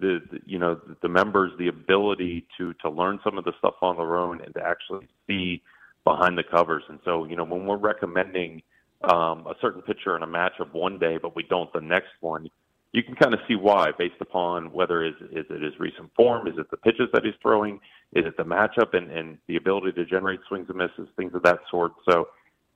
the, 0.00 0.20
the 0.30 0.40
you 0.46 0.58
know 0.58 0.80
the 1.02 1.08
members 1.08 1.52
the 1.58 1.68
ability 1.68 2.46
to 2.56 2.72
to 2.74 2.90
learn 2.90 3.20
some 3.22 3.38
of 3.38 3.44
the 3.44 3.52
stuff 3.58 3.74
on 3.82 3.96
their 3.96 4.16
own 4.16 4.40
and 4.40 4.54
to 4.54 4.62
actually 4.64 5.06
see 5.26 5.62
behind 6.08 6.38
the 6.38 6.44
covers. 6.44 6.84
And 6.88 6.98
so 7.04 7.24
you 7.24 7.36
know 7.36 7.44
when 7.44 7.66
we're 7.66 7.76
recommending 7.76 8.62
um, 9.04 9.46
a 9.46 9.54
certain 9.60 9.82
pitcher 9.82 10.16
in 10.16 10.22
a 10.22 10.26
matchup 10.26 10.72
one 10.72 10.98
day, 10.98 11.18
but 11.20 11.36
we 11.36 11.44
don't 11.44 11.72
the 11.72 11.80
next 11.80 12.12
one, 12.20 12.48
you 12.92 13.02
can 13.02 13.14
kind 13.14 13.34
of 13.34 13.40
see 13.46 13.54
why 13.54 13.90
based 13.96 14.20
upon 14.20 14.72
whether 14.72 15.04
is 15.04 15.14
is 15.30 15.46
it 15.50 15.62
his 15.62 15.78
recent 15.78 16.10
form, 16.16 16.48
is 16.48 16.54
it 16.58 16.70
the 16.70 16.76
pitches 16.76 17.08
that 17.12 17.24
he's 17.24 17.34
throwing, 17.42 17.80
is 18.14 18.24
it 18.24 18.36
the 18.36 18.44
matchup 18.44 18.94
and 18.94 19.10
and 19.10 19.38
the 19.46 19.56
ability 19.56 19.92
to 19.92 20.04
generate 20.04 20.40
swings 20.48 20.66
and 20.68 20.78
misses, 20.78 21.08
things 21.16 21.34
of 21.34 21.42
that 21.42 21.58
sort. 21.70 21.92
So 22.08 22.28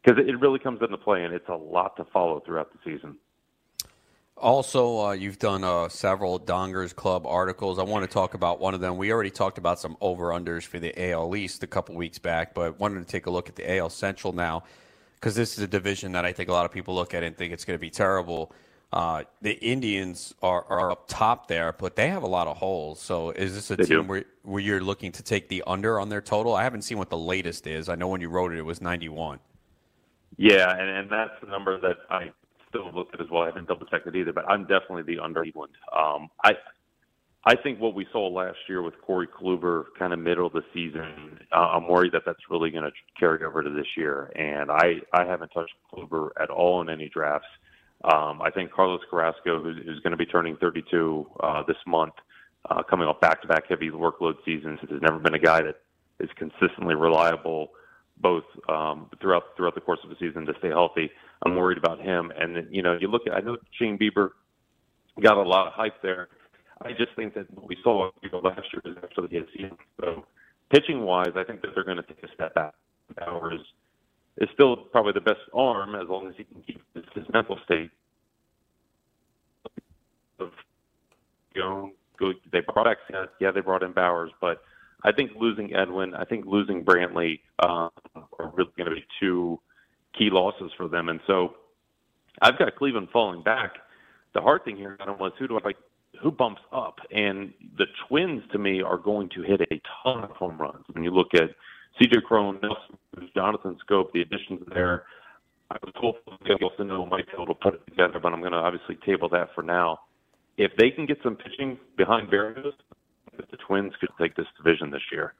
because 0.03 0.23
it 0.27 0.39
really 0.41 0.59
comes 0.59 0.81
into 0.83 0.99
play, 0.99 1.25
and 1.25 1.33
it's 1.33 1.49
a 1.49 1.55
lot 1.55 1.97
to 1.97 2.05
follow 2.13 2.41
throughout 2.41 2.71
the 2.73 2.79
season. 2.85 3.17
Also, 4.37 4.99
uh, 4.99 5.13
you've 5.13 5.39
done 5.39 5.63
uh, 5.63 5.89
several 5.89 6.41
Dongers 6.41 6.95
Club 6.95 7.27
articles. 7.27 7.79
I 7.79 7.85
want 7.85 8.05
to 8.05 8.13
talk 8.13 8.35
about 8.35 8.59
one 8.59 8.75
of 8.75 8.81
them. 8.81 8.97
We 8.97 9.13
already 9.13 9.31
talked 9.31 9.57
about 9.57 9.79
some 9.79 9.97
over 10.01 10.31
unders 10.31 10.65
for 10.65 10.81
the 10.81 11.11
AL 11.11 11.37
East 11.37 11.63
a 11.63 11.67
couple 11.69 11.95
weeks 11.95 12.19
back, 12.19 12.53
but 12.53 12.81
wanted 12.81 12.99
to 13.01 13.05
take 13.05 13.27
a 13.27 13.31
look 13.31 13.49
at 13.49 13.55
the 13.55 13.77
AL 13.77 13.91
Central 13.91 14.33
now 14.33 14.65
because 15.15 15.37
this 15.37 15.57
is 15.57 15.63
a 15.63 15.69
division 15.69 16.11
that 16.13 16.25
I 16.25 16.33
think 16.33 16.49
a 16.49 16.53
lot 16.53 16.65
of 16.65 16.73
people 16.73 16.95
look 16.95 17.15
at 17.15 17.23
and 17.23 17.37
think 17.37 17.53
it's 17.53 17.65
going 17.65 17.77
to 17.77 17.81
be 17.81 17.91
terrible. 17.91 18.53
Uh, 18.93 19.23
the 19.41 19.53
Indians 19.65 20.35
are, 20.43 20.65
are 20.69 20.91
up 20.91 21.05
top 21.07 21.47
there, 21.47 21.73
but 21.73 21.95
they 21.95 22.09
have 22.09 22.25
a 22.25 22.27
lot 22.27 22.49
of 22.49 22.57
holes. 22.57 23.01
So 23.01 23.31
is 23.31 23.55
this 23.55 23.71
a 23.71 23.77
they 23.77 23.85
team 23.85 24.09
where, 24.09 24.25
where 24.43 24.61
you're 24.61 24.83
looking 24.83 25.13
to 25.13 25.23
take 25.23 25.49
the 25.49 25.63
under 25.69 26.01
on 26.01 26.09
their 26.09 26.21
total? 26.21 26.55
I 26.55 26.65
haven't 26.65 26.83
seen 26.83 26.99
what 26.99 27.09
the 27.09 27.17
latest 27.17 27.69
is. 27.69 27.89
I 27.89 27.95
know 27.95 28.09
when 28.09 28.21
you 28.21 28.29
wrote 28.29 28.53
it, 28.53 28.59
it 28.59 28.65
was 28.65 28.81
91. 28.81 29.39
Yeah, 30.37 30.77
and, 30.77 30.91
and 30.91 31.11
that's 31.11 31.41
the 31.41 31.47
number 31.47 31.81
that 31.81 31.99
I 32.11 32.33
still 32.73 32.91
looked 32.93 33.15
at 33.15 33.21
as 33.21 33.29
well. 33.31 33.43
I 33.43 33.47
haven't 33.47 33.69
double 33.69 33.87
checked 33.87 34.07
it 34.07 34.17
either, 34.17 34.33
but 34.33 34.49
I'm 34.49 34.63
definitely 34.63 35.03
the 35.03 35.21
under 35.21 35.43
Cleveland. 35.43 35.75
Um, 35.97 36.29
I 36.45 36.53
I 37.45 37.57
think 37.57 37.81
what 37.81 37.95
we 37.95 38.07
saw 38.13 38.29
last 38.29 38.59
year 38.69 38.83
with 38.83 38.95
Corey 39.03 39.27
Kluber, 39.27 39.85
kind 39.99 40.13
of 40.13 40.21
middle 40.21 40.47
of 40.47 40.53
the 40.53 40.63
season, 40.73 41.41
uh, 41.51 41.71
I'm 41.73 41.89
worried 41.89 42.13
that 42.13 42.23
that's 42.25 42.39
really 42.49 42.71
going 42.71 42.85
to 42.85 42.93
carry 43.19 43.45
over 43.45 43.65
to 43.65 43.71
this 43.71 43.87
year. 43.97 44.31
And 44.37 44.71
I 44.71 45.01
I 45.13 45.25
haven't 45.25 45.51
touched 45.51 45.75
Kluber 45.93 46.31
at 46.41 46.51
all 46.51 46.81
in 46.81 46.89
any 46.89 47.09
drafts. 47.09 47.49
Um, 48.05 48.43
I 48.43 48.51
think 48.51 48.73
Carlos 48.73 49.01
Carrasco, 49.09 49.63
who's, 49.63 49.77
who's 49.85 50.01
going 50.01 50.11
to 50.11 50.17
be 50.17 50.27
turning 50.27 50.57
32 50.57 51.27
uh, 51.39 51.63
this 51.69 51.77
month, 51.87 52.15
uh, 52.69 52.83
coming 52.83 53.07
off 53.07 53.21
back-to-back 53.21 53.69
heavy 53.69 53.91
workload 53.91 54.35
seasons, 54.45 54.81
has 54.81 55.01
never 55.01 55.21
been 55.21 55.35
a 55.35 55.39
guy 55.39 55.63
that 55.63 55.83
is 56.19 56.29
consistently 56.37 56.97
reliable 56.97 57.71
both 58.19 58.45
um, 58.69 59.09
throughout 59.21 59.57
throughout 59.57 59.75
the 59.75 59.81
course 59.81 60.01
of 60.05 60.11
the 60.11 60.17
season 60.19 60.47
to 60.47 60.53
stay 60.59 60.69
healthy. 60.69 61.11
I'm 61.45 61.57
worried 61.57 61.79
about 61.79 62.01
him. 62.01 62.33
And 62.39 62.67
you 62.71 62.83
know, 62.83 62.97
you 63.01 63.09
look 63.09 63.23
at 63.27 63.35
I 63.35 63.41
know 63.41 63.57
Shane 63.79 63.99
Bieber 63.99 64.31
got 65.21 65.37
a 65.37 65.43
lot 65.43 65.67
of 65.67 65.73
hype 65.73 66.01
there. 66.03 66.29
I 66.81 66.93
just 66.93 67.15
think 67.17 67.35
that 67.35 67.53
what 67.55 67.69
we 67.69 67.77
saw 67.83 68.11
you 68.23 68.31
know, 68.31 68.39
last 68.39 68.63
year 68.73 68.83
is 68.85 68.97
actually 69.03 69.29
his 69.37 69.45
season. 69.55 69.77
So 70.01 70.25
pitching 70.71 71.03
wise, 71.03 71.33
I 71.37 71.45
think 71.45 71.63
that 71.63 71.71
they're 71.75 71.85
going 71.85 71.99
to 71.99 72.03
take 72.03 72.23
a 72.23 72.35
step 72.35 72.55
back. 72.55 72.75
Bauer 73.17 73.55
is 73.55 74.49
still 74.55 74.77
probably 74.77 75.13
the 75.13 75.21
best 75.21 75.41
arm 75.55 75.95
as 75.95 76.09
long 76.09 76.29
as 76.29 76.35
he 76.37 76.45
can 76.45 76.63
keep 76.63 76.83
his, 76.95 77.05
his 77.15 77.25
mental 77.33 77.59
state. 77.65 77.91
Of 80.41 80.51
you 81.55 81.61
know, 81.61 81.91
go, 82.19 82.33
they 82.51 82.61
brought 82.61 82.87
back 82.87 82.99
yeah, 83.41 83.51
they 83.51 83.61
brought 83.61 83.83
in 83.83 83.93
Bauers, 83.93 84.31
but 84.41 84.63
I 85.05 85.13
think 85.13 85.33
losing 85.37 85.75
Edwin, 85.75 86.15
I 86.15 86.25
think 86.25 86.47
losing 86.47 86.85
Brantley 86.85 87.41
um, 87.65 87.91
are 88.15 88.53
really 88.55 88.71
going 88.77 88.89
to 88.89 88.95
be 88.95 89.05
two 89.21 89.61
key 90.17 90.29
losses 90.31 90.71
for 90.77 90.89
them. 90.89 91.09
And 91.09 91.21
so 91.27 91.55
I've 92.41 92.59
got 92.59 92.75
Cleveland 92.77 93.09
falling 93.13 93.43
back. 93.43 93.75
The 94.35 94.41
hard 94.41 94.65
thing 94.65 94.77
here 94.77 94.97
was 95.21 95.33
who 95.39 95.49
do 95.49 95.59
I 95.59 95.65
like? 95.65 95.77
Who 96.23 96.31
bumps 96.31 96.61
up? 96.73 96.99
And 97.11 97.53
the 97.79 97.87
Twins 98.07 98.43
to 98.53 98.59
me 98.59 98.83
are 98.83 98.99
going 98.99 99.31
to 99.31 99.43
hit 99.43 99.61
a 99.63 99.81
ton 100.03 100.25
of 100.25 100.31
home 100.31 100.59
runs. 100.59 100.85
When 100.93 101.05
you 101.05 101.11
look 101.11 101.29
at 101.35 101.51
C.J. 101.99 102.21
Cron, 102.27 102.59
Nelson, 102.63 103.31
Jonathan 103.35 103.77
Schoop, 103.87 104.13
the 104.13 104.23
additions 104.23 104.61
there. 104.73 105.05
I 105.71 105.77
was 105.83 105.93
hopeful 105.97 106.39
to 106.77 106.85
know 106.85 107.07
might 107.07 107.27
be 107.27 107.33
able 107.35 107.47
to 107.47 107.55
put 107.55 107.75
it 107.75 107.87
together, 107.87 108.21
but 108.23 108.33
I'm 108.33 108.41
going 108.41 108.53
to 108.53 108.59
obviously 108.59 108.97
table 109.07 109.29
that 109.31 109.49
for 109.55 109.63
now. 109.63 110.01
If 110.59 110.73
they 110.77 110.91
can 110.91 111.07
get 111.07 111.19
some 111.23 111.35
pitching 111.35 111.79
behind 111.97 112.31
Berrios, 112.31 112.73
that 113.37 113.51
the 113.51 113.57
Twins 113.57 113.93
could 113.99 114.11
take 114.21 114.37
this 114.37 114.47
division 114.63 114.91
this 114.91 115.01
year. 115.11 115.33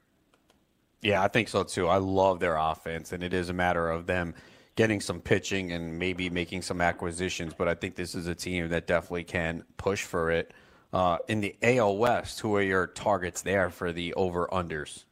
Yeah, 1.01 1.21
I 1.21 1.27
think 1.27 1.49
so 1.49 1.63
too. 1.63 1.87
I 1.87 1.97
love 1.97 2.39
their 2.39 2.55
offense, 2.55 3.11
and 3.11 3.23
it 3.23 3.33
is 3.33 3.49
a 3.49 3.53
matter 3.53 3.89
of 3.89 4.07
them 4.07 4.33
getting 4.75 4.99
some 4.99 5.19
pitching 5.19 5.71
and 5.71 5.97
maybe 5.97 6.29
making 6.29 6.61
some 6.61 6.81
acquisitions. 6.81 7.53
But 7.57 7.67
I 7.67 7.75
think 7.75 7.95
this 7.95 8.15
is 8.15 8.27
a 8.27 8.35
team 8.35 8.69
that 8.69 8.87
definitely 8.87 9.23
can 9.23 9.63
push 9.77 10.03
for 10.03 10.31
it. 10.31 10.53
Uh, 10.91 11.17
in 11.27 11.41
the 11.41 11.55
AL 11.63 11.97
West, 11.97 12.39
who 12.41 12.55
are 12.55 12.61
your 12.61 12.87
targets 12.87 13.41
there 13.41 13.69
for 13.69 13.91
the 13.91 14.13
over 14.13 14.47
unders? 14.51 15.05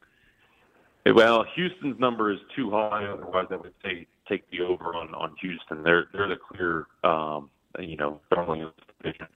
Well, 1.04 1.44
Houston's 1.56 1.98
number 1.98 2.30
is 2.32 2.38
too 2.54 2.70
high. 2.70 3.04
Otherwise, 3.04 3.46
I 3.50 3.56
would 3.56 3.74
say 3.82 4.06
take 4.28 4.48
the 4.50 4.60
over 4.60 4.94
on 4.94 5.12
on 5.14 5.34
Houston. 5.40 5.82
They're 5.82 6.06
they're 6.12 6.28
the 6.28 6.36
clear, 6.36 6.86
um, 7.02 7.50
you 7.80 7.96
know, 7.96 8.20
darling 8.30 8.62
of 8.62 8.72
the 8.76 9.10
division 9.10 9.26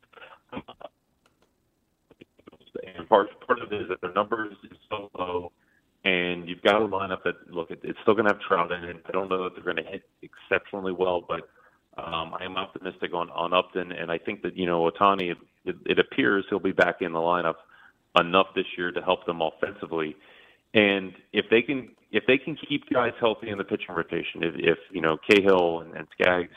and 2.96 3.08
part 3.08 3.28
part 3.46 3.60
of 3.60 3.72
it 3.72 3.82
is 3.82 3.88
that 3.88 4.00
their 4.00 4.12
numbers 4.12 4.56
is 4.70 4.76
so 4.88 5.10
low, 5.18 5.52
and 6.06 6.48
you've 6.48 6.62
got 6.62 6.80
a 6.80 6.86
lineup 6.86 7.24
that 7.24 7.34
look 7.50 7.68
it's 7.70 7.98
still 8.02 8.14
going 8.14 8.26
to 8.26 8.32
have 8.32 8.40
Trout 8.40 8.70
in 8.70 8.84
it. 8.84 9.04
I 9.08 9.10
don't 9.10 9.28
know 9.28 9.42
that 9.42 9.54
they're 9.54 9.74
going 9.74 9.84
to 9.84 9.90
hit 9.90 10.02
exceptionally 10.22 10.92
well, 10.92 11.20
but 11.26 11.48
um, 12.00 12.32
I 12.38 12.44
am 12.44 12.56
optimistic 12.56 13.12
on 13.12 13.28
on 13.30 13.52
Upton, 13.52 13.90
and 13.90 14.10
I 14.10 14.18
think 14.18 14.42
that 14.42 14.56
you 14.56 14.66
know 14.66 14.88
Ohtani. 14.88 15.34
It, 15.64 15.76
it, 15.84 15.98
appears 15.98 16.44
he'll 16.48 16.60
be 16.60 16.70
back 16.70 16.98
in 17.00 17.12
the 17.12 17.18
lineup 17.18 17.56
enough 18.20 18.46
this 18.54 18.66
year 18.78 18.92
to 18.92 19.02
help 19.02 19.26
them 19.26 19.40
offensively. 19.42 20.14
And 20.74 21.12
if 21.32 21.46
they 21.50 21.60
can 21.60 21.88
if 22.12 22.22
they 22.28 22.38
can 22.38 22.56
keep 22.68 22.88
guys 22.88 23.12
healthy 23.18 23.48
in 23.48 23.58
the 23.58 23.64
pitching 23.64 23.92
rotation, 23.92 24.44
if, 24.44 24.54
if 24.58 24.78
you 24.92 25.00
know 25.00 25.16
Cahill 25.28 25.80
and, 25.80 25.96
and 25.96 26.06
Skaggs 26.20 26.54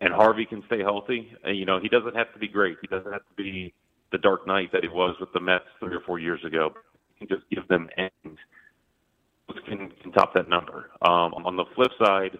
and 0.00 0.14
Harvey 0.14 0.46
can 0.46 0.62
stay 0.68 0.80
healthy, 0.80 1.30
uh, 1.46 1.50
you 1.50 1.66
know 1.66 1.78
he 1.80 1.90
doesn't 1.90 2.16
have 2.16 2.32
to 2.32 2.38
be 2.38 2.48
great. 2.48 2.78
He 2.80 2.86
doesn't 2.86 3.12
have 3.12 3.26
to 3.28 3.34
be 3.36 3.74
the 4.10 4.16
Dark 4.18 4.46
Knight 4.46 4.72
that 4.72 4.82
he 4.82 4.88
was 4.88 5.16
with 5.20 5.34
the 5.34 5.40
Mets 5.40 5.66
three 5.80 5.94
or 5.94 6.00
four 6.00 6.18
years 6.18 6.42
ago. 6.46 6.72
You 7.18 7.26
can 7.26 7.36
just 7.36 7.50
give 7.50 7.68
them 7.68 7.90
ends 7.98 8.38
can, 9.66 9.90
can 10.02 10.12
top 10.12 10.34
that 10.34 10.48
number. 10.48 10.90
Um, 11.02 11.34
on 11.44 11.56
the 11.56 11.64
flip 11.74 11.90
side, 11.98 12.38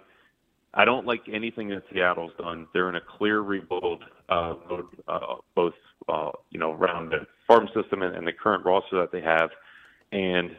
I 0.75 0.85
don't 0.85 1.07
like 1.07 1.23
anything 1.33 1.69
that 1.71 1.83
Seattle's 1.93 2.33
done. 2.39 2.67
They're 2.73 2.89
in 2.89 2.97
a 2.97 3.01
clear 3.01 3.41
rebuild 3.41 4.05
uh, 4.29 4.55
mode, 4.69 4.87
uh, 5.09 5.37
both 5.55 5.75
uh, 6.09 6.31
you 6.51 6.61
know 6.61 6.73
around 6.73 7.11
the 7.11 7.27
farm 7.47 7.69
system 7.75 8.03
and, 8.03 8.15
and 8.15 8.27
the 8.27 8.33
current 8.33 8.65
roster 8.65 9.01
that 9.01 9.11
they 9.11 9.21
have, 9.21 9.51
and 10.13 10.57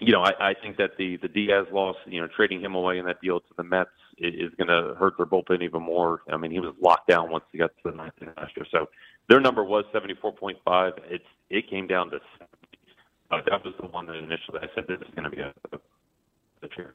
you 0.00 0.12
know 0.12 0.22
I, 0.22 0.50
I 0.50 0.54
think 0.54 0.76
that 0.76 0.98
the 0.98 1.16
the 1.16 1.28
Diaz 1.28 1.66
loss, 1.72 1.96
you 2.06 2.20
know, 2.20 2.28
trading 2.36 2.60
him 2.60 2.74
away 2.74 2.98
in 2.98 3.06
that 3.06 3.20
deal 3.22 3.40
to 3.40 3.46
the 3.56 3.62
Mets 3.64 3.90
is, 4.18 4.34
is 4.34 4.54
going 4.56 4.68
to 4.68 4.94
hurt 4.94 5.16
their 5.16 5.26
bullpen 5.26 5.62
even 5.62 5.82
more. 5.82 6.20
I 6.30 6.36
mean, 6.36 6.50
he 6.50 6.60
was 6.60 6.74
locked 6.80 7.08
down 7.08 7.30
once 7.30 7.44
he 7.52 7.58
got 7.58 7.70
to 7.82 7.90
the 7.90 7.96
ninth 7.96 8.14
last 8.36 8.54
year, 8.54 8.66
so 8.70 8.88
their 9.28 9.40
number 9.40 9.64
was 9.64 9.84
74.5. 9.94 10.92
It's 11.08 11.24
it 11.48 11.70
came 11.70 11.86
down 11.86 12.10
to 12.10 12.20
70. 12.38 12.51
Uh, 13.32 13.38
that 13.48 13.64
was 13.64 13.72
the 13.80 13.86
one 13.86 14.06
that 14.06 14.16
initially 14.16 14.60
I 14.60 14.66
said 14.74 14.84
this 14.86 14.98
is 15.00 15.14
going 15.14 15.24
to 15.24 15.30
be 15.30 15.40
a, 15.40 15.54
a, 15.72 15.78
a 16.62 16.68
chair. 16.68 16.94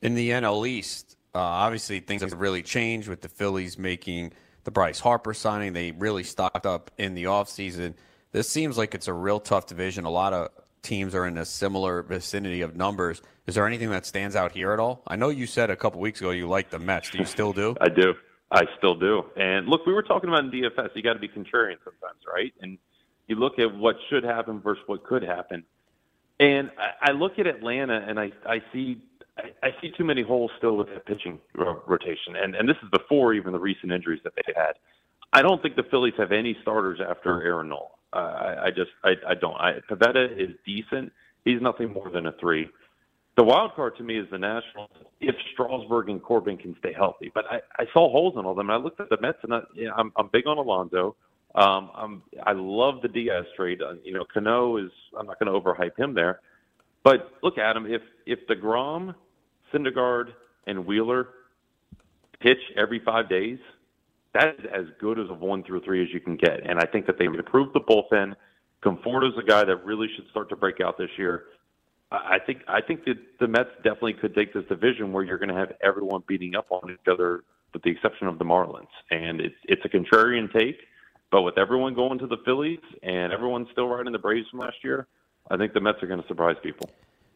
In 0.00 0.14
the 0.14 0.30
NL 0.30 0.68
East, 0.68 1.16
uh, 1.34 1.40
obviously 1.40 1.98
things 1.98 2.22
have 2.22 2.32
really 2.34 2.62
changed 2.62 3.08
with 3.08 3.20
the 3.22 3.28
Phillies 3.28 3.76
making 3.76 4.32
the 4.62 4.70
Bryce 4.70 5.00
Harper 5.00 5.34
signing. 5.34 5.72
They 5.72 5.90
really 5.90 6.22
stocked 6.22 6.64
up 6.64 6.92
in 6.96 7.14
the 7.14 7.24
offseason. 7.24 7.94
This 8.30 8.48
seems 8.48 8.78
like 8.78 8.94
it's 8.94 9.08
a 9.08 9.12
real 9.12 9.40
tough 9.40 9.66
division. 9.66 10.04
A 10.04 10.10
lot 10.10 10.32
of 10.32 10.50
teams 10.82 11.14
are 11.16 11.26
in 11.26 11.36
a 11.36 11.44
similar 11.44 12.02
vicinity 12.02 12.60
of 12.60 12.76
numbers. 12.76 13.20
Is 13.48 13.56
there 13.56 13.66
anything 13.66 13.90
that 13.90 14.06
stands 14.06 14.36
out 14.36 14.52
here 14.52 14.72
at 14.72 14.78
all? 14.78 15.02
I 15.08 15.16
know 15.16 15.30
you 15.30 15.46
said 15.46 15.70
a 15.70 15.76
couple 15.76 16.00
weeks 16.00 16.20
ago 16.20 16.30
you 16.30 16.46
liked 16.46 16.70
the 16.70 16.78
Mets. 16.78 17.10
Do 17.10 17.18
you 17.18 17.24
still 17.24 17.52
do? 17.52 17.74
I 17.80 17.88
do. 17.88 18.14
I 18.52 18.62
still 18.78 18.94
do. 18.94 19.24
And 19.36 19.66
look, 19.66 19.86
we 19.86 19.92
were 19.92 20.04
talking 20.04 20.28
about 20.28 20.44
in 20.44 20.50
DFS. 20.52 20.90
You 20.94 21.02
got 21.02 21.14
to 21.14 21.18
be 21.18 21.28
contrarian 21.28 21.76
sometimes, 21.84 22.20
right? 22.32 22.52
And 22.60 22.78
you 23.28 23.36
look 23.36 23.58
at 23.58 23.74
what 23.74 23.96
should 24.10 24.24
happen 24.24 24.60
versus 24.60 24.82
what 24.86 25.04
could 25.04 25.22
happen. 25.22 25.62
And 26.40 26.70
I, 26.78 27.10
I 27.10 27.12
look 27.12 27.38
at 27.38 27.46
Atlanta, 27.46 28.04
and 28.08 28.18
I 28.18 28.32
I 28.46 28.60
see 28.72 29.02
I, 29.36 29.68
I 29.68 29.70
see 29.80 29.92
too 29.96 30.04
many 30.04 30.22
holes 30.22 30.50
still 30.58 30.76
with 30.76 30.88
the 30.88 31.00
pitching 31.00 31.38
rotation. 31.54 32.36
And 32.36 32.54
and 32.54 32.68
this 32.68 32.76
is 32.82 32.88
before 32.90 33.34
even 33.34 33.52
the 33.52 33.58
recent 33.60 33.92
injuries 33.92 34.20
that 34.24 34.32
they 34.34 34.52
had. 34.56 34.72
I 35.32 35.42
don't 35.42 35.60
think 35.60 35.76
the 35.76 35.84
Phillies 35.90 36.14
have 36.16 36.32
any 36.32 36.56
starters 36.62 37.00
after 37.06 37.42
Aaron 37.42 37.68
Nola. 37.68 37.88
Uh, 38.12 38.16
I, 38.16 38.64
I 38.66 38.70
just 38.70 38.90
I, 39.04 39.12
I 39.28 39.34
don't. 39.34 39.56
I, 39.56 39.80
Pivetta 39.90 40.32
is 40.38 40.56
decent. 40.64 41.12
He's 41.44 41.60
nothing 41.60 41.92
more 41.92 42.10
than 42.10 42.26
a 42.26 42.32
three. 42.40 42.68
The 43.36 43.44
wild 43.44 43.74
card 43.74 43.96
to 43.98 44.02
me 44.02 44.18
is 44.18 44.26
the 44.30 44.38
Nationals 44.38 44.90
if 45.20 45.34
Strasburg 45.52 46.08
and 46.08 46.20
Corbin 46.22 46.56
can 46.56 46.74
stay 46.80 46.92
healthy. 46.92 47.30
But 47.32 47.44
I, 47.50 47.60
I 47.78 47.84
saw 47.92 48.10
holes 48.10 48.34
in 48.36 48.44
all 48.44 48.52
of 48.52 48.56
them. 48.56 48.70
I 48.70 48.76
looked 48.76 49.00
at 49.00 49.10
the 49.10 49.20
Mets, 49.20 49.38
and 49.44 49.54
I, 49.54 49.60
yeah, 49.74 49.90
I'm, 49.96 50.12
I'm 50.16 50.28
big 50.32 50.46
on 50.48 50.58
Alonso. 50.58 51.14
Um, 51.58 51.90
I'm, 51.94 52.22
I 52.44 52.52
love 52.52 53.02
the 53.02 53.08
Diaz 53.08 53.44
trade. 53.56 53.82
Uh, 53.82 53.94
you 54.04 54.12
know, 54.12 54.24
Cano 54.32 54.76
is. 54.76 54.90
I'm 55.18 55.26
not 55.26 55.38
going 55.40 55.52
to 55.52 55.58
overhype 55.58 55.98
him 55.98 56.14
there, 56.14 56.40
but 57.02 57.32
look, 57.42 57.58
Adam. 57.58 57.86
If 57.86 58.02
if 58.26 58.38
Degrom, 58.46 59.14
Syndergaard, 59.72 60.28
and 60.66 60.86
Wheeler 60.86 61.28
pitch 62.40 62.60
every 62.76 63.00
five 63.04 63.28
days, 63.28 63.58
that 64.34 64.54
is 64.58 64.66
as 64.72 64.84
good 65.00 65.18
as 65.18 65.26
a 65.30 65.34
one 65.34 65.64
through 65.64 65.82
three 65.82 66.02
as 66.02 66.08
you 66.12 66.20
can 66.20 66.36
get. 66.36 66.68
And 66.68 66.78
I 66.78 66.86
think 66.86 67.06
that 67.06 67.18
they 67.18 67.24
improved 67.24 67.74
the 67.74 67.80
bullpen. 67.80 68.32
is 68.32 69.34
a 69.36 69.46
guy 69.46 69.64
that 69.64 69.84
really 69.84 70.06
should 70.14 70.28
start 70.30 70.48
to 70.50 70.56
break 70.56 70.80
out 70.80 70.96
this 70.96 71.10
year. 71.16 71.44
I 72.10 72.38
think 72.46 72.60
I 72.68 72.80
think 72.80 73.04
that 73.04 73.16
the 73.40 73.48
Mets 73.48 73.70
definitely 73.82 74.14
could 74.14 74.34
take 74.34 74.54
this 74.54 74.64
division 74.68 75.12
where 75.12 75.24
you're 75.24 75.38
going 75.38 75.50
to 75.50 75.54
have 75.56 75.72
everyone 75.82 76.22
beating 76.26 76.54
up 76.54 76.66
on 76.70 76.90
each 76.90 77.08
other, 77.10 77.42
with 77.72 77.82
the 77.82 77.90
exception 77.90 78.28
of 78.28 78.38
the 78.38 78.44
Marlins. 78.44 78.86
And 79.10 79.40
it's 79.40 79.56
it's 79.64 79.82
a 79.84 79.88
contrarian 79.88 80.50
take, 80.52 80.78
but 81.30 81.42
with 81.42 81.58
everyone 81.58 81.94
going 81.94 82.18
to 82.18 82.26
the 82.26 82.38
Phillies 82.44 82.80
and 83.02 83.32
everyone 83.32 83.66
still 83.72 83.88
riding 83.88 84.12
the 84.12 84.18
Braves 84.18 84.48
from 84.50 84.60
last 84.60 84.76
year, 84.82 85.06
I 85.50 85.56
think 85.56 85.72
the 85.72 85.80
Mets 85.80 86.02
are 86.02 86.06
going 86.06 86.22
to 86.22 86.28
surprise 86.28 86.56
people. 86.62 86.90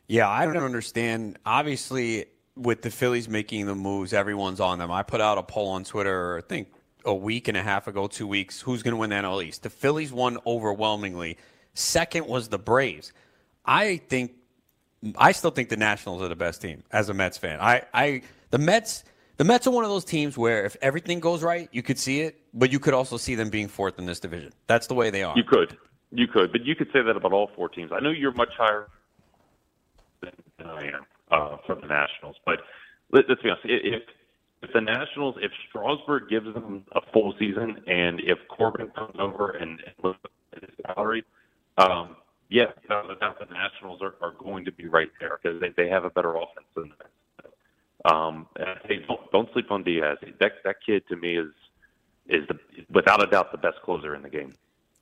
Yeah, 0.06 0.28
I 0.28 0.44
don't 0.44 0.56
understand. 0.56 1.38
Obviously, 1.46 2.26
with 2.56 2.82
the 2.82 2.90
Phillies 2.90 3.28
making 3.28 3.66
the 3.66 3.74
moves, 3.74 4.12
everyone's 4.12 4.60
on 4.60 4.78
them. 4.78 4.90
I 4.90 5.02
put 5.02 5.20
out 5.20 5.38
a 5.38 5.42
poll 5.42 5.68
on 5.70 5.84
Twitter, 5.84 6.38
I 6.38 6.40
think 6.42 6.68
a 7.04 7.14
week 7.14 7.48
and 7.48 7.56
a 7.56 7.62
half 7.62 7.88
ago, 7.88 8.06
two 8.06 8.26
weeks, 8.26 8.60
who's 8.60 8.82
going 8.82 8.92
to 8.92 8.96
win 8.96 9.10
the 9.10 9.16
NL 9.16 9.44
East? 9.44 9.62
The 9.62 9.70
Phillies 9.70 10.12
won 10.12 10.38
overwhelmingly. 10.46 11.36
Second 11.74 12.26
was 12.26 12.48
the 12.48 12.58
Braves. 12.58 13.12
I 13.64 13.98
think, 14.08 14.32
I 15.16 15.32
still 15.32 15.50
think 15.50 15.68
the 15.68 15.76
Nationals 15.76 16.22
are 16.22 16.28
the 16.28 16.36
best 16.36 16.62
team 16.62 16.82
as 16.92 17.08
a 17.08 17.14
Mets 17.14 17.38
fan. 17.38 17.60
I, 17.60 17.82
I, 17.92 18.22
the 18.50 18.58
Mets, 18.58 19.04
the 19.42 19.48
Mets 19.48 19.66
are 19.66 19.72
one 19.72 19.82
of 19.82 19.90
those 19.90 20.04
teams 20.04 20.38
where 20.38 20.64
if 20.64 20.76
everything 20.80 21.18
goes 21.18 21.42
right, 21.42 21.68
you 21.72 21.82
could 21.82 21.98
see 21.98 22.20
it, 22.20 22.40
but 22.54 22.70
you 22.70 22.78
could 22.78 22.94
also 22.94 23.16
see 23.16 23.34
them 23.34 23.50
being 23.50 23.66
fourth 23.66 23.98
in 23.98 24.06
this 24.06 24.20
division. 24.20 24.52
That's 24.68 24.86
the 24.86 24.94
way 24.94 25.10
they 25.10 25.24
are. 25.24 25.36
You 25.36 25.42
could, 25.42 25.76
you 26.12 26.28
could, 26.28 26.52
but 26.52 26.64
you 26.64 26.76
could 26.76 26.86
say 26.92 27.02
that 27.02 27.16
about 27.16 27.32
all 27.32 27.50
four 27.56 27.68
teams. 27.68 27.90
I 27.92 27.98
know 27.98 28.10
you're 28.10 28.30
much 28.34 28.52
higher 28.56 28.86
than, 30.20 30.30
I 30.64 30.84
am 30.84 31.06
uh, 31.32 31.56
for 31.66 31.74
the 31.74 31.88
Nationals, 31.88 32.36
but 32.46 32.60
let, 33.10 33.28
us 33.28 33.38
be 33.42 33.50
honest. 33.50 33.64
If 33.64 34.02
if 34.62 34.72
the 34.72 34.80
Nationals, 34.80 35.34
if 35.40 35.50
Strasburg 35.68 36.28
gives 36.28 36.54
them 36.54 36.84
a 36.92 37.00
full 37.12 37.34
season, 37.36 37.82
and 37.88 38.20
if 38.20 38.38
Corbin 38.48 38.90
comes 38.94 39.16
over 39.18 39.50
and, 39.50 39.70
and 39.70 39.94
looks 40.04 40.20
at 40.54 40.62
his 40.62 40.70
salary, 40.86 41.24
um, 41.78 42.14
doubt, 42.48 43.08
the 43.40 43.46
Nationals 43.52 44.02
are, 44.02 44.14
are 44.20 44.34
going 44.38 44.64
to 44.66 44.70
be 44.70 44.86
right 44.86 45.10
there 45.18 45.40
because 45.42 45.60
they, 45.60 45.70
they 45.76 45.88
have 45.88 46.04
a 46.04 46.10
better 46.10 46.36
offense 46.36 46.68
than 46.76 46.90
them. 46.90 47.08
Um, 48.04 48.46
and 48.56 48.66
don't 48.88 49.06
don't 49.06 49.21
sleep 49.52 49.70
on 49.70 49.82
Diaz. 49.82 50.18
That 50.40 50.52
that 50.64 50.76
kid 50.84 51.04
to 51.08 51.16
me 51.16 51.36
is 51.36 51.50
is 52.28 52.46
the 52.48 52.58
without 52.90 53.22
a 53.22 53.26
doubt 53.26 53.52
the 53.52 53.58
best 53.58 53.80
closer 53.82 54.14
in 54.14 54.22
the 54.22 54.30
game. 54.30 54.54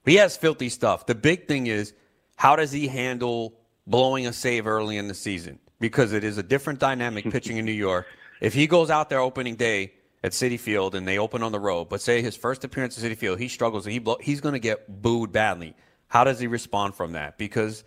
He 0.05 0.17
has 0.17 0.37
filthy 0.37 0.69
stuff. 0.69 1.07
The 1.07 1.15
big 1.15 1.47
thing 1.47 1.67
is 1.67 1.93
how 2.37 2.57
does 2.57 2.73
he 2.73 2.89
handle 2.89 3.55
blowing 3.87 4.27
a 4.27 4.33
save 4.33 4.67
early 4.67 4.97
in 4.97 5.09
the 5.09 5.15
season 5.15 5.59
because 5.81 6.13
it 6.13 6.25
is 6.25 6.39
a 6.39 6.43
different 6.43 6.79
dynamic 6.79 7.25
pitching 7.31 7.57
in 7.57 7.65
New 7.65 7.73
York. 7.73 8.07
If 8.41 8.55
he 8.55 8.67
goes 8.67 8.91
out 8.91 9.11
there 9.11 9.21
opening 9.21 9.57
day 9.57 9.95
at 10.23 10.33
Citi 10.33 10.59
Field 10.59 10.95
and 10.95 11.07
they 11.07 11.19
open 11.19 11.43
on 11.43 11.53
the 11.53 11.61
road, 11.61 11.89
but 11.89 12.01
say 12.01 12.23
his 12.23 12.37
first 12.37 12.65
appearance 12.65 12.97
at 12.97 13.11
Citi 13.11 13.17
Field, 13.17 13.39
he 13.39 13.49
struggles 13.49 13.87
and 13.87 13.93
he 13.93 13.99
blow, 13.99 14.17
he's 14.21 14.41
going 14.41 14.53
to 14.55 14.61
get 14.61 15.03
booed 15.03 15.33
badly. 15.33 15.75
How 16.09 16.25
does 16.25 16.39
he 16.39 16.47
respond 16.47 16.95
from 16.95 17.13
that? 17.13 17.39
Because 17.39 17.85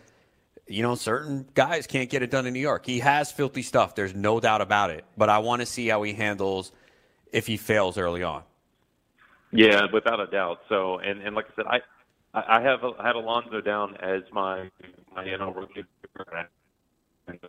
you 0.67 0.81
know, 0.81 0.95
certain 0.95 1.45
guys 1.53 1.87
can't 1.87 2.09
get 2.09 2.23
it 2.23 2.31
done 2.31 2.45
in 2.45 2.53
New 2.53 2.59
York. 2.59 2.85
He 2.85 2.99
has 2.99 3.31
filthy 3.31 3.61
stuff. 3.61 3.95
There's 3.95 4.15
no 4.15 4.39
doubt 4.39 4.61
about 4.61 4.89
it. 4.89 5.05
But 5.17 5.29
I 5.29 5.39
want 5.39 5.61
to 5.61 5.65
see 5.65 5.87
how 5.87 6.03
he 6.03 6.13
handles 6.13 6.71
if 7.31 7.47
he 7.47 7.57
fails 7.57 7.97
early 7.97 8.23
on. 8.23 8.43
Yeah, 9.51 9.85
without 9.91 10.19
a 10.19 10.27
doubt. 10.27 10.61
So, 10.69 10.99
and, 10.99 11.21
and 11.21 11.35
like 11.35 11.45
I 11.51 11.55
said, 11.55 11.65
I 11.67 11.81
I 12.33 12.61
have 12.61 12.83
I 12.83 13.07
had 13.07 13.15
Alonso 13.15 13.61
down 13.61 13.95
as 13.97 14.23
my 14.31 14.69
my 15.15 15.25
NL 15.25 15.55
rookie, 15.55 15.85
and 17.27 17.39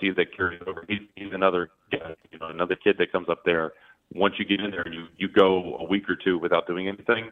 see 0.00 0.10
that 0.10 0.36
carries 0.36 0.60
over. 0.66 0.84
He's, 0.88 1.00
he's 1.16 1.32
another, 1.32 1.70
you 1.92 2.38
know, 2.38 2.48
another 2.48 2.76
kid 2.76 2.96
that 2.98 3.12
comes 3.12 3.28
up 3.28 3.44
there. 3.44 3.72
Once 4.14 4.34
you 4.38 4.44
get 4.44 4.60
in 4.60 4.70
there 4.70 4.82
and 4.82 4.94
you, 4.94 5.06
you 5.16 5.28
go 5.28 5.76
a 5.76 5.84
week 5.84 6.08
or 6.08 6.16
two 6.16 6.38
without 6.38 6.66
doing 6.66 6.88
anything, 6.88 7.30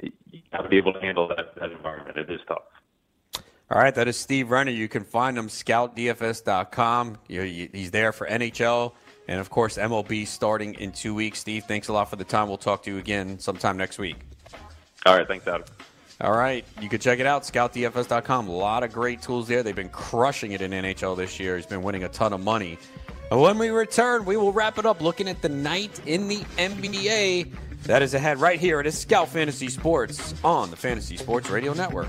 you 0.00 0.40
got 0.52 0.62
to 0.62 0.68
be 0.68 0.76
able 0.76 0.92
to 0.92 1.00
handle 1.00 1.28
that, 1.28 1.54
that 1.56 1.72
environment. 1.72 2.16
It 2.16 2.30
is 2.30 2.40
tough. 2.48 2.62
All 3.70 3.78
right, 3.78 3.94
that 3.94 4.08
is 4.08 4.16
Steve 4.16 4.50
Renner. 4.50 4.70
You 4.70 4.88
can 4.88 5.04
find 5.04 5.36
him 5.36 5.48
scoutdfs.com. 5.48 7.18
He's 7.28 7.90
there 7.90 8.12
for 8.12 8.26
NHL 8.26 8.92
and 9.26 9.40
of 9.40 9.50
course 9.50 9.78
MLB 9.78 10.26
starting 10.26 10.74
in 10.74 10.92
two 10.92 11.14
weeks. 11.14 11.40
Steve, 11.40 11.64
thanks 11.64 11.88
a 11.88 11.92
lot 11.92 12.10
for 12.10 12.16
the 12.16 12.24
time. 12.24 12.48
We'll 12.48 12.58
talk 12.58 12.82
to 12.84 12.90
you 12.90 12.98
again 12.98 13.38
sometime 13.38 13.76
next 13.76 13.98
week. 13.98 14.16
All 15.06 15.16
right, 15.16 15.26
thanks, 15.26 15.46
Adam. 15.46 15.64
All 16.20 16.32
right. 16.32 16.64
You 16.80 16.88
can 16.88 17.00
check 17.00 17.18
it 17.18 17.26
out, 17.26 17.42
scoutdfs.com. 17.42 18.48
A 18.48 18.52
lot 18.52 18.82
of 18.84 18.92
great 18.92 19.20
tools 19.20 19.48
there. 19.48 19.62
They've 19.62 19.74
been 19.74 19.88
crushing 19.88 20.52
it 20.52 20.62
in 20.62 20.70
NHL 20.70 21.16
this 21.16 21.40
year. 21.40 21.56
He's 21.56 21.66
been 21.66 21.82
winning 21.82 22.04
a 22.04 22.08
ton 22.08 22.32
of 22.32 22.40
money. 22.40 22.78
And 23.30 23.40
when 23.40 23.58
we 23.58 23.70
return, 23.70 24.24
we 24.24 24.36
will 24.36 24.52
wrap 24.52 24.78
it 24.78 24.86
up 24.86 25.00
looking 25.00 25.28
at 25.28 25.42
the 25.42 25.48
night 25.48 26.00
in 26.06 26.28
the 26.28 26.38
NBA. 26.56 27.52
That 27.84 28.00
is 28.02 28.14
ahead 28.14 28.38
right 28.38 28.60
here 28.60 28.80
at 28.80 28.92
Scout 28.94 29.28
Fantasy 29.28 29.68
Sports 29.68 30.34
on 30.44 30.70
the 30.70 30.76
Fantasy 30.76 31.16
Sports 31.16 31.50
Radio 31.50 31.74
Network. 31.74 32.08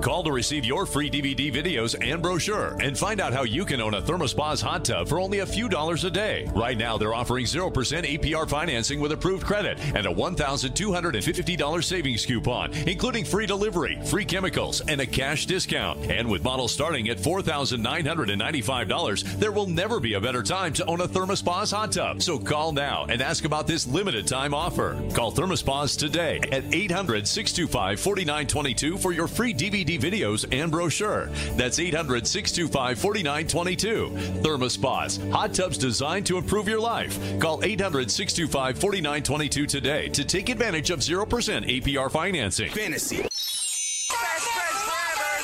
Call 0.00 0.22
to 0.22 0.32
receive 0.32 0.64
your 0.64 0.86
free 0.86 1.10
DVD 1.10 1.52
videos 1.52 1.94
and 2.02 2.22
brochure 2.22 2.74
and 2.80 2.98
find 2.98 3.20
out 3.20 3.34
how 3.34 3.42
you 3.42 3.66
can 3.66 3.82
own 3.82 3.92
a 3.92 4.00
ThermoSpa's 4.00 4.62
hot 4.62 4.82
tub 4.82 5.06
for 5.06 5.20
only 5.20 5.40
a 5.40 5.46
few 5.46 5.68
dollars 5.68 6.04
a 6.04 6.10
day. 6.10 6.48
Right 6.54 6.78
now, 6.78 6.96
they're 6.96 7.12
offering 7.12 7.44
0% 7.44 7.70
APR 7.70 8.48
financing 8.48 9.00
with 9.00 9.12
approved 9.12 9.44
credit 9.44 9.78
and 9.94 10.06
a 10.06 10.10
$1,250 10.10 11.84
savings 11.84 12.24
coupon, 12.24 12.72
including 12.88 13.26
free 13.26 13.44
delivery, 13.44 14.00
free 14.06 14.24
chemicals, 14.24 14.80
and 14.80 15.02
a 15.02 15.06
cash 15.06 15.44
discount. 15.44 15.98
And 16.10 16.30
with 16.30 16.44
models 16.44 16.72
starting 16.72 17.10
at 17.10 17.18
$4,995, 17.18 19.38
there 19.38 19.52
will 19.52 19.66
never 19.66 20.00
be 20.00 20.14
a 20.14 20.20
better 20.20 20.42
time 20.42 20.72
to 20.74 20.86
own 20.86 21.02
a 21.02 21.08
ThermoSpa's 21.08 21.72
hot 21.72 21.92
tub. 21.92 22.22
So 22.22 22.38
call 22.38 22.72
now 22.72 23.04
and 23.06 23.20
ask 23.20 23.44
about 23.44 23.66
this 23.66 23.86
limited 23.86 24.26
time 24.26 24.54
offer. 24.54 24.96
Call 25.12 25.30
ThermoSpa's 25.30 25.94
today 25.94 26.40
at 26.52 26.74
800 26.74 27.28
625 27.28 28.00
4922 28.00 28.96
for 28.96 29.12
your 29.12 29.28
free 29.28 29.52
DVD 29.52 29.89
videos 29.98 30.46
and 30.52 30.70
brochure. 30.70 31.30
That's 31.56 31.78
800 31.78 32.26
625 32.26 32.98
4922. 32.98 34.10
ThermoSpas, 34.42 35.30
hot 35.30 35.54
tubs 35.54 35.78
designed 35.78 36.26
to 36.26 36.38
improve 36.38 36.68
your 36.68 36.80
life. 36.80 37.18
Call 37.40 37.64
800 37.64 38.10
625 38.10 38.78
4922 38.78 39.66
today 39.66 40.08
to 40.08 40.24
take 40.24 40.48
advantage 40.48 40.90
of 40.90 41.00
0% 41.00 41.26
APR 41.26 42.10
financing. 42.10 42.70
Fantasy. 42.70 43.29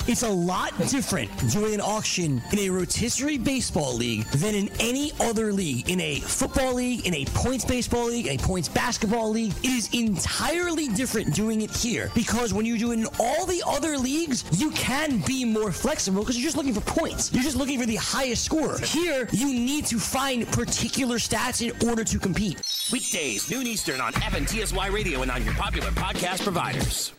It's 0.09 0.23
a 0.23 0.29
lot 0.29 0.73
different 0.89 1.29
doing 1.51 1.75
an 1.75 1.81
auction 1.81 2.41
in 2.53 2.59
a 2.61 2.71
rotisserie 2.71 3.39
baseball 3.39 3.93
league 3.93 4.25
than 4.27 4.55
in 4.55 4.71
any 4.79 5.11
other 5.19 5.53
league. 5.53 5.91
In 5.91 6.01
a 6.01 6.21
football 6.21 6.75
league, 6.75 7.05
in 7.09 7.15
a 7.15 7.25
points 7.35 7.65
baseball 7.65 8.07
league, 8.07 8.29
a 8.29 8.39
points 8.39 8.69
basketball 8.69 9.31
league, 9.31 9.53
it 9.65 9.71
is 9.71 9.93
entirely 9.93 10.87
different 10.91 11.35
doing 11.35 11.63
it 11.63 11.73
here 11.75 12.13
because 12.15 12.55
when 12.55 12.65
you 12.65 12.79
do 12.79 12.93
it 12.93 13.01
in 13.01 13.07
all 13.19 13.47
the 13.47 13.61
other 13.67 13.99
leagues, 13.99 14.45
you 14.53 14.71
can 14.71 15.19
be 15.27 15.45
more 15.45 15.73
flexible 15.73 16.21
because 16.21 16.37
you're 16.37 16.47
just 16.47 16.57
looking 16.57 16.75
for 16.75 16.83
points. 16.83 17.33
You're 17.33 17.43
just 17.43 17.57
looking 17.57 17.81
for 17.81 17.87
the 17.87 17.97
highest 17.97 18.45
score. 18.45 18.79
Here, 18.79 19.29
you 19.33 19.53
need 19.53 19.87
to 19.87 19.99
find 19.99 20.47
particular 20.53 21.17
stats 21.17 21.69
in 21.69 21.89
order 21.89 22.05
to 22.05 22.19
compete. 22.21 22.63
Weekdays, 22.93 23.51
noon 23.51 23.67
Eastern 23.67 24.01
on 24.01 24.13
FNTSY 24.13 24.93
Radio 24.93 25.23
and 25.23 25.33
on 25.33 25.45
your 25.45 25.55
popular 25.55 25.91
podcast 25.91 26.45
providers. 26.45 27.13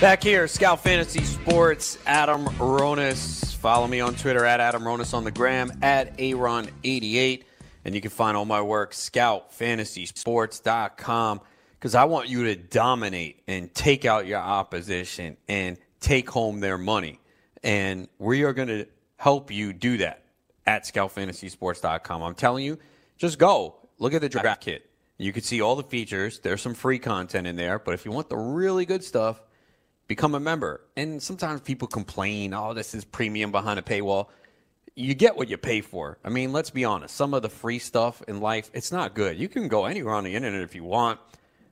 Back 0.00 0.22
here, 0.22 0.48
Scout 0.48 0.82
Fantasy 0.82 1.22
Sports, 1.24 1.98
Adam 2.06 2.46
Ronis. 2.56 3.54
Follow 3.56 3.86
me 3.86 4.00
on 4.00 4.14
Twitter 4.14 4.46
at 4.46 4.58
Adam 4.58 4.82
Ronis 4.82 5.12
on 5.12 5.24
the 5.24 5.30
gram, 5.30 5.70
at 5.82 6.16
Aaron88. 6.16 7.42
And 7.84 7.94
you 7.94 8.00
can 8.00 8.10
find 8.10 8.34
all 8.34 8.46
my 8.46 8.62
work, 8.62 8.92
scoutfantasysports.com, 8.92 11.40
because 11.74 11.94
I 11.94 12.04
want 12.04 12.30
you 12.30 12.44
to 12.44 12.56
dominate 12.56 13.42
and 13.46 13.74
take 13.74 14.06
out 14.06 14.26
your 14.26 14.38
opposition 14.38 15.36
and 15.48 15.76
take 16.00 16.30
home 16.30 16.60
their 16.60 16.78
money. 16.78 17.20
And 17.62 18.08
we 18.18 18.44
are 18.44 18.54
going 18.54 18.68
to 18.68 18.86
help 19.18 19.50
you 19.50 19.74
do 19.74 19.98
that 19.98 20.24
at 20.66 20.84
scoutfantasysports.com. 20.84 22.22
I'm 22.22 22.34
telling 22.34 22.64
you, 22.64 22.78
just 23.18 23.38
go. 23.38 23.74
Look 23.98 24.14
at 24.14 24.22
the 24.22 24.30
draft 24.30 24.62
kit. 24.62 24.88
You 25.18 25.34
can 25.34 25.42
see 25.42 25.60
all 25.60 25.76
the 25.76 25.82
features. 25.82 26.38
There's 26.38 26.62
some 26.62 26.72
free 26.72 26.98
content 26.98 27.46
in 27.46 27.56
there. 27.56 27.78
But 27.78 27.92
if 27.92 28.06
you 28.06 28.12
want 28.12 28.30
the 28.30 28.38
really 28.38 28.86
good 28.86 29.04
stuff, 29.04 29.42
become 30.10 30.34
a 30.34 30.40
member. 30.40 30.80
And 30.96 31.22
sometimes 31.22 31.60
people 31.60 31.86
complain, 31.86 32.52
oh, 32.52 32.74
this 32.74 32.96
is 32.96 33.04
premium 33.04 33.52
behind 33.52 33.78
a 33.78 33.82
paywall. 33.82 34.26
You 34.96 35.14
get 35.14 35.36
what 35.36 35.48
you 35.48 35.56
pay 35.56 35.82
for. 35.82 36.18
I 36.24 36.30
mean, 36.30 36.50
let's 36.52 36.70
be 36.70 36.84
honest. 36.84 37.14
Some 37.14 37.32
of 37.32 37.42
the 37.42 37.48
free 37.48 37.78
stuff 37.78 38.20
in 38.26 38.40
life, 38.40 38.72
it's 38.74 38.90
not 38.90 39.14
good. 39.14 39.38
You 39.38 39.48
can 39.48 39.68
go 39.68 39.84
anywhere 39.84 40.14
on 40.14 40.24
the 40.24 40.34
internet 40.34 40.62
if 40.62 40.74
you 40.74 40.82
want. 40.82 41.20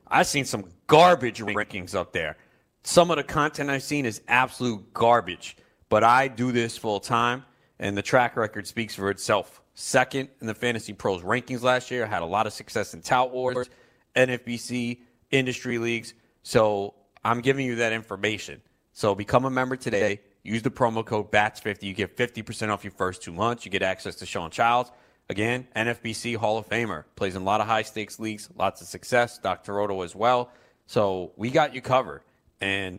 I've 0.07 0.29
seen 0.29 0.45
some 0.45 0.67
garbage 0.87 1.41
rankings 1.41 1.97
up 1.97 2.13
there. 2.13 2.37
Some 2.85 3.11
of 3.11 3.17
the 3.17 3.25
content 3.25 3.71
I've 3.71 3.83
seen 3.83 4.07
is 4.07 4.23
absolute 4.29 4.95
garbage. 4.95 5.57
But 5.89 6.05
I 6.05 6.29
do 6.29 6.53
this 6.53 6.79
full 6.79 7.01
time, 7.01 7.45
and 7.81 7.99
the 7.99 8.03
track 8.03 8.37
record 8.37 8.69
speaks 8.69 8.95
for 8.95 9.11
itself. 9.11 9.63
Second 9.75 10.29
in 10.41 10.47
the 10.47 10.55
Fantasy 10.55 10.93
Pros 10.93 11.23
rankings 11.23 11.63
last 11.63 11.91
year, 11.91 12.05
I 12.05 12.07
had 12.07 12.23
a 12.23 12.27
lot 12.27 12.47
of 12.47 12.53
success 12.53 12.95
in 12.95 13.03
Tout 13.03 13.33
Wars, 13.33 13.69
NFBC, 14.15 15.01
industry 15.33 15.79
leagues. 15.79 16.15
So 16.45 16.95
I'm 17.29 17.43
giving 17.43 17.67
you 17.67 17.77
that 17.77 17.93
information. 17.93 18.63
So 18.95 19.15
become 19.15 19.45
a 19.45 19.51
member 19.51 19.77
today. 19.77 20.21
Use 20.45 20.63
the 20.63 20.71
promo 20.71 21.05
code 21.05 21.31
BATS50. 21.31 21.83
You 21.83 21.93
get 21.93 22.17
50% 22.17 22.71
off 22.71 22.85
your 22.85 22.91
first 22.93 23.23
two 23.23 23.33
months. 23.33 23.67
You 23.67 23.71
get 23.71 23.83
access 23.83 24.15
to 24.17 24.27
Shawn 24.27 24.51
Childs. 24.51 24.91
Again, 25.29 25.69
NFBC 25.77 26.37
Hall 26.37 26.57
of 26.57 26.67
Famer. 26.71 27.05
Plays 27.17 27.37
in 27.37 27.43
a 27.43 27.45
lot 27.45 27.61
of 27.61 27.67
high 27.67 27.83
stakes 27.83 28.19
leagues, 28.19 28.49
lots 28.57 28.81
of 28.81 28.87
success. 28.87 29.39
Dr. 29.39 29.75
Roto 29.75 30.01
as 30.01 30.15
well. 30.15 30.51
So 30.87 31.33
we 31.37 31.51
got 31.51 31.75
you 31.75 31.83
covered. 31.83 32.23
And, 32.63 32.99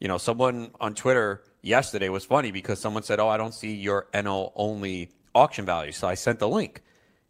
you 0.00 0.06
know, 0.06 0.18
someone 0.18 0.72
on 0.78 0.94
Twitter 0.94 1.42
yesterday 1.62 2.10
was 2.10 2.26
funny 2.26 2.50
because 2.50 2.78
someone 2.78 3.04
said, 3.04 3.20
Oh, 3.20 3.28
I 3.28 3.38
don't 3.38 3.54
see 3.54 3.74
your 3.74 4.06
NL 4.12 4.52
only 4.54 5.08
auction 5.34 5.64
value. 5.64 5.92
So 5.92 6.06
I 6.06 6.14
sent 6.14 6.40
the 6.40 6.48
link. 6.48 6.82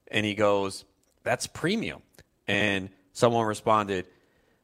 And 0.09 0.27
he 0.27 0.35
goes, 0.35 0.85
That's 1.23 1.47
premium. 1.47 2.03
And 2.49 2.91
someone 3.13 3.47
responded, 3.47 4.07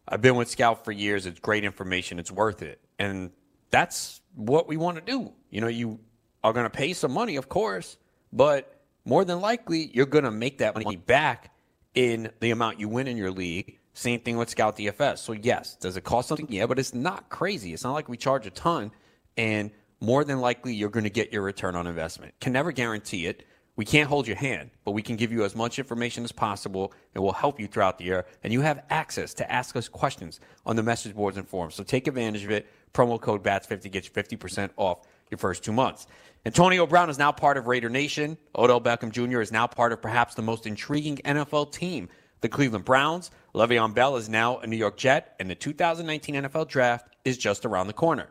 I've 0.08 0.22
been 0.22 0.36
with 0.36 0.48
Scout 0.48 0.84
for 0.84 0.92
years. 0.92 1.26
It's 1.26 1.38
great 1.40 1.64
information. 1.64 2.18
It's 2.18 2.32
worth 2.32 2.62
it. 2.62 2.80
And 2.98 3.30
that's 3.70 4.20
what 4.34 4.66
we 4.66 4.76
want 4.76 4.96
to 4.96 5.02
do. 5.02 5.32
You 5.50 5.60
know, 5.60 5.68
you 5.68 6.00
are 6.42 6.52
going 6.52 6.64
to 6.64 6.70
pay 6.70 6.92
some 6.92 7.12
money, 7.12 7.36
of 7.36 7.48
course, 7.48 7.98
but 8.32 8.80
more 9.04 9.24
than 9.24 9.40
likely, 9.40 9.90
you're 9.92 10.06
going 10.06 10.24
to 10.24 10.30
make 10.30 10.58
that 10.58 10.74
money 10.74 10.96
back 10.96 11.52
in 11.94 12.30
the 12.40 12.50
amount 12.50 12.80
you 12.80 12.88
win 12.88 13.06
in 13.06 13.16
your 13.16 13.30
league. 13.30 13.78
Same 13.94 14.20
thing 14.20 14.36
with 14.36 14.48
Scout 14.48 14.76
DFS. 14.76 15.18
So, 15.18 15.32
yes, 15.32 15.74
does 15.76 15.96
it 15.96 16.04
cost 16.04 16.28
something? 16.28 16.46
Yeah, 16.48 16.66
but 16.66 16.78
it's 16.78 16.94
not 16.94 17.28
crazy. 17.28 17.72
It's 17.72 17.84
not 17.84 17.92
like 17.92 18.08
we 18.08 18.16
charge 18.16 18.46
a 18.46 18.50
ton. 18.50 18.92
And 19.36 19.70
more 20.00 20.24
than 20.24 20.40
likely, 20.40 20.74
you're 20.74 20.90
going 20.90 21.04
to 21.04 21.10
get 21.10 21.32
your 21.32 21.42
return 21.42 21.74
on 21.74 21.86
investment. 21.86 22.34
Can 22.40 22.52
never 22.52 22.70
guarantee 22.70 23.26
it. 23.26 23.44
We 23.78 23.84
can't 23.84 24.08
hold 24.08 24.26
your 24.26 24.36
hand, 24.36 24.72
but 24.84 24.90
we 24.90 25.02
can 25.02 25.14
give 25.14 25.30
you 25.30 25.44
as 25.44 25.54
much 25.54 25.78
information 25.78 26.24
as 26.24 26.32
possible 26.32 26.92
and 27.14 27.22
we'll 27.22 27.32
help 27.32 27.60
you 27.60 27.68
throughout 27.68 27.96
the 27.96 28.06
year. 28.06 28.26
And 28.42 28.52
you 28.52 28.60
have 28.60 28.82
access 28.90 29.32
to 29.34 29.48
ask 29.50 29.76
us 29.76 29.88
questions 29.88 30.40
on 30.66 30.74
the 30.74 30.82
message 30.82 31.14
boards 31.14 31.36
and 31.36 31.48
forums. 31.48 31.76
So 31.76 31.84
take 31.84 32.08
advantage 32.08 32.42
of 32.42 32.50
it. 32.50 32.66
Promo 32.92 33.20
code 33.20 33.44
BATS50 33.44 33.92
gets 33.92 34.08
you 34.08 34.36
50% 34.36 34.70
off 34.76 35.06
your 35.30 35.38
first 35.38 35.62
two 35.62 35.72
months. 35.72 36.08
Antonio 36.44 36.88
Brown 36.88 37.08
is 37.08 37.18
now 37.18 37.30
part 37.30 37.56
of 37.56 37.68
Raider 37.68 37.88
Nation. 37.88 38.36
Odell 38.56 38.80
Beckham 38.80 39.12
Jr. 39.12 39.40
is 39.40 39.52
now 39.52 39.68
part 39.68 39.92
of 39.92 40.02
perhaps 40.02 40.34
the 40.34 40.42
most 40.42 40.66
intriguing 40.66 41.18
NFL 41.18 41.70
team, 41.70 42.08
the 42.40 42.48
Cleveland 42.48 42.84
Browns. 42.84 43.30
Le'Veon 43.54 43.94
Bell 43.94 44.16
is 44.16 44.28
now 44.28 44.58
a 44.58 44.66
New 44.66 44.76
York 44.76 44.96
Jet, 44.96 45.36
and 45.38 45.48
the 45.48 45.54
2019 45.54 46.34
NFL 46.34 46.66
Draft 46.66 47.14
is 47.24 47.38
just 47.38 47.64
around 47.64 47.86
the 47.86 47.92
corner. 47.92 48.26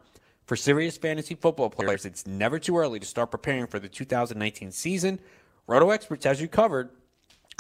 For 0.48 0.56
serious 0.56 0.96
fantasy 0.96 1.36
football 1.36 1.70
players, 1.70 2.06
it's 2.06 2.26
never 2.26 2.58
too 2.58 2.78
early 2.78 3.02
to 3.02 3.06
start 3.06 3.32
preparing 3.32 3.68
for 3.68 3.80
the 3.80 3.90
2019 3.90 4.72
season. 4.72 5.20
Roto 5.68 5.90
Experts 5.90 6.24
has 6.24 6.40
you 6.40 6.48
covered 6.48 6.92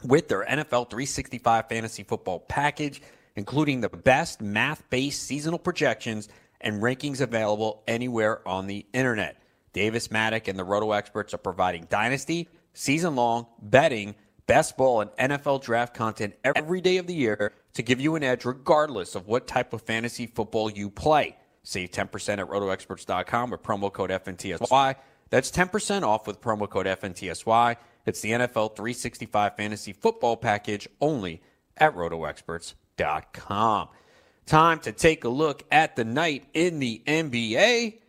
with 0.05 0.29
their 0.29 0.45
NFL 0.45 0.89
365 0.89 1.67
fantasy 1.67 2.03
football 2.03 2.39
package, 2.39 3.01
including 3.35 3.81
the 3.81 3.89
best 3.89 4.41
math 4.41 4.89
based 4.89 5.23
seasonal 5.23 5.59
projections 5.59 6.29
and 6.61 6.81
rankings 6.81 7.19
available 7.19 7.83
anywhere 7.85 8.47
on 8.47 8.65
the 8.65 8.85
internet. 8.93 9.41
Davis 9.73 10.07
Mattek 10.07 10.47
and 10.47 10.57
the 10.57 10.63
Roto 10.63 10.93
Experts 10.93 11.33
are 11.33 11.39
providing 11.39 11.85
dynasty, 11.89 12.47
season 12.73 13.17
long, 13.17 13.45
betting, 13.61 14.15
best 14.47 14.77
ball, 14.77 15.01
and 15.01 15.11
NFL 15.11 15.61
draft 15.61 15.93
content 15.93 16.33
every 16.45 16.79
day 16.79 16.97
of 16.97 17.07
the 17.07 17.13
year 17.13 17.51
to 17.73 17.83
give 17.83 17.99
you 17.99 18.15
an 18.15 18.23
edge 18.23 18.45
regardless 18.45 19.15
of 19.15 19.27
what 19.27 19.47
type 19.47 19.73
of 19.73 19.81
fantasy 19.81 20.27
football 20.27 20.71
you 20.71 20.89
play. 20.89 21.35
Save 21.63 21.91
10% 21.91 22.39
at 22.39 22.47
rotoexperts.com 22.47 23.49
with 23.49 23.61
promo 23.61 23.91
code 23.91 24.11
FNTSY. 24.11 24.95
That's 25.29 25.51
10% 25.51 26.03
off 26.03 26.25
with 26.25 26.39
promo 26.39 26.69
code 26.69 26.85
FNTSY. 26.85 27.75
It's 28.07 28.21
the 28.21 28.31
NFL 28.31 28.77
365 28.77 29.57
fantasy 29.57 29.91
football 29.91 30.37
package 30.37 30.87
only 31.01 31.41
at 31.75 31.93
rotoexperts.com. 31.93 33.89
Time 34.45 34.79
to 34.79 34.93
take 34.93 35.25
a 35.25 35.29
look 35.29 35.65
at 35.69 35.97
the 35.97 36.05
night 36.05 36.45
in 36.53 36.79
the 36.79 37.03
NBA. 37.05 37.99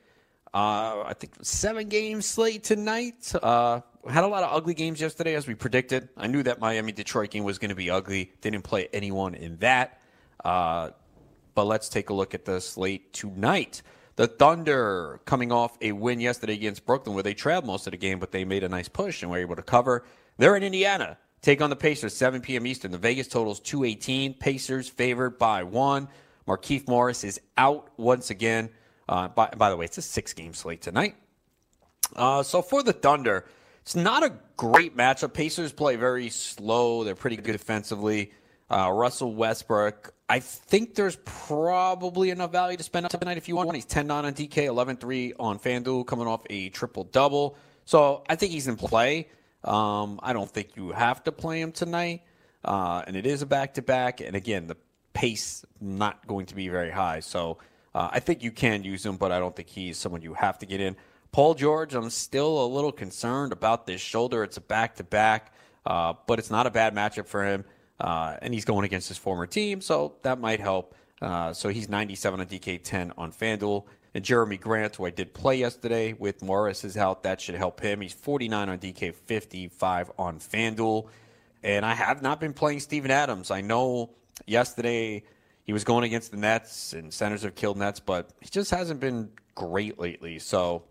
Uh, 0.55 1.03
I 1.05 1.14
think 1.18 1.32
seven 1.42 1.88
games 1.88 2.26
slate 2.26 2.62
tonight. 2.62 3.34
Uh, 3.34 3.80
had 4.09 4.22
a 4.22 4.28
lot 4.28 4.44
of 4.44 4.55
ugly 4.55 4.74
games 4.74 5.01
yesterday, 5.01 5.34
as 5.34 5.49
we 5.49 5.57
predicted. 5.57 6.09
I 6.16 6.28
knew 6.28 6.44
that 6.44 6.61
Miami 6.61 6.92
Detroit 6.92 7.30
game 7.30 7.42
was 7.42 7.59
going 7.59 7.70
to 7.70 7.74
be 7.74 7.90
ugly. 7.90 8.30
Didn't 8.40 8.62
play 8.62 8.88
anyone 8.92 9.34
in 9.34 9.57
that. 9.57 10.01
Uh, 10.44 10.90
but 11.57 11.64
let's 11.64 11.88
take 11.88 12.11
a 12.11 12.14
look 12.14 12.34
at 12.34 12.44
the 12.44 12.61
slate 12.61 13.12
tonight. 13.12 13.82
The 14.18 14.26
Thunder 14.26 15.20
coming 15.26 15.52
off 15.52 15.78
a 15.80 15.92
win 15.92 16.18
yesterday 16.18 16.54
against 16.54 16.84
Brooklyn 16.84 17.14
where 17.14 17.22
they 17.22 17.34
trailed 17.34 17.64
most 17.64 17.86
of 17.86 17.92
the 17.92 17.96
game, 17.96 18.18
but 18.18 18.32
they 18.32 18.44
made 18.44 18.64
a 18.64 18.68
nice 18.68 18.88
push 18.88 19.22
and 19.22 19.30
were 19.30 19.38
able 19.38 19.54
to 19.54 19.62
cover. 19.62 20.04
They're 20.38 20.56
in 20.56 20.64
Indiana. 20.64 21.16
Take 21.40 21.62
on 21.62 21.70
the 21.70 21.76
Pacers, 21.76 22.16
7 22.16 22.40
p.m. 22.40 22.66
Eastern. 22.66 22.90
The 22.90 22.98
Vegas 22.98 23.28
totals 23.28 23.60
218. 23.60 24.34
Pacers 24.34 24.88
favored 24.88 25.38
by 25.38 25.62
one. 25.62 26.08
Markieff 26.48 26.88
Morris 26.88 27.22
is 27.22 27.40
out 27.56 27.90
once 27.96 28.30
again. 28.30 28.70
Uh, 29.08 29.28
by, 29.28 29.50
by, 29.56 29.70
the 29.70 29.76
way, 29.76 29.84
it's 29.84 29.98
a 29.98 30.02
six 30.02 30.32
game 30.32 30.52
slate 30.52 30.82
tonight. 30.82 31.14
Uh, 32.16 32.42
so 32.42 32.60
for 32.60 32.82
the 32.82 32.92
Thunder, 32.92 33.44
it's 33.82 33.94
not 33.94 34.24
a 34.24 34.32
great 34.56 34.96
matchup. 34.96 35.32
Pacers 35.32 35.72
play 35.72 35.94
very 35.94 36.28
slow. 36.28 37.04
They're 37.04 37.14
pretty 37.14 37.36
good 37.36 37.52
defensively. 37.52 38.32
Uh, 38.68 38.90
Russell 38.90 39.32
Westbrook 39.36 40.12
I 40.30 40.40
think 40.40 40.94
there's 40.94 41.16
probably 41.24 42.30
enough 42.30 42.52
value 42.52 42.76
to 42.76 42.82
spend 42.82 43.08
tonight 43.08 43.38
if 43.38 43.48
you 43.48 43.56
want. 43.56 43.74
He's 43.74 43.86
10 43.86 44.06
9 44.06 44.24
on 44.26 44.34
DK, 44.34 44.64
11 44.64 44.96
3 44.98 45.32
on 45.38 45.58
FanDuel, 45.58 46.06
coming 46.06 46.26
off 46.26 46.42
a 46.50 46.68
triple 46.68 47.04
double. 47.04 47.56
So 47.86 48.24
I 48.28 48.36
think 48.36 48.52
he's 48.52 48.68
in 48.68 48.76
play. 48.76 49.28
Um, 49.64 50.20
I 50.22 50.34
don't 50.34 50.50
think 50.50 50.76
you 50.76 50.92
have 50.92 51.24
to 51.24 51.32
play 51.32 51.62
him 51.62 51.72
tonight. 51.72 52.22
Uh, 52.62 53.02
and 53.06 53.16
it 53.16 53.24
is 53.24 53.40
a 53.40 53.46
back 53.46 53.74
to 53.74 53.82
back. 53.82 54.20
And 54.20 54.36
again, 54.36 54.66
the 54.66 54.76
pace 55.14 55.64
not 55.80 56.26
going 56.26 56.44
to 56.46 56.54
be 56.54 56.68
very 56.68 56.90
high. 56.90 57.20
So 57.20 57.58
uh, 57.94 58.10
I 58.12 58.20
think 58.20 58.42
you 58.42 58.50
can 58.50 58.84
use 58.84 59.06
him, 59.06 59.16
but 59.16 59.32
I 59.32 59.38
don't 59.38 59.56
think 59.56 59.68
he's 59.70 59.96
someone 59.96 60.20
you 60.20 60.34
have 60.34 60.58
to 60.58 60.66
get 60.66 60.80
in. 60.80 60.96
Paul 61.32 61.54
George, 61.54 61.94
I'm 61.94 62.10
still 62.10 62.64
a 62.64 62.68
little 62.68 62.92
concerned 62.92 63.52
about 63.52 63.86
this 63.86 64.02
shoulder. 64.02 64.44
It's 64.44 64.58
a 64.58 64.60
back 64.60 64.96
to 64.96 65.04
back, 65.04 65.54
but 65.84 66.38
it's 66.38 66.50
not 66.50 66.66
a 66.66 66.70
bad 66.70 66.94
matchup 66.94 67.26
for 67.26 67.44
him. 67.44 67.64
Uh, 68.01 68.36
and 68.40 68.55
he's 68.55 68.64
going 68.64 68.84
against 68.84 69.09
his 69.09 69.18
former 69.18 69.46
team, 69.46 69.80
so 69.80 70.14
that 70.22 70.40
might 70.40 70.61
help. 70.61 70.94
Uh, 71.20 71.53
so 71.53 71.68
he's 71.68 71.88
97 71.88 72.40
on 72.40 72.46
DK 72.46 72.80
10 72.82 73.12
on 73.18 73.32
FanDuel. 73.32 73.84
And 74.14 74.24
Jerami 74.24 74.59
Grant, 74.59 74.96
who 74.96 75.07
I 75.07 75.11
did 75.11 75.34
play 75.34 75.57
yesterday 75.57 76.12
with 76.12 76.42
Morris, 76.42 76.84
is 76.84 76.96
out. 76.96 77.22
That 77.24 77.40
should 77.40 77.57
help 77.57 77.80
him. 77.80 78.01
He's 78.01 78.12
49 78.12 78.68
on 78.68 78.78
DK 78.78 79.14
55 79.14 80.12
on 80.18 80.38
FanDuel. 80.38 81.09
And 81.62 81.84
I 81.84 81.94
have 81.94 82.22
not 82.22 82.40
been 82.40 82.53
playing 82.53 82.80
Steven 82.80 83.11
Adams. 83.11 83.51
I 83.51 83.61
know 83.61 84.11
yesterday 84.46 85.24
he 85.64 85.72
was 85.72 85.84
going 85.84 86.05
against 86.05 86.30
the 86.30 86.36
Nets, 86.36 86.94
and 86.94 87.12
centers 87.12 87.42
have 87.42 87.55
killed 87.55 87.76
Nets, 87.76 88.01
but 88.01 88.30
he 88.40 88.49
just 88.49 88.70
hasn't 88.70 89.01
been 89.01 89.28
great 89.55 89.99
lately. 89.99 90.38
So, 90.38 90.84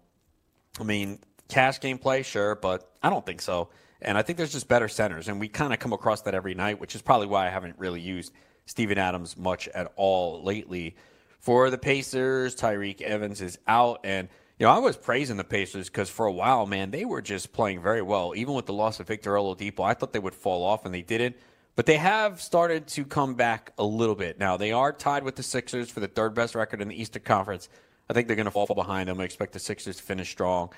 I 0.79 0.83
mean, 0.83 1.19
cash 1.47 1.79
game 1.79 1.97
play, 1.97 2.21
sure, 2.21 2.55
but 2.55 2.91
I 3.01 3.09
don't 3.09 3.25
think 3.25 3.41
so. 3.41 3.69
And 4.01 4.17
I 4.17 4.21
think 4.21 4.37
there's 4.37 4.51
just 4.51 4.67
better 4.67 4.87
centers. 4.87 5.27
And 5.27 5.39
we 5.39 5.47
kind 5.47 5.73
of 5.73 5.79
come 5.79 5.93
across 5.93 6.21
that 6.21 6.35
every 6.35 6.53
night, 6.53 6.79
which 6.79 6.95
is 6.95 7.01
probably 7.01 7.27
why 7.27 7.47
I 7.47 7.49
haven't 7.49 7.79
really 7.79 8.01
used 8.01 8.31
Steven 8.65 8.97
Adams 8.97 9.37
much 9.37 9.67
at 9.69 9.91
all 9.95 10.43
lately. 10.43 10.95
For 11.39 11.69
the 11.69 11.77
Pacers, 11.77 12.55
Tyreke 12.55 13.01
Evans 13.01 13.41
is 13.41 13.57
out. 13.67 14.01
And, 14.03 14.27
you 14.59 14.65
know, 14.65 14.71
I 14.71 14.79
was 14.79 14.97
praising 14.97 15.37
the 15.37 15.43
Pacers 15.43 15.87
because 15.87 16.09
for 16.09 16.25
a 16.25 16.31
while, 16.31 16.65
man, 16.65 16.91
they 16.91 17.05
were 17.05 17.21
just 17.21 17.53
playing 17.53 17.81
very 17.81 18.01
well. 18.01 18.33
Even 18.35 18.53
with 18.53 18.65
the 18.65 18.73
loss 18.73 18.99
of 18.99 19.07
Victor 19.07 19.33
Oladipo, 19.33 19.83
I 19.83 19.93
thought 19.93 20.13
they 20.13 20.19
would 20.19 20.35
fall 20.35 20.63
off, 20.63 20.85
and 20.85 20.93
they 20.93 21.01
didn't. 21.01 21.35
but 21.77 21.85
they 21.85 21.97
have 21.97 22.41
started 22.41 22.87
to 22.87 23.05
come 23.05 23.35
back 23.35 23.71
a 23.77 23.83
little 23.83 24.15
bit. 24.15 24.39
Now, 24.39 24.57
they 24.57 24.71
are 24.71 24.91
tied 24.91 25.23
with 25.23 25.35
the 25.35 25.43
Sixers 25.43 25.91
for 25.91 25.99
the 25.99 26.07
third 26.07 26.33
best 26.33 26.55
record 26.55 26.81
in 26.81 26.87
the 26.87 26.99
Eastern 26.99 27.21
Conference. 27.21 27.69
I 28.09 28.13
think 28.13 28.25
they're 28.25 28.35
going 28.35 28.45
to 28.45 28.51
fall 28.51 28.65
behind 28.65 29.07
them. 29.07 29.21
I 29.21 29.23
expect 29.23 29.53
the 29.53 29.59
Sixers 29.59 29.97
to 29.97 30.03
finish 30.03 30.31
strong. 30.31 30.71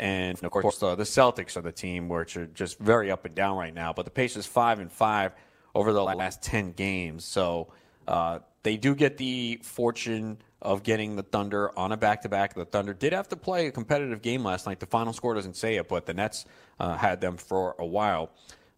And 0.00 0.42
of 0.42 0.50
course, 0.50 0.82
uh, 0.82 0.94
the 0.94 1.04
Celtics 1.04 1.56
are 1.56 1.62
the 1.62 1.72
team 1.72 2.08
which 2.08 2.36
are 2.36 2.46
just 2.46 2.78
very 2.78 3.10
up 3.10 3.24
and 3.24 3.34
down 3.34 3.56
right 3.56 3.74
now. 3.74 3.92
But 3.92 4.04
the 4.04 4.10
Pacers 4.10 4.46
five 4.46 4.80
and 4.80 4.90
five 4.90 5.32
over 5.74 5.92
the 5.92 6.02
last 6.02 6.42
ten 6.42 6.72
games, 6.72 7.24
so 7.24 7.72
uh, 8.06 8.40
they 8.62 8.76
do 8.76 8.94
get 8.94 9.16
the 9.16 9.60
fortune 9.62 10.38
of 10.62 10.82
getting 10.82 11.14
the 11.16 11.22
Thunder 11.22 11.78
on 11.78 11.92
a 11.92 11.96
back 11.96 12.22
to 12.22 12.28
back. 12.28 12.54
The 12.54 12.64
Thunder 12.64 12.94
did 12.94 13.12
have 13.12 13.28
to 13.28 13.36
play 13.36 13.66
a 13.66 13.72
competitive 13.72 14.22
game 14.22 14.42
last 14.42 14.66
night. 14.66 14.80
The 14.80 14.86
final 14.86 15.12
score 15.12 15.34
doesn't 15.34 15.56
say 15.56 15.76
it, 15.76 15.88
but 15.88 16.06
the 16.06 16.14
Nets 16.14 16.46
uh, 16.80 16.96
had 16.96 17.20
them 17.20 17.36
for 17.36 17.76
a 17.78 17.84
while. 17.84 18.30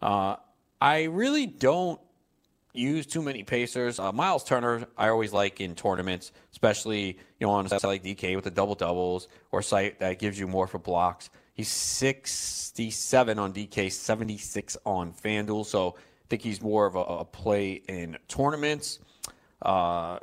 Uh, 0.03 0.37
I 0.81 1.05
really 1.05 1.47
don't 1.47 2.01
use 2.77 3.07
too 3.07 3.22
many 3.22 3.43
Pacers. 3.43 3.99
Uh, 3.99 4.12
Miles 4.12 4.45
Turner, 4.45 4.87
I 4.97 5.09
always 5.09 5.33
like 5.33 5.61
in 5.61 5.74
tournaments, 5.74 6.33
especially 6.53 7.18
you 7.39 7.47
know 7.47 7.51
on 7.51 7.66
a 7.66 7.68
site 7.68 7.85
like 7.85 8.05
DK 8.05 8.35
with 8.35 8.45
the 8.45 8.51
double 8.51 8.74
doubles 8.74 9.29
or 9.53 9.62
site 9.62 10.01
that 10.01 10.18
gives 10.18 10.39
you 10.39 10.47
more 10.47 10.66
for 10.66 10.79
blocks. 10.79 11.31
He's 11.55 11.68
67 11.68 13.39
on 13.39 13.53
DK, 13.53 13.91
76 13.91 14.77
on 14.85 15.12
FanDuel, 15.12 15.64
so 15.64 15.97
I 15.97 16.27
think 16.29 16.43
he's 16.43 16.61
more 16.61 16.87
of 16.87 16.97
a, 16.97 17.01
a 17.01 17.24
play 17.24 17.83
in 17.89 18.18
tournaments. 18.29 18.99
Uh, 19.62 20.18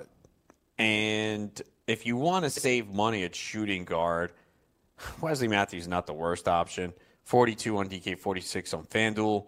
and 0.78 1.62
if 1.88 2.06
you 2.06 2.18
want 2.18 2.46
to 2.46 2.52
save 2.52 2.90
money 2.90 3.24
at 3.24 3.36
shooting 3.36 3.84
guard, 3.84 4.32
Wesley 5.22 5.48
Matthews 5.48 5.84
is 5.84 5.88
not 5.88 6.06
the 6.06 6.14
worst 6.14 6.48
option. 6.48 6.94
42 7.26 7.78
on 7.78 7.90
DK, 7.90 8.18
46 8.18 8.74
on 8.74 8.84
FanDuel. 8.86 9.48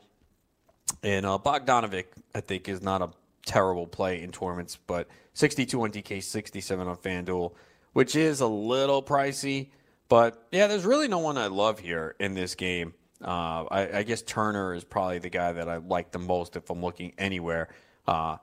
And 1.04 1.26
uh, 1.26 1.38
Bogdanovic, 1.44 2.06
I 2.34 2.42
think, 2.42 2.70
is 2.70 2.82
not 2.82 3.02
a 3.02 3.10
terrible 3.46 3.88
play 3.88 4.22
in 4.22 4.32
tournaments, 4.32 4.78
but 4.88 5.08
62 5.34 5.82
on 5.82 5.92
DK, 5.92 6.22
67 6.22 6.88
on 6.88 6.98
FanDuel, 6.98 7.54
which 7.94 8.16
is 8.16 8.42
a 8.42 8.48
little 8.48 9.04
pricey. 9.04 9.70
But 10.10 10.48
yeah, 10.52 10.68
there's 10.68 10.86
really 10.86 11.08
no 11.08 11.20
one 11.20 11.38
I 11.38 11.48
love 11.48 11.80
here 11.80 12.16
in 12.20 12.34
this 12.34 12.56
game. 12.56 12.94
Uh, 13.24 13.66
I, 13.72 13.98
I, 14.00 14.04
guess 14.04 14.22
Turner 14.22 14.74
is 14.74 14.84
probably 14.84 15.20
the 15.20 15.30
guy 15.30 15.54
that 15.54 15.70
I 15.70 15.78
like 15.78 16.12
the 16.12 16.20
most 16.20 16.58
if 16.58 16.70
I'm 16.70 16.82
looking 16.82 17.14
anywhere. 17.18 17.70
Uh, 18.06 18.38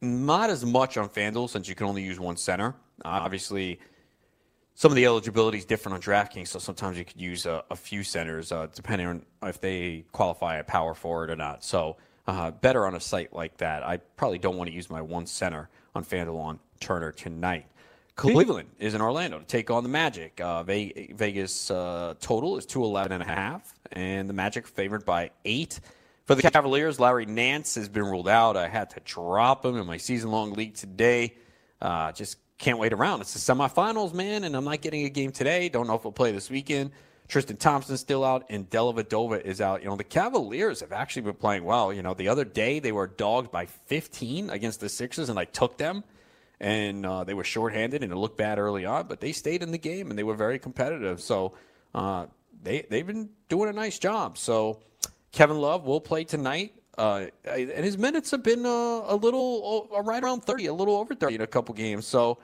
not 0.00 0.50
as 0.50 0.64
much 0.64 0.96
on 0.96 1.08
FanDuel 1.08 1.48
since 1.48 1.68
you 1.68 1.74
can 1.74 1.86
only 1.86 2.02
use 2.02 2.18
one 2.18 2.36
center. 2.36 2.74
Uh, 3.04 3.08
obviously, 3.08 3.78
some 4.80 4.90
of 4.90 4.96
the 4.96 5.04
eligibility 5.04 5.58
is 5.58 5.66
different 5.66 5.96
on 5.96 6.00
DraftKings, 6.00 6.48
so 6.48 6.58
sometimes 6.58 6.96
you 6.96 7.04
could 7.04 7.20
use 7.20 7.44
a, 7.44 7.62
a 7.70 7.76
few 7.76 8.02
centers 8.02 8.50
uh, 8.50 8.66
depending 8.74 9.06
on 9.08 9.26
if 9.42 9.60
they 9.60 10.06
qualify 10.10 10.56
a 10.56 10.64
power 10.64 10.94
forward 10.94 11.28
or 11.28 11.36
not. 11.36 11.62
So 11.62 11.98
uh, 12.26 12.50
better 12.50 12.86
on 12.86 12.94
a 12.94 13.00
site 13.00 13.34
like 13.34 13.58
that. 13.58 13.82
I 13.82 13.98
probably 13.98 14.38
don't 14.38 14.56
want 14.56 14.70
to 14.70 14.74
use 14.74 14.88
my 14.88 15.02
one 15.02 15.26
center 15.26 15.68
on 15.94 16.02
FanDuel 16.02 16.40
on 16.40 16.60
Turner 16.80 17.12
tonight. 17.12 17.66
Cleveland 18.16 18.70
is 18.78 18.94
in 18.94 19.02
Orlando 19.02 19.40
to 19.40 19.44
take 19.44 19.70
on 19.70 19.82
the 19.82 19.90
Magic. 19.90 20.40
Uh, 20.40 20.62
Vegas 20.62 21.70
uh, 21.70 22.14
total 22.18 22.56
is 22.56 22.64
211 22.64 23.12
and 23.12 23.22
a 23.22 23.26
half, 23.26 23.74
and 23.92 24.30
the 24.30 24.34
Magic 24.34 24.66
favored 24.66 25.04
by 25.04 25.30
eight. 25.44 25.78
For 26.24 26.34
the 26.34 26.50
Cavaliers, 26.50 26.98
Larry 26.98 27.26
Nance 27.26 27.74
has 27.74 27.90
been 27.90 28.04
ruled 28.04 28.28
out. 28.28 28.56
I 28.56 28.68
had 28.68 28.88
to 28.90 29.00
drop 29.00 29.62
him 29.62 29.76
in 29.76 29.86
my 29.86 29.98
season-long 29.98 30.54
league 30.54 30.72
today. 30.72 31.34
Uh, 31.82 32.12
just 32.12 32.38
can't 32.60 32.78
wait 32.78 32.92
around. 32.92 33.22
It's 33.22 33.32
the 33.32 33.52
semifinals, 33.52 34.12
man, 34.12 34.44
and 34.44 34.54
I'm 34.54 34.64
not 34.64 34.82
getting 34.82 35.06
a 35.06 35.08
game 35.08 35.32
today. 35.32 35.68
Don't 35.70 35.86
know 35.86 35.94
if 35.94 36.04
we'll 36.04 36.12
play 36.12 36.30
this 36.30 36.50
weekend. 36.50 36.92
Tristan 37.26 37.56
Thompson's 37.56 38.00
still 38.00 38.22
out, 38.22 38.44
and 38.50 38.68
Dellavedova 38.68 39.40
is 39.42 39.60
out. 39.60 39.82
You 39.82 39.88
know, 39.88 39.96
the 39.96 40.04
Cavaliers 40.04 40.80
have 40.80 40.92
actually 40.92 41.22
been 41.22 41.34
playing 41.34 41.64
well. 41.64 41.92
You 41.92 42.02
know, 42.02 42.12
the 42.12 42.28
other 42.28 42.44
day 42.44 42.78
they 42.78 42.92
were 42.92 43.06
dogged 43.06 43.50
by 43.50 43.66
15 43.66 44.50
against 44.50 44.80
the 44.80 44.88
Sixers, 44.88 45.30
and 45.30 45.38
I 45.38 45.46
took 45.46 45.78
them, 45.78 46.04
and 46.60 47.06
uh, 47.06 47.24
they 47.24 47.34
were 47.34 47.44
shorthanded, 47.44 48.02
and 48.02 48.12
it 48.12 48.16
looked 48.16 48.36
bad 48.36 48.58
early 48.58 48.84
on, 48.84 49.06
but 49.06 49.20
they 49.20 49.32
stayed 49.32 49.62
in 49.62 49.70
the 49.70 49.78
game, 49.78 50.10
and 50.10 50.18
they 50.18 50.24
were 50.24 50.34
very 50.34 50.58
competitive. 50.58 51.22
So 51.22 51.54
uh, 51.94 52.26
they, 52.62 52.84
they've 52.90 53.06
been 53.06 53.30
doing 53.48 53.70
a 53.70 53.72
nice 53.72 53.98
job. 53.98 54.36
So 54.36 54.80
Kevin 55.32 55.58
Love 55.58 55.86
will 55.86 56.00
play 56.00 56.24
tonight. 56.24 56.74
Uh, 56.98 57.26
and 57.44 57.84
his 57.84 57.96
minutes 57.96 58.30
have 58.30 58.42
been 58.42 58.66
uh, 58.66 59.02
a 59.06 59.16
little 59.16 59.88
uh, 59.94 60.02
right 60.02 60.22
around 60.22 60.42
30, 60.42 60.66
a 60.66 60.72
little 60.72 60.96
over 60.96 61.14
30 61.14 61.36
in 61.36 61.40
a 61.40 61.46
couple 61.46 61.74
games. 61.74 62.06
So 62.06 62.38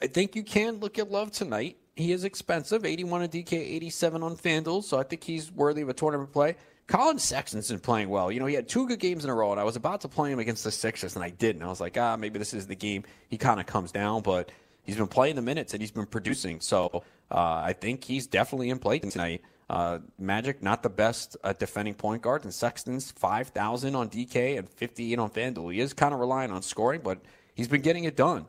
I 0.00 0.06
think 0.06 0.34
you 0.36 0.42
can 0.42 0.76
look 0.76 0.98
at 0.98 1.10
Love 1.10 1.30
tonight. 1.30 1.76
He 1.96 2.12
is 2.12 2.24
expensive, 2.24 2.84
81 2.84 3.22
on 3.22 3.28
DK, 3.28 3.52
87 3.52 4.22
on 4.22 4.36
FanDuel. 4.36 4.84
So 4.84 4.98
I 4.98 5.02
think 5.02 5.24
he's 5.24 5.50
worthy 5.50 5.82
of 5.82 5.88
a 5.88 5.94
tournament 5.94 6.32
play. 6.32 6.56
Collin 6.86 7.18
Sexton's 7.18 7.68
been 7.68 7.80
playing 7.80 8.08
well. 8.08 8.32
You 8.32 8.40
know, 8.40 8.46
he 8.46 8.54
had 8.54 8.66
two 8.66 8.86
good 8.88 8.98
games 8.98 9.24
in 9.24 9.30
a 9.30 9.34
row, 9.34 9.50
and 9.50 9.60
I 9.60 9.64
was 9.64 9.76
about 9.76 10.00
to 10.02 10.08
play 10.08 10.32
him 10.32 10.38
against 10.38 10.64
the 10.64 10.70
Sixers, 10.70 11.16
and 11.16 11.24
I 11.24 11.28
didn't. 11.28 11.62
I 11.62 11.66
was 11.66 11.82
like, 11.82 11.98
ah, 11.98 12.16
maybe 12.16 12.38
this 12.38 12.54
is 12.54 12.66
the 12.66 12.74
game 12.74 13.04
he 13.28 13.36
kind 13.36 13.60
of 13.60 13.66
comes 13.66 13.92
down, 13.92 14.22
but 14.22 14.50
he's 14.84 14.96
been 14.96 15.06
playing 15.06 15.36
the 15.36 15.42
minutes 15.42 15.74
and 15.74 15.82
he's 15.82 15.90
been 15.90 16.06
producing. 16.06 16.60
So 16.60 17.02
uh, 17.30 17.62
I 17.62 17.74
think 17.74 18.04
he's 18.04 18.26
definitely 18.26 18.70
in 18.70 18.78
play 18.78 19.00
tonight. 19.00 19.42
Uh, 19.70 19.98
Magic, 20.18 20.62
not 20.62 20.82
the 20.82 20.88
best 20.88 21.36
uh, 21.44 21.52
defending 21.52 21.94
point 21.94 22.22
guard, 22.22 22.44
and 22.44 22.54
Sexton's 22.54 23.10
5,000 23.10 23.94
on 23.94 24.08
DK 24.08 24.58
and 24.58 24.68
58 24.68 25.18
on 25.18 25.30
FanDuel. 25.30 25.74
He 25.74 25.80
is 25.80 25.92
kind 25.92 26.14
of 26.14 26.20
relying 26.20 26.50
on 26.50 26.62
scoring, 26.62 27.02
but 27.04 27.18
he's 27.54 27.68
been 27.68 27.82
getting 27.82 28.04
it 28.04 28.16
done. 28.16 28.46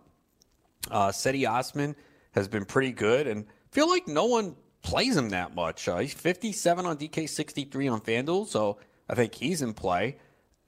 Uh, 0.89 1.09
Cedi 1.09 1.49
Osman 1.49 1.95
has 2.32 2.47
been 2.47 2.63
pretty 2.63 2.93
good, 2.93 3.28
and 3.28 3.45
feel 3.72 3.89
like 3.89 4.07
no 4.07 4.26
one 4.26 4.55
plays 4.82 5.17
him 5.17 5.30
that 5.30 5.53
much. 5.53 5.89
Uh, 5.89 5.97
he's 5.97 6.13
57 6.13 6.86
on 6.86 6.97
DK, 6.97 7.28
63 7.28 7.88
on 7.89 7.99
FanDuel, 7.99 8.47
so 8.47 8.78
I 9.09 9.15
think 9.15 9.36
he's 9.36 9.61
in 9.61 9.74
play. 9.74 10.17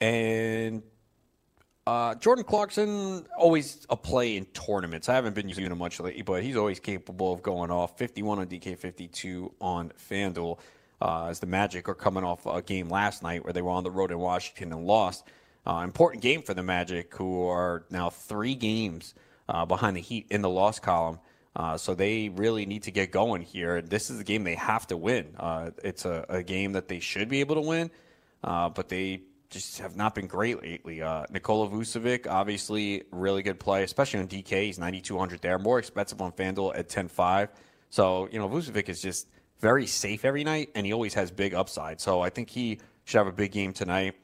And 0.01 0.83
uh, 1.91 2.15
Jordan 2.15 2.45
Clarkson, 2.45 3.25
always 3.37 3.85
a 3.89 3.97
play 3.97 4.37
in 4.37 4.45
tournaments. 4.45 5.09
I 5.09 5.15
haven't 5.15 5.35
been 5.35 5.49
using 5.49 5.65
him 5.65 5.77
much 5.77 5.99
lately, 5.99 6.21
but 6.21 6.41
he's 6.41 6.55
always 6.55 6.79
capable 6.79 7.33
of 7.33 7.41
going 7.41 7.69
off. 7.69 7.97
51 7.97 8.39
on 8.39 8.47
DK, 8.47 8.77
52 8.77 9.53
on 9.59 9.91
FanDuel. 10.09 10.57
Uh, 11.01 11.25
as 11.25 11.39
the 11.41 11.47
Magic 11.47 11.89
are 11.89 11.95
coming 11.95 12.23
off 12.23 12.45
a 12.45 12.61
game 12.61 12.87
last 12.87 13.23
night 13.23 13.43
where 13.43 13.51
they 13.51 13.61
were 13.61 13.71
on 13.71 13.83
the 13.83 13.91
road 13.91 14.09
in 14.09 14.19
Washington 14.19 14.71
and 14.71 14.85
lost. 14.85 15.25
Uh, 15.67 15.81
important 15.83 16.23
game 16.23 16.41
for 16.41 16.53
the 16.53 16.63
Magic, 16.63 17.13
who 17.13 17.45
are 17.45 17.83
now 17.89 18.09
three 18.09 18.55
games 18.55 19.13
uh, 19.49 19.65
behind 19.65 19.97
the 19.97 20.01
Heat 20.01 20.27
in 20.29 20.41
the 20.41 20.49
loss 20.49 20.79
column. 20.79 21.19
Uh, 21.57 21.75
so 21.75 21.93
they 21.93 22.29
really 22.29 22.65
need 22.65 22.83
to 22.83 22.91
get 22.91 23.11
going 23.11 23.41
here. 23.41 23.81
This 23.81 24.09
is 24.09 24.17
a 24.17 24.23
game 24.23 24.45
they 24.45 24.55
have 24.55 24.87
to 24.87 24.95
win. 24.95 25.35
It's 25.83 26.05
a, 26.05 26.25
a, 26.29 26.41
game 26.41 26.71
that 26.71 26.87
they 26.87 27.01
should 27.01 27.27
be 27.27 27.41
able 27.41 27.55
to 27.55 27.61
win, 27.61 27.91
but 28.41 28.87
they 28.87 29.23
just 29.51 29.79
have 29.79 29.95
not 29.97 30.15
been 30.15 30.27
great 30.27 30.61
lately. 30.61 31.01
Uh, 31.01 31.25
Nikola 31.29 31.69
Vucevic, 31.69 32.25
obviously, 32.25 33.03
really 33.11 33.43
good 33.43 33.59
play, 33.59 33.83
especially 33.83 34.21
on 34.21 34.27
DK. 34.27 34.63
He's 34.63 34.79
9,200 34.79 35.41
there, 35.41 35.59
more 35.59 35.77
expensive 35.77 36.21
on 36.21 36.31
FanDuel 36.31 36.75
at 36.75 36.87
10.5. 36.87 37.49
So, 37.89 38.29
you 38.31 38.39
know, 38.39 38.47
Vucevic 38.47 38.87
is 38.87 39.01
just 39.01 39.27
very 39.59 39.85
safe 39.85 40.23
every 40.23 40.45
night, 40.45 40.69
and 40.73 40.85
he 40.85 40.93
always 40.93 41.13
has 41.13 41.29
big 41.29 41.53
upside. 41.53 41.99
So 41.99 42.21
I 42.21 42.29
think 42.29 42.49
he 42.49 42.79
should 43.03 43.17
have 43.17 43.27
a 43.27 43.33
big 43.33 43.51
game 43.51 43.73
tonight. 43.73 44.15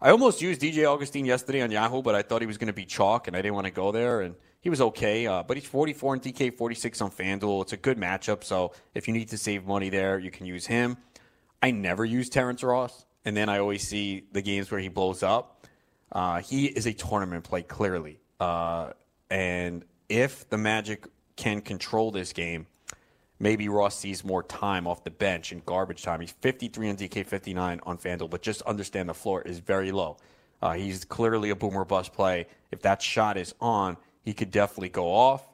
I 0.00 0.10
almost 0.10 0.42
used 0.42 0.60
DJ 0.60 0.84
Augustin 0.92 1.24
yesterday 1.24 1.62
on 1.62 1.70
Yahoo, 1.70 2.02
but 2.02 2.14
I 2.14 2.22
thought 2.22 2.42
he 2.42 2.46
was 2.46 2.58
going 2.58 2.66
to 2.66 2.72
be 2.72 2.84
chalk, 2.84 3.28
and 3.28 3.36
I 3.36 3.42
didn't 3.42 3.54
want 3.54 3.66
to 3.66 3.72
go 3.72 3.92
there. 3.92 4.22
And 4.22 4.34
he 4.60 4.70
was 4.70 4.80
okay, 4.80 5.26
uh, 5.26 5.44
but 5.44 5.56
he's 5.56 5.66
44 5.66 6.14
in 6.16 6.20
DK, 6.20 6.56
46 6.56 7.00
on 7.00 7.10
FanDuel. 7.12 7.62
It's 7.62 7.72
a 7.72 7.76
good 7.76 7.96
matchup. 7.96 8.42
So 8.42 8.72
if 8.94 9.06
you 9.06 9.14
need 9.14 9.28
to 9.28 9.38
save 9.38 9.66
money 9.66 9.88
there, 9.88 10.18
you 10.18 10.32
can 10.32 10.46
use 10.46 10.66
him. 10.66 10.96
I 11.62 11.70
never 11.70 12.04
use 12.04 12.28
Terrence 12.28 12.62
Ross 12.62 13.04
and 13.24 13.36
then 13.36 13.48
I 13.48 13.58
always 13.58 13.86
see 13.86 14.24
the 14.32 14.42
games 14.42 14.70
where 14.70 14.80
he 14.80 14.88
blows 14.88 15.22
up. 15.22 15.66
Uh, 16.10 16.40
he 16.40 16.66
is 16.66 16.86
a 16.86 16.92
tournament 16.92 17.44
play 17.44 17.62
clearly, 17.62 18.18
uh, 18.40 18.92
and 19.30 19.84
if 20.08 20.48
the 20.48 20.58
Magic 20.58 21.06
can 21.36 21.60
control 21.60 22.10
this 22.10 22.32
game, 22.32 22.66
maybe 23.38 23.68
Ross 23.68 23.98
sees 23.98 24.24
more 24.24 24.42
time 24.42 24.86
off 24.86 25.04
the 25.04 25.10
bench 25.10 25.52
in 25.52 25.62
garbage 25.64 26.02
time. 26.02 26.20
He's 26.20 26.32
53 26.32 26.90
on 26.90 26.96
DK, 26.96 27.26
59 27.26 27.80
on 27.84 27.98
FanDuel, 27.98 28.30
but 28.30 28.42
just 28.42 28.62
understand 28.62 29.08
the 29.08 29.14
floor 29.14 29.42
is 29.42 29.58
very 29.58 29.92
low. 29.92 30.16
Uh, 30.60 30.72
he's 30.72 31.04
clearly 31.04 31.50
a 31.50 31.56
boomer 31.56 31.84
bust 31.84 32.12
play. 32.12 32.46
If 32.70 32.82
that 32.82 33.00
shot 33.00 33.36
is 33.36 33.54
on, 33.60 33.96
he 34.22 34.34
could 34.34 34.50
definitely 34.50 34.88
go 34.88 35.06
off. 35.06 35.46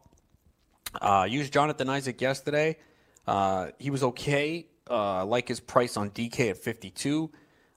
Uh, 1.00 1.26
used 1.28 1.52
Jonathan 1.52 1.88
Isaac 1.88 2.20
yesterday. 2.20 2.76
Uh, 3.26 3.68
he 3.78 3.90
was 3.90 4.02
okay. 4.02 4.66
Uh, 4.88 5.24
like 5.24 5.48
his 5.48 5.60
price 5.60 5.96
on 5.96 6.10
DK 6.10 6.50
at 6.50 6.58
52. 6.58 7.30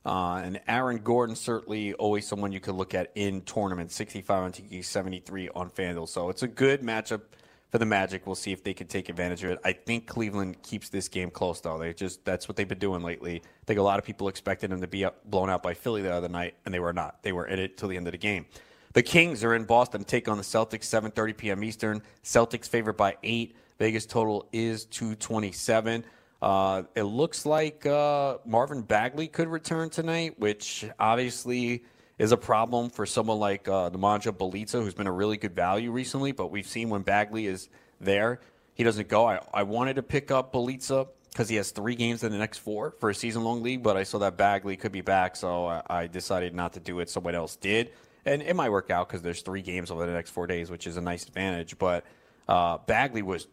Uh, 0.08 0.42
and 0.42 0.62
Aaron 0.70 1.00
Gordon, 1.00 1.36
certainly 1.36 1.94
always 1.96 2.26
someone 2.26 2.54
you 2.54 2.62
could 2.62 2.76
look 2.76 2.94
at 2.94 3.12
in 3.16 3.42
tournaments. 3.42 3.94
65 3.94 4.44
on 4.44 4.52
DK, 4.54 4.86
73 4.86 5.50
on 5.50 5.70
FanDuel. 5.70 6.08
So 6.08 6.30
it's 6.30 6.44
a 6.44 6.48
good 6.48 6.82
matchup 6.82 7.24
for 7.70 7.78
the 7.78 7.86
Magic. 7.86 8.26
We'll 8.26 8.36
see 8.36 8.54
if 8.54 8.64
they 8.64 8.74
can 8.74 8.88
take 8.88 9.10
advantage 9.10 9.44
of 9.44 9.52
it. 9.52 9.60
I 9.66 9.74
think 9.74 10.08
Cleveland 10.08 10.64
keeps 10.64 10.88
this 10.88 11.10
game 11.10 11.30
close, 11.30 11.60
though. 11.60 11.78
They 11.78 11.94
just 11.94 12.24
that's 12.24 12.48
what 12.48 12.56
they've 12.56 12.66
been 12.66 12.80
doing 12.80 13.04
lately. 13.04 13.42
I 13.44 13.66
think 13.66 13.80
a 13.80 13.84
lot 13.84 14.00
of 14.00 14.06
people 14.06 14.30
expected 14.30 14.72
them 14.72 14.80
to 14.80 14.88
be 14.88 15.06
blown 15.26 15.50
out 15.50 15.62
by 15.62 15.74
Philly 15.74 16.04
the 16.04 16.14
other 16.14 16.30
night, 16.30 16.56
and 16.64 16.74
they 16.74 16.80
were 16.80 16.94
not. 16.94 17.22
They 17.22 17.34
were 17.34 17.46
in 17.46 17.60
it 17.60 17.76
till 17.76 17.90
the 17.90 17.98
end 17.98 18.08
of 18.08 18.14
the 18.14 18.18
game. 18.18 18.46
The 18.94 19.04
Kings 19.04 19.44
are 19.44 19.56
in 19.56 19.66
Boston 19.66 20.06
take 20.06 20.30
on 20.30 20.38
the 20.38 20.44
Celtics, 20.44 20.86
7:30 20.86 21.36
p.m. 21.36 21.66
Eastern. 21.66 22.02
Celtics 22.24 22.70
favored 22.70 22.96
by 22.96 23.18
eight. 23.24 23.58
Vegas 23.78 24.06
total 24.06 24.48
is 24.54 24.86
227. 24.86 26.06
Uh, 26.42 26.84
it 26.96 27.04
looks 27.04 27.46
like 27.46 27.86
uh, 27.86 28.38
Marvin 28.46 28.82
Bagley 28.82 29.28
could 29.28 29.48
return 29.48 29.90
tonight, 29.90 30.40
which 30.40 30.86
obviously 31.00 31.84
is 32.20 32.32
a 32.32 32.38
problem 32.38 32.90
for 32.90 33.06
someone 33.06 33.40
like 33.40 33.68
uh, 33.68 33.90
Nemanja 33.90 34.32
Bjelica, 34.32 34.84
who's 34.84 34.94
been 34.94 35.08
a 35.08 35.12
really 35.12 35.38
good 35.38 35.56
value 35.56 35.92
recently. 35.92 36.32
But 36.32 36.52
we've 36.52 36.68
seen 36.68 36.90
when 36.90 37.02
Bagley 37.02 37.48
is 37.48 37.70
there, 38.00 38.40
he 38.76 38.84
doesn't 38.84 39.08
go. 39.08 39.26
I, 39.28 39.40
I 39.54 39.64
wanted 39.64 39.96
to 39.96 40.04
pick 40.04 40.30
up 40.32 40.54
Bjelica 40.54 41.08
because 41.32 41.50
he 41.50 41.56
has 41.56 41.72
three 41.72 41.96
games 41.96 42.24
in 42.24 42.32
the 42.32 42.38
next 42.38 42.60
four 42.60 42.92
for 43.00 43.10
a 43.10 43.16
season 43.16 43.44
long 43.44 43.62
league, 43.62 43.84
but 43.84 43.96
I 43.96 44.04
saw 44.04 44.18
that 44.20 44.38
Bagley 44.38 44.76
could 44.76 44.92
be 44.92 45.02
back, 45.02 45.36
so 45.36 45.68
I, 45.68 45.82
I 45.88 46.08
decided 46.08 46.56
not 46.56 46.74
to 46.74 46.80
do 46.80 47.00
it. 47.00 47.10
Someone 47.10 47.36
else 47.36 47.56
did. 47.56 47.92
And 48.26 48.42
it 48.42 48.56
might 48.56 48.70
work 48.70 48.90
out 48.90 49.08
because 49.08 49.22
there's 49.22 49.42
three 49.42 49.62
games 49.62 49.90
over 49.90 50.06
the 50.06 50.12
next 50.12 50.32
four 50.32 50.48
days, 50.48 50.70
which 50.70 50.86
is 50.86 50.98
a 50.98 51.02
nice 51.02 51.26
advantage. 51.26 51.78
But 51.78 52.06
uh, 52.48 52.80
Bagley 52.80 53.22
was 53.22 53.48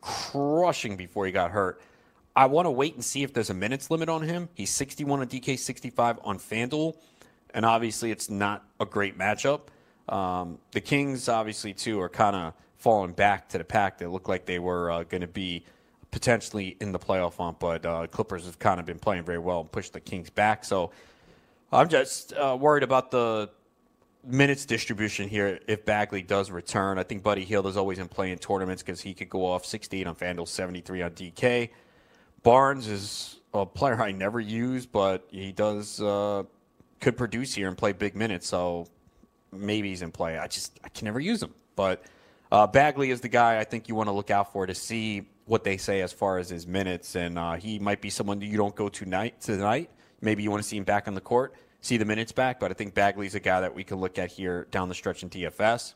crushing 0.00 0.96
before 0.96 1.26
he 1.26 1.32
got 1.32 1.50
hurt. 1.50 1.80
I 2.36 2.46
want 2.46 2.66
to 2.66 2.70
wait 2.70 2.94
and 2.94 3.04
see 3.04 3.22
if 3.22 3.32
there's 3.32 3.50
a 3.50 3.54
minutes 3.54 3.90
limit 3.90 4.08
on 4.08 4.22
him. 4.22 4.48
He's 4.54 4.70
61 4.70 5.20
on 5.20 5.26
DK, 5.26 5.58
65 5.58 6.20
on 6.22 6.38
FanDuel, 6.38 6.96
and 7.52 7.64
obviously 7.64 8.10
it's 8.10 8.30
not 8.30 8.64
a 8.78 8.86
great 8.86 9.18
matchup. 9.18 9.62
Um, 10.08 10.58
the 10.72 10.80
Kings, 10.80 11.28
obviously, 11.28 11.72
too, 11.72 12.00
are 12.00 12.08
kind 12.08 12.36
of 12.36 12.54
falling 12.78 13.12
back 13.12 13.48
to 13.50 13.58
the 13.58 13.64
pack. 13.64 13.98
They 13.98 14.06
look 14.06 14.28
like 14.28 14.46
they 14.46 14.58
were 14.58 14.90
uh, 14.90 15.02
going 15.04 15.20
to 15.20 15.26
be 15.26 15.64
potentially 16.10 16.76
in 16.80 16.92
the 16.92 16.98
playoff 16.98 17.36
hunt, 17.36 17.60
but 17.60 17.84
uh, 17.84 18.06
Clippers 18.08 18.46
have 18.46 18.58
kind 18.58 18.80
of 18.80 18.86
been 18.86 18.98
playing 18.98 19.24
very 19.24 19.38
well 19.38 19.60
and 19.60 19.70
pushed 19.70 19.92
the 19.92 20.00
Kings 20.00 20.30
back. 20.30 20.64
So 20.64 20.90
I'm 21.72 21.88
just 21.88 22.32
uh, 22.32 22.56
worried 22.58 22.82
about 22.82 23.10
the 23.10 23.50
minutes 24.24 24.66
distribution 24.66 25.28
here 25.28 25.60
if 25.66 25.84
Bagley 25.84 26.22
does 26.22 26.50
return. 26.50 26.98
I 26.98 27.02
think 27.04 27.22
Buddy 27.22 27.44
Hield 27.44 27.66
is 27.66 27.76
always 27.76 27.98
in 27.98 28.08
play 28.08 28.32
in 28.32 28.38
tournaments 28.38 28.82
because 28.82 29.00
he 29.00 29.14
could 29.14 29.28
go 29.28 29.46
off 29.46 29.64
68 29.64 30.06
on 30.06 30.14
FanDuel, 30.14 30.48
73 30.48 31.02
on 31.02 31.10
DK. 31.12 31.70
Barnes 32.42 32.88
is 32.88 33.40
a 33.52 33.66
player 33.66 34.00
I 34.00 34.12
never 34.12 34.40
use, 34.40 34.86
but 34.86 35.26
he 35.30 35.52
does 35.52 36.00
uh, 36.00 36.44
could 37.00 37.16
produce 37.16 37.54
here 37.54 37.68
and 37.68 37.76
play 37.76 37.92
big 37.92 38.16
minutes. 38.16 38.46
So 38.48 38.86
maybe 39.52 39.88
he's 39.88 40.02
in 40.02 40.12
play. 40.12 40.38
I 40.38 40.46
just 40.46 40.78
I 40.84 40.88
can 40.88 41.04
never 41.04 41.20
use 41.20 41.42
him. 41.42 41.54
But 41.76 42.02
uh, 42.52 42.66
Bagley 42.66 43.10
is 43.10 43.20
the 43.20 43.28
guy 43.28 43.58
I 43.58 43.64
think 43.64 43.88
you 43.88 43.94
want 43.94 44.08
to 44.08 44.12
look 44.12 44.30
out 44.30 44.52
for 44.52 44.66
to 44.66 44.74
see 44.74 45.28
what 45.46 45.64
they 45.64 45.76
say 45.76 46.00
as 46.00 46.12
far 46.12 46.38
as 46.38 46.48
his 46.48 46.66
minutes, 46.66 47.16
and 47.16 47.38
uh, 47.38 47.54
he 47.54 47.78
might 47.78 48.00
be 48.00 48.10
someone 48.10 48.40
you 48.40 48.56
don't 48.56 48.74
go 48.74 48.88
to 48.88 49.04
night 49.04 49.40
tonight. 49.40 49.90
Maybe 50.20 50.42
you 50.42 50.50
want 50.50 50.62
to 50.62 50.68
see 50.68 50.76
him 50.76 50.84
back 50.84 51.08
on 51.08 51.14
the 51.14 51.20
court, 51.20 51.54
see 51.80 51.96
the 51.96 52.04
minutes 52.04 52.32
back. 52.32 52.60
But 52.60 52.70
I 52.70 52.74
think 52.74 52.94
Bagley's 52.94 53.34
a 53.34 53.40
guy 53.40 53.60
that 53.60 53.74
we 53.74 53.82
can 53.82 53.98
look 53.98 54.18
at 54.18 54.30
here 54.30 54.66
down 54.70 54.88
the 54.88 54.94
stretch 54.94 55.22
in 55.22 55.30
DFS. 55.30 55.94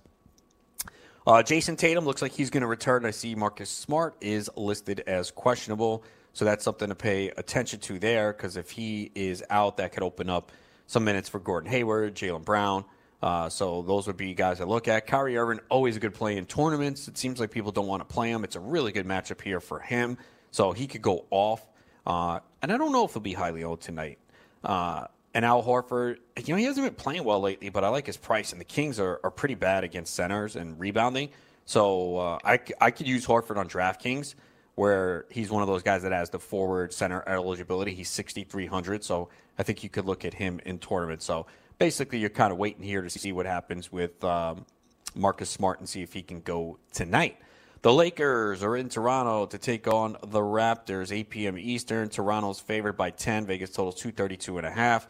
Uh, 1.26 1.42
Jayson 1.42 1.76
Tatum 1.76 2.04
looks 2.04 2.20
like 2.20 2.32
he's 2.32 2.50
going 2.50 2.60
to 2.60 2.66
return. 2.66 3.06
I 3.06 3.10
see 3.10 3.34
Marcus 3.34 3.70
Smart 3.70 4.14
is 4.20 4.50
listed 4.56 5.00
as 5.06 5.30
questionable. 5.30 6.04
So 6.34 6.44
that's 6.44 6.64
something 6.64 6.88
to 6.88 6.96
pay 6.96 7.28
attention 7.30 7.78
to 7.80 7.98
there 7.98 8.32
because 8.32 8.56
if 8.56 8.72
he 8.72 9.10
is 9.14 9.42
out, 9.50 9.76
that 9.78 9.92
could 9.92 10.02
open 10.02 10.28
up 10.28 10.50
some 10.86 11.04
minutes 11.04 11.28
for 11.28 11.38
Gordon 11.38 11.70
Hayward, 11.70 12.16
Jaylen 12.16 12.44
Brown. 12.44 12.84
Uh, 13.22 13.48
so 13.48 13.82
those 13.82 14.08
would 14.08 14.16
be 14.16 14.34
guys 14.34 14.60
I 14.60 14.64
look 14.64 14.88
at. 14.88 15.06
Kyrie 15.06 15.38
Irving, 15.38 15.60
always 15.70 15.96
a 15.96 16.00
good 16.00 16.12
play 16.12 16.36
in 16.36 16.44
tournaments. 16.44 17.08
It 17.08 17.16
seems 17.16 17.38
like 17.38 17.52
people 17.52 17.70
don't 17.70 17.86
want 17.86 18.06
to 18.06 18.12
play 18.12 18.30
him. 18.30 18.42
It's 18.42 18.56
a 18.56 18.60
really 18.60 18.90
good 18.90 19.06
matchup 19.06 19.40
here 19.40 19.60
for 19.60 19.78
him. 19.78 20.18
So 20.50 20.72
he 20.72 20.88
could 20.88 21.02
go 21.02 21.24
off. 21.30 21.64
Uh, 22.04 22.40
and 22.60 22.72
I 22.72 22.76
don't 22.76 22.92
know 22.92 23.04
if 23.04 23.12
he'll 23.12 23.22
be 23.22 23.32
highly 23.32 23.62
owned 23.62 23.80
tonight. 23.80 24.18
Uh, 24.62 25.06
and 25.34 25.44
Al 25.44 25.62
Horford, 25.62 26.18
you 26.36 26.52
know, 26.52 26.58
he 26.58 26.64
hasn't 26.64 26.84
been 26.84 26.96
playing 26.96 27.24
well 27.24 27.40
lately, 27.40 27.68
but 27.68 27.84
I 27.84 27.88
like 27.88 28.06
his 28.06 28.16
price. 28.16 28.50
And 28.52 28.60
the 28.60 28.66
Kings 28.66 28.98
are, 28.98 29.20
are 29.22 29.30
pretty 29.30 29.54
bad 29.54 29.84
against 29.84 30.14
centers 30.14 30.56
and 30.56 30.78
rebounding. 30.78 31.30
So 31.64 32.18
uh, 32.18 32.38
I, 32.44 32.58
I 32.80 32.90
could 32.90 33.06
use 33.06 33.24
Horford 33.24 33.56
on 33.56 33.68
DraftKings 33.68 34.34
where 34.74 35.26
he's 35.30 35.50
one 35.50 35.62
of 35.62 35.68
those 35.68 35.82
guys 35.82 36.02
that 36.02 36.12
has 36.12 36.30
the 36.30 36.38
forward 36.38 36.92
center 36.92 37.22
eligibility. 37.26 37.94
He's 37.94 38.10
6,300, 38.10 39.04
so 39.04 39.28
I 39.58 39.62
think 39.62 39.82
you 39.82 39.88
could 39.88 40.04
look 40.04 40.24
at 40.24 40.34
him 40.34 40.60
in 40.64 40.78
tournaments. 40.78 41.24
So 41.24 41.46
basically, 41.78 42.18
you're 42.18 42.30
kind 42.30 42.52
of 42.52 42.58
waiting 42.58 42.82
here 42.82 43.02
to 43.02 43.10
see 43.10 43.32
what 43.32 43.46
happens 43.46 43.92
with 43.92 44.22
um, 44.24 44.66
Marcus 45.14 45.50
Smart 45.50 45.78
and 45.78 45.88
see 45.88 46.02
if 46.02 46.12
he 46.12 46.22
can 46.22 46.40
go 46.40 46.78
tonight. 46.92 47.36
The 47.82 47.92
Lakers 47.92 48.62
are 48.62 48.76
in 48.76 48.88
Toronto 48.88 49.44
to 49.46 49.58
take 49.58 49.86
on 49.86 50.16
the 50.28 50.40
Raptors. 50.40 51.12
8 51.12 51.28
p.m. 51.28 51.58
Eastern. 51.58 52.08
Toronto's 52.08 52.58
favored 52.58 52.96
by 52.96 53.10
10. 53.10 53.44
Vegas 53.44 53.70
total 53.70 53.92
232 53.92 54.56
and 54.56 54.66
a 54.66 54.70
half. 54.70 55.06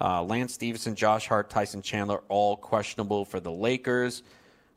Uh, 0.00 0.22
Lance 0.24 0.52
Stephenson, 0.52 0.94
Josh 0.94 1.28
Hart, 1.28 1.48
Tyson 1.48 1.80
Chandler, 1.80 2.22
all 2.28 2.56
questionable 2.56 3.24
for 3.24 3.40
the 3.40 3.52
Lakers, 3.52 4.22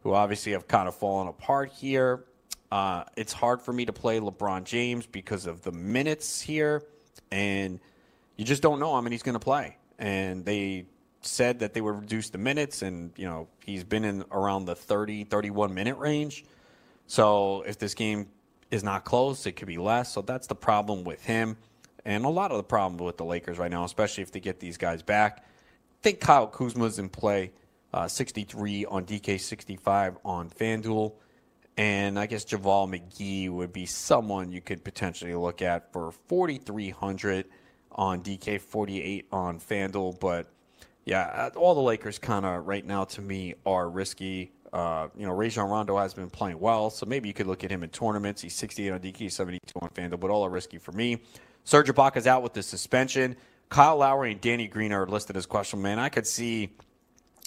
who 0.04 0.14
obviously 0.14 0.54
have 0.54 0.68
kind 0.68 0.88
of 0.88 0.96
fallen 0.96 1.28
apart 1.28 1.72
here. 1.72 2.24
Uh, 2.72 3.04
it's 3.18 3.34
hard 3.34 3.62
for 3.62 3.74
me 3.74 3.86
to 3.86 3.94
play 3.94 4.20
LeBron 4.20 4.64
James 4.64 5.06
because 5.06 5.46
of 5.48 5.62
the 5.62 5.72
minutes 5.72 6.40
here, 6.42 6.84
and 7.32 7.80
you 8.36 8.46
just 8.46 8.62
don't 8.62 8.80
know 8.80 8.94
how 8.94 9.02
many 9.02 9.16
he's 9.16 9.24
going 9.24 9.34
to 9.34 9.40
play. 9.40 9.78
And 9.98 10.46
they 10.46 10.86
said 11.22 11.60
that 11.60 11.74
they 11.74 11.82
would 11.82 12.00
reduce 12.00 12.30
the 12.30 12.38
minutes, 12.38 12.82
and 12.82 13.12
you 13.16 13.26
know 13.26 13.48
he's 13.66 13.84
been 13.84 14.06
in 14.06 14.24
around 14.32 14.66
the 14.66 14.76
30, 14.76 15.26
31 15.26 15.74
minute 15.74 15.98
range. 15.98 16.46
So 17.08 17.64
if 17.64 17.80
this 17.80 17.96
game 17.96 18.28
is 18.70 18.84
not 18.84 19.04
close, 19.04 19.46
it 19.48 19.54
could 19.54 19.68
be 19.68 19.78
less. 19.78 20.14
So 20.14 20.22
that's 20.22 20.46
the 20.46 20.56
problem 20.56 21.04
with 21.04 21.24
him, 21.24 21.58
and 22.06 22.24
a 22.24 22.30
lot 22.30 22.52
of 22.52 22.58
the 22.58 22.64
problem 22.64 23.04
with 23.04 23.18
the 23.18 23.26
Lakers 23.26 23.58
right 23.58 23.72
now, 23.72 23.84
especially 23.84 24.22
if 24.22 24.32
they 24.32 24.40
get 24.40 24.60
these 24.60 24.78
guys 24.78 25.02
back. 25.02 25.40
I 25.40 26.02
think 26.04 26.20
Kyle 26.20 26.48
Kuzma's 26.48 27.00
in 27.00 27.10
play, 27.10 27.52
uh, 27.94 28.08
63 28.08 28.86
on 28.86 29.06
DK, 29.06 29.40
65 29.40 30.18
on 30.24 30.50
FanDuel. 30.50 31.14
And 31.80 32.20
I 32.20 32.26
guess 32.26 32.44
JaVale 32.44 33.00
McGee 33.00 33.50
would 33.50 33.72
be 33.72 33.86
someone 33.86 34.52
you 34.52 34.60
could 34.60 34.84
potentially 34.84 35.34
look 35.34 35.62
at 35.62 35.94
for 35.94 36.12
4,300 36.28 37.46
on 37.94 38.22
DK, 38.22 38.60
48 38.60 39.28
on 39.32 39.62
FanDuel. 39.62 40.20
But 40.20 40.52
yeah, 41.06 41.22
uh, 41.22 41.58
all 41.58 41.76
the 41.76 41.82
Lakers 41.82 42.20
kind 42.20 42.46
of 42.46 42.68
right 42.68 42.86
now 42.86 43.06
to 43.06 43.22
me 43.22 43.54
are 43.66 43.90
risky. 43.90 44.52
Uh, 44.74 45.08
you 45.16 45.26
know, 45.26 45.32
Rajon 45.32 45.70
Rondo 45.70 45.98
has 45.98 46.14
been 46.14 46.30
playing 46.30 46.60
well, 46.60 46.90
so 46.90 47.06
maybe 47.06 47.30
you 47.30 47.34
could 47.34 47.48
look 47.48 47.64
at 47.64 47.72
him 47.72 47.82
in 47.82 47.90
tournaments. 47.92 48.42
He's 48.42 48.56
68 48.56 48.92
on 48.92 49.00
DK, 49.00 49.32
72 49.32 49.80
on 49.82 49.90
FanDuel, 49.92 50.20
but 50.20 50.30
all 50.30 50.46
are 50.46 50.50
risky 50.50 50.80
for 50.80 50.92
me. 50.92 51.22
Serge 51.64 51.88
Ibaka's 51.88 52.28
out 52.28 52.44
with 52.44 52.52
the 52.52 52.62
suspension. 52.62 53.38
Kyle 53.70 53.96
Lowry 53.96 54.34
and 54.34 54.42
Danny 54.42 54.68
Green 54.68 54.92
are 54.92 55.08
listed 55.08 55.38
as 55.38 55.46
questionable. 55.46 55.84
Man, 55.84 55.98
I 55.98 56.10
could 56.10 56.28
see 56.28 56.76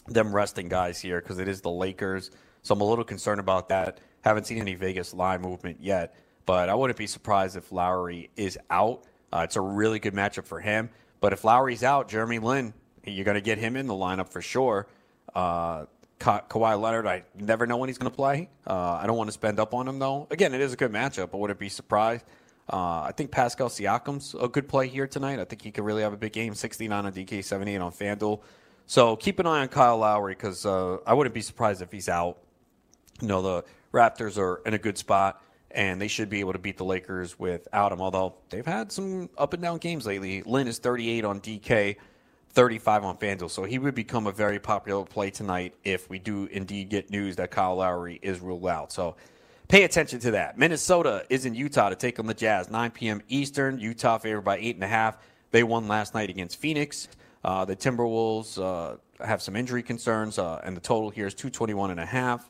them 0.06 0.34
resting 0.34 0.68
guys 0.68 0.98
here 0.98 1.20
because 1.20 1.38
it 1.38 1.48
is 1.48 1.60
the 1.60 1.70
Lakers, 1.70 2.30
so 2.62 2.72
I'm 2.72 2.80
a 2.80 2.84
little 2.84 3.04
concerned 3.04 3.38
about 3.38 3.68
that. 3.68 3.98
Haven't 4.22 4.46
seen 4.46 4.58
any 4.58 4.74
Vegas 4.74 5.12
line 5.12 5.40
movement 5.42 5.78
yet, 5.80 6.14
but 6.46 6.68
I 6.68 6.74
wouldn't 6.74 6.98
be 6.98 7.06
surprised 7.06 7.56
if 7.56 7.70
Lowry 7.72 8.30
is 8.36 8.58
out. 8.70 9.04
Uh, 9.32 9.42
it's 9.44 9.56
a 9.56 9.60
really 9.60 9.98
good 9.98 10.14
matchup 10.14 10.46
for 10.46 10.60
him. 10.60 10.90
But 11.20 11.32
if 11.32 11.44
Lowry's 11.44 11.84
out, 11.84 12.08
Jeremy 12.08 12.38
Lin, 12.38 12.74
you're 13.04 13.24
going 13.24 13.36
to 13.36 13.40
get 13.40 13.58
him 13.58 13.76
in 13.76 13.86
the 13.86 13.94
lineup 13.94 14.28
for 14.28 14.42
sure. 14.42 14.88
Uh, 15.34 15.86
Ka- 16.18 16.42
Kawhi 16.48 16.80
Leonard, 16.80 17.06
I 17.06 17.24
never 17.36 17.66
know 17.66 17.76
when 17.76 17.88
he's 17.88 17.98
going 17.98 18.10
to 18.10 18.14
play. 18.16 18.48
Uh, 18.66 18.98
I 19.02 19.06
don't 19.06 19.16
want 19.16 19.28
to 19.28 19.32
spend 19.32 19.58
up 19.58 19.74
on 19.74 19.88
him, 19.88 19.98
though. 19.98 20.28
Again, 20.30 20.54
it 20.54 20.60
is 20.60 20.72
a 20.72 20.76
good 20.76 20.92
matchup, 20.92 21.30
but 21.30 21.38
wouldn't 21.38 21.58
be 21.58 21.68
surprised. 21.68 22.24
Uh, 22.72 23.02
I 23.02 23.12
think 23.16 23.30
Pascal 23.32 23.68
Siakam's 23.68 24.36
a 24.40 24.46
good 24.48 24.68
play 24.68 24.86
here 24.86 25.06
tonight. 25.06 25.40
I 25.40 25.44
think 25.44 25.62
he 25.62 25.72
could 25.72 25.84
really 25.84 26.02
have 26.02 26.12
a 26.12 26.16
big 26.16 26.32
game 26.32 26.54
69 26.54 27.06
on 27.06 27.12
DK, 27.12 27.44
78 27.44 27.76
on 27.78 27.90
FanDuel. 27.90 28.40
So 28.86 29.16
keep 29.16 29.38
an 29.40 29.46
eye 29.46 29.60
on 29.60 29.68
Kyle 29.68 29.98
Lowry 29.98 30.34
because 30.34 30.64
uh, 30.64 30.98
I 31.06 31.14
wouldn't 31.14 31.34
be 31.34 31.42
surprised 31.42 31.82
if 31.82 31.90
he's 31.90 32.08
out. 32.08 32.38
You 33.20 33.28
know, 33.28 33.42
the 33.42 33.64
Raptors 33.92 34.38
are 34.38 34.62
in 34.66 34.74
a 34.74 34.78
good 34.78 34.96
spot, 34.96 35.42
and 35.70 36.00
they 36.00 36.08
should 36.08 36.30
be 36.30 36.40
able 36.40 36.52
to 36.52 36.58
beat 36.58 36.78
the 36.78 36.84
Lakers 36.84 37.38
without 37.38 37.92
him. 37.92 38.00
Although 38.00 38.34
they've 38.50 38.66
had 38.66 38.90
some 38.90 39.28
up 39.36 39.52
and 39.52 39.62
down 39.62 39.78
games 39.78 40.06
lately. 40.06 40.42
Lin 40.42 40.66
is 40.66 40.78
38 40.78 41.24
on 41.24 41.40
DK, 41.40 41.96
35 42.50 43.04
on 43.04 43.16
FanDuel, 43.16 43.50
so 43.50 43.64
he 43.64 43.78
would 43.78 43.94
become 43.94 44.26
a 44.26 44.32
very 44.32 44.58
popular 44.58 45.04
play 45.04 45.30
tonight 45.30 45.74
if 45.84 46.08
we 46.10 46.18
do 46.18 46.46
indeed 46.46 46.88
get 46.90 47.10
news 47.10 47.36
that 47.36 47.50
Kyle 47.50 47.76
Lowry 47.76 48.18
is 48.22 48.40
ruled 48.40 48.66
out. 48.66 48.92
So 48.92 49.16
pay 49.68 49.84
attention 49.84 50.20
to 50.20 50.32
that. 50.32 50.58
Minnesota 50.58 51.24
is 51.30 51.46
in 51.46 51.54
Utah 51.54 51.88
to 51.88 51.96
take 51.96 52.18
on 52.18 52.26
the 52.26 52.34
Jazz, 52.34 52.70
9 52.70 52.90
p.m. 52.90 53.22
Eastern. 53.28 53.78
Utah 53.78 54.18
favored 54.18 54.42
by 54.42 54.58
eight 54.58 54.74
and 54.74 54.84
a 54.84 54.88
half. 54.88 55.18
They 55.50 55.62
won 55.62 55.88
last 55.88 56.14
night 56.14 56.30
against 56.30 56.58
Phoenix. 56.58 57.08
Uh, 57.44 57.64
the 57.64 57.74
Timberwolves 57.74 58.58
uh, 58.58 58.96
have 59.24 59.42
some 59.42 59.56
injury 59.56 59.82
concerns, 59.82 60.38
uh, 60.38 60.60
and 60.64 60.76
the 60.76 60.80
total 60.80 61.10
here 61.10 61.26
is 61.26 61.34
221 61.34 61.90
and 61.90 62.00
a 62.00 62.06
half. 62.06 62.48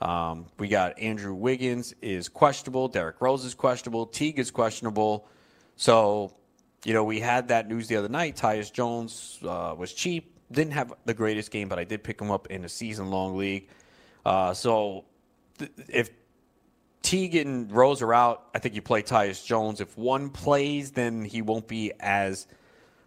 Um, 0.00 0.46
we 0.58 0.68
got 0.68 0.98
Andrew 0.98 1.34
Wiggins 1.34 1.94
is 2.02 2.28
questionable. 2.28 2.88
Derrick 2.88 3.20
Rose 3.20 3.44
is 3.44 3.54
questionable. 3.54 4.06
Teague 4.06 4.38
is 4.38 4.50
questionable. 4.50 5.26
So, 5.76 6.34
you 6.84 6.92
know, 6.92 7.04
we 7.04 7.20
had 7.20 7.48
that 7.48 7.68
news 7.68 7.88
the 7.88 7.96
other 7.96 8.08
night. 8.08 8.36
Tyus 8.36 8.72
Jones 8.72 9.38
uh, 9.42 9.74
was 9.76 9.92
cheap. 9.92 10.32
Didn't 10.52 10.72
have 10.72 10.92
the 11.04 11.14
greatest 11.14 11.50
game, 11.50 11.68
but 11.68 11.78
I 11.78 11.84
did 11.84 12.04
pick 12.04 12.20
him 12.20 12.30
up 12.30 12.48
in 12.48 12.64
a 12.64 12.68
season 12.68 13.10
long 13.10 13.36
league. 13.36 13.68
Uh, 14.24 14.52
so, 14.52 15.04
th- 15.58 15.70
if 15.88 16.10
Teague 17.02 17.36
and 17.36 17.70
Rose 17.70 18.02
are 18.02 18.14
out, 18.14 18.48
I 18.54 18.58
think 18.58 18.74
you 18.74 18.82
play 18.82 19.02
Tyus 19.02 19.44
Jones. 19.44 19.80
If 19.80 19.96
one 19.96 20.30
plays, 20.30 20.90
then 20.90 21.24
he 21.24 21.42
won't 21.42 21.68
be 21.68 21.92
as 22.00 22.46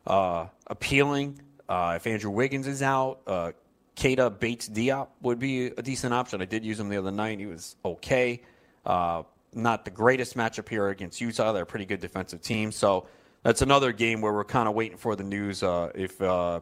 uh, 0.05 0.47
appealing. 0.67 1.41
Uh, 1.67 1.93
if 1.95 2.07
Andrew 2.07 2.31
Wiggins 2.31 2.67
is 2.67 2.81
out, 2.81 3.21
uh, 3.27 3.51
Keita 3.97 4.39
Bates 4.39 4.69
Diop 4.69 5.07
would 5.21 5.39
be 5.39 5.67
a 5.67 5.81
decent 5.81 6.13
option. 6.13 6.41
I 6.41 6.45
did 6.45 6.63
use 6.63 6.79
him 6.79 6.87
the 6.87 6.97
other 6.97 7.11
night. 7.11 7.39
He 7.39 7.45
was 7.47 7.75
okay. 7.83 8.41
Uh, 8.85 9.23
not 9.53 9.83
the 9.83 9.91
greatest 9.91 10.37
matchup 10.37 10.69
here 10.69 10.87
against 10.87 11.19
Utah. 11.19 11.51
They're 11.51 11.63
a 11.63 11.65
pretty 11.65 11.85
good 11.85 11.99
defensive 11.99 12.41
team. 12.41 12.71
So 12.71 13.07
that's 13.43 13.61
another 13.61 13.91
game 13.91 14.21
where 14.21 14.31
we're 14.31 14.45
kind 14.45 14.69
of 14.69 14.75
waiting 14.75 14.97
for 14.97 15.15
the 15.15 15.23
news. 15.23 15.63
Uh, 15.63 15.91
if 15.95 16.21
uh, 16.21 16.59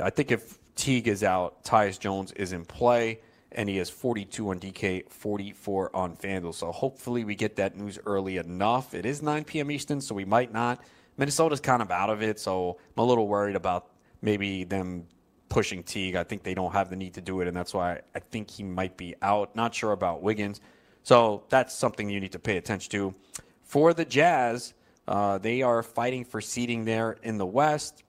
I 0.00 0.10
think 0.10 0.32
if 0.32 0.58
Teague 0.80 1.08
is 1.08 1.22
out. 1.22 1.62
Tyus 1.62 1.98
Jones 1.98 2.32
is 2.32 2.54
in 2.54 2.64
play, 2.64 3.20
and 3.52 3.68
he 3.68 3.76
has 3.76 3.90
42 3.90 4.48
on 4.48 4.58
DK, 4.58 5.10
44 5.10 5.94
on 5.94 6.16
FanDuel. 6.16 6.54
So 6.54 6.72
hopefully 6.72 7.24
we 7.24 7.34
get 7.34 7.56
that 7.56 7.76
news 7.76 7.98
early 8.06 8.38
enough. 8.38 8.94
It 8.94 9.04
is 9.04 9.20
9 9.20 9.44
p.m. 9.44 9.70
Eastern, 9.70 10.00
so 10.00 10.14
we 10.14 10.24
might 10.24 10.54
not. 10.54 10.82
Minnesota's 11.18 11.60
kind 11.60 11.82
of 11.82 11.90
out 11.90 12.08
of 12.08 12.22
it, 12.22 12.40
so 12.40 12.78
I'm 12.96 13.02
a 13.02 13.06
little 13.06 13.28
worried 13.28 13.56
about 13.56 13.90
maybe 14.22 14.64
them 14.64 15.04
pushing 15.50 15.82
Teague. 15.82 16.16
I 16.16 16.24
think 16.24 16.42
they 16.42 16.54
don't 16.54 16.72
have 16.72 16.88
the 16.88 16.96
need 16.96 17.12
to 17.14 17.20
do 17.20 17.42
it, 17.42 17.48
and 17.48 17.54
that's 17.54 17.74
why 17.74 18.00
I 18.14 18.20
think 18.20 18.50
he 18.50 18.62
might 18.62 18.96
be 18.96 19.14
out. 19.20 19.54
Not 19.54 19.74
sure 19.74 19.92
about 19.92 20.22
Wiggins. 20.22 20.62
So 21.02 21.42
that's 21.50 21.74
something 21.74 22.08
you 22.08 22.20
need 22.20 22.32
to 22.32 22.38
pay 22.38 22.56
attention 22.56 22.90
to. 22.92 23.14
For 23.62 23.92
the 23.92 24.04
Jazz, 24.04 24.72
uh, 25.06 25.38
they 25.38 25.60
are 25.60 25.82
fighting 25.82 26.24
for 26.24 26.40
seeding 26.40 26.84
there 26.84 27.18
in 27.22 27.36
the 27.36 27.46
West. 27.46 28.04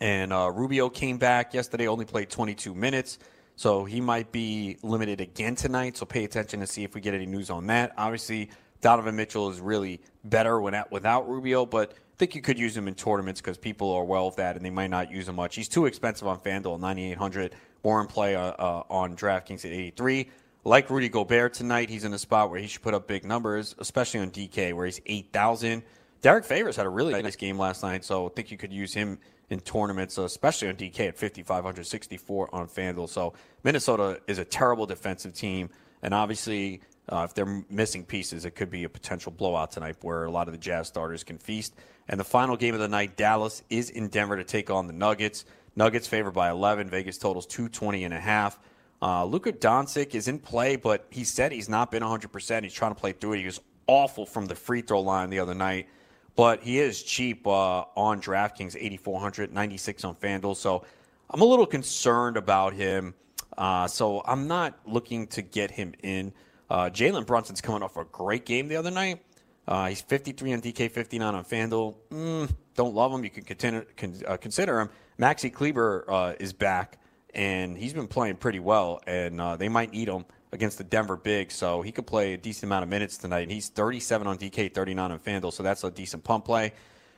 And 0.00 0.32
uh, 0.32 0.50
Rubio 0.50 0.88
came 0.88 1.18
back 1.18 1.52
yesterday, 1.54 1.86
only 1.86 2.06
played 2.06 2.30
22 2.30 2.74
minutes. 2.74 3.18
So 3.56 3.84
he 3.84 4.00
might 4.00 4.32
be 4.32 4.78
limited 4.82 5.20
again 5.20 5.54
tonight. 5.54 5.98
So 5.98 6.06
pay 6.06 6.24
attention 6.24 6.60
to 6.60 6.66
see 6.66 6.84
if 6.84 6.94
we 6.94 7.02
get 7.02 7.12
any 7.12 7.26
news 7.26 7.50
on 7.50 7.66
that. 7.66 7.92
Obviously, 7.98 8.50
Donovan 8.80 9.16
Mitchell 9.16 9.50
is 9.50 9.60
really 9.60 10.00
better 10.24 10.60
when 10.60 10.74
at, 10.74 10.90
without 10.90 11.28
Rubio, 11.28 11.66
but 11.66 11.92
I 11.92 12.16
think 12.18 12.34
you 12.34 12.42
could 12.42 12.58
use 12.58 12.76
him 12.76 12.88
in 12.88 12.94
tournaments 12.94 13.40
because 13.40 13.58
people 13.58 13.90
are 13.92 14.04
well 14.04 14.26
with 14.26 14.36
that 14.36 14.56
and 14.56 14.64
they 14.64 14.70
might 14.70 14.90
not 14.90 15.10
use 15.10 15.28
him 15.28 15.36
much. 15.36 15.54
He's 15.54 15.68
too 15.68 15.86
expensive 15.86 16.26
on 16.26 16.38
FanDuel, 16.40 16.80
9,800. 16.80 17.54
More 17.82 18.00
in 18.00 18.06
play 18.06 18.36
uh, 18.36 18.42
uh, 18.42 18.82
on 18.90 19.16
DraftKings 19.16 19.64
at 19.64 19.72
83. 19.72 20.28
Like 20.64 20.90
Rudy 20.90 21.08
Gobert 21.08 21.54
tonight, 21.54 21.88
he's 21.88 22.04
in 22.04 22.12
a 22.12 22.18
spot 22.18 22.50
where 22.50 22.60
he 22.60 22.66
should 22.66 22.82
put 22.82 22.92
up 22.92 23.06
big 23.06 23.24
numbers, 23.24 23.74
especially 23.78 24.20
on 24.20 24.30
DK, 24.30 24.74
where 24.74 24.84
he's 24.84 25.00
8,000. 25.06 25.82
Derrick 26.20 26.44
Favors 26.44 26.76
had 26.76 26.84
a 26.84 26.90
really 26.90 27.20
nice 27.22 27.36
game 27.36 27.58
last 27.58 27.82
night, 27.82 28.04
so 28.04 28.26
I 28.26 28.28
think 28.30 28.50
you 28.50 28.58
could 28.58 28.72
use 28.72 28.92
him 28.92 29.18
in 29.48 29.60
tournaments, 29.60 30.18
especially 30.18 30.68
on 30.68 30.74
DK 30.74 31.08
at 31.08 31.18
5,564 31.18 32.54
on 32.54 32.68
FanDuel. 32.68 33.08
So 33.08 33.32
Minnesota 33.64 34.20
is 34.26 34.38
a 34.38 34.44
terrible 34.44 34.84
defensive 34.84 35.32
team, 35.32 35.70
and 36.02 36.12
obviously, 36.12 36.82
uh, 37.10 37.26
if 37.28 37.34
they're 37.34 37.64
missing 37.68 38.04
pieces, 38.04 38.44
it 38.44 38.52
could 38.52 38.70
be 38.70 38.84
a 38.84 38.88
potential 38.88 39.32
blowout 39.32 39.70
tonight 39.70 39.96
where 40.02 40.24
a 40.24 40.30
lot 40.30 40.48
of 40.48 40.52
the 40.52 40.58
Jazz 40.58 40.88
starters 40.88 41.24
can 41.24 41.38
feast. 41.38 41.74
And 42.08 42.18
the 42.18 42.24
final 42.24 42.56
game 42.56 42.74
of 42.74 42.80
the 42.80 42.88
night, 42.88 43.16
Dallas 43.16 43.62
is 43.70 43.90
in 43.90 44.08
Denver 44.08 44.36
to 44.36 44.44
take 44.44 44.70
on 44.70 44.86
the 44.86 44.92
Nuggets. 44.92 45.44
Nuggets 45.76 46.06
favored 46.06 46.32
by 46.32 46.50
11. 46.50 46.88
Vegas 46.88 47.18
totals 47.18 47.46
220 47.46 48.04
and 48.04 48.14
a 48.14 48.20
half. 48.20 48.58
Uh, 49.02 49.24
Luka 49.24 49.52
Doncic 49.52 50.14
is 50.14 50.28
in 50.28 50.38
play, 50.38 50.76
but 50.76 51.06
he 51.10 51.24
said 51.24 51.52
he's 51.52 51.68
not 51.68 51.90
been 51.90 52.02
100%. 52.02 52.62
He's 52.62 52.72
trying 52.72 52.94
to 52.94 53.00
play 53.00 53.12
through 53.12 53.34
it. 53.34 53.38
He 53.38 53.46
was 53.46 53.60
awful 53.86 54.26
from 54.26 54.46
the 54.46 54.54
free 54.54 54.82
throw 54.82 55.00
line 55.00 55.30
the 55.30 55.38
other 55.38 55.54
night 55.54 55.88
but 56.36 56.62
he 56.62 56.78
is 56.78 57.02
cheap 57.02 57.46
uh, 57.46 57.84
on 57.96 58.20
DraftKings, 58.20 58.76
8,400, 58.78 59.52
96 59.52 60.04
on 60.04 60.14
FanDuel. 60.14 60.56
So 60.56 60.84
I'm 61.28 61.40
a 61.40 61.44
little 61.44 61.66
concerned 61.66 62.36
about 62.36 62.72
him. 62.72 63.14
Uh, 63.58 63.86
so 63.86 64.22
I'm 64.24 64.46
not 64.46 64.78
looking 64.86 65.26
to 65.28 65.42
get 65.42 65.70
him 65.70 65.92
in. 66.02 66.32
Uh, 66.70 66.88
Jalen 66.88 67.26
Brunson's 67.26 67.60
coming 67.60 67.82
off 67.82 67.96
a 67.96 68.04
great 68.04 68.46
game 68.46 68.68
the 68.68 68.76
other 68.76 68.90
night. 68.90 69.22
Uh, 69.66 69.88
he's 69.88 70.00
53 70.00 70.54
on 70.54 70.60
DK, 70.62 70.90
59 70.90 71.34
on 71.34 71.44
FanDuel. 71.44 71.94
Mm, 72.10 72.54
don't 72.74 72.94
love 72.94 73.12
him. 73.12 73.24
You 73.24 73.30
can 73.30 73.44
continue, 73.44 73.84
can, 73.96 74.14
uh, 74.26 74.36
consider 74.36 74.80
him. 74.80 74.90
Maxi 75.18 75.52
Kleber 75.52 76.04
uh, 76.08 76.34
is 76.38 76.52
back, 76.52 76.98
and 77.34 77.76
he's 77.76 77.92
been 77.92 78.08
playing 78.08 78.36
pretty 78.36 78.60
well, 78.60 79.00
and 79.06 79.40
they 79.58 79.68
might 79.68 79.92
need 79.92 80.08
him 80.08 80.24
against 80.52 80.78
the 80.78 80.84
Denver 80.84 81.16
Big, 81.16 81.52
so 81.52 81.82
he 81.82 81.92
could 81.92 82.06
play 82.06 82.34
a 82.34 82.36
decent 82.36 82.64
amount 82.64 82.82
of 82.82 82.88
minutes 82.88 83.16
tonight. 83.16 83.42
And 83.42 83.52
he's 83.52 83.68
37 83.68 84.26
on 84.26 84.38
DK, 84.38 84.72
39 84.72 85.10
on 85.10 85.18
FanDuel, 85.18 85.52
so 85.52 85.62
that's 85.62 85.84
a 85.84 85.90
decent 85.90 86.24
pump 86.24 86.44
play. 86.44 86.72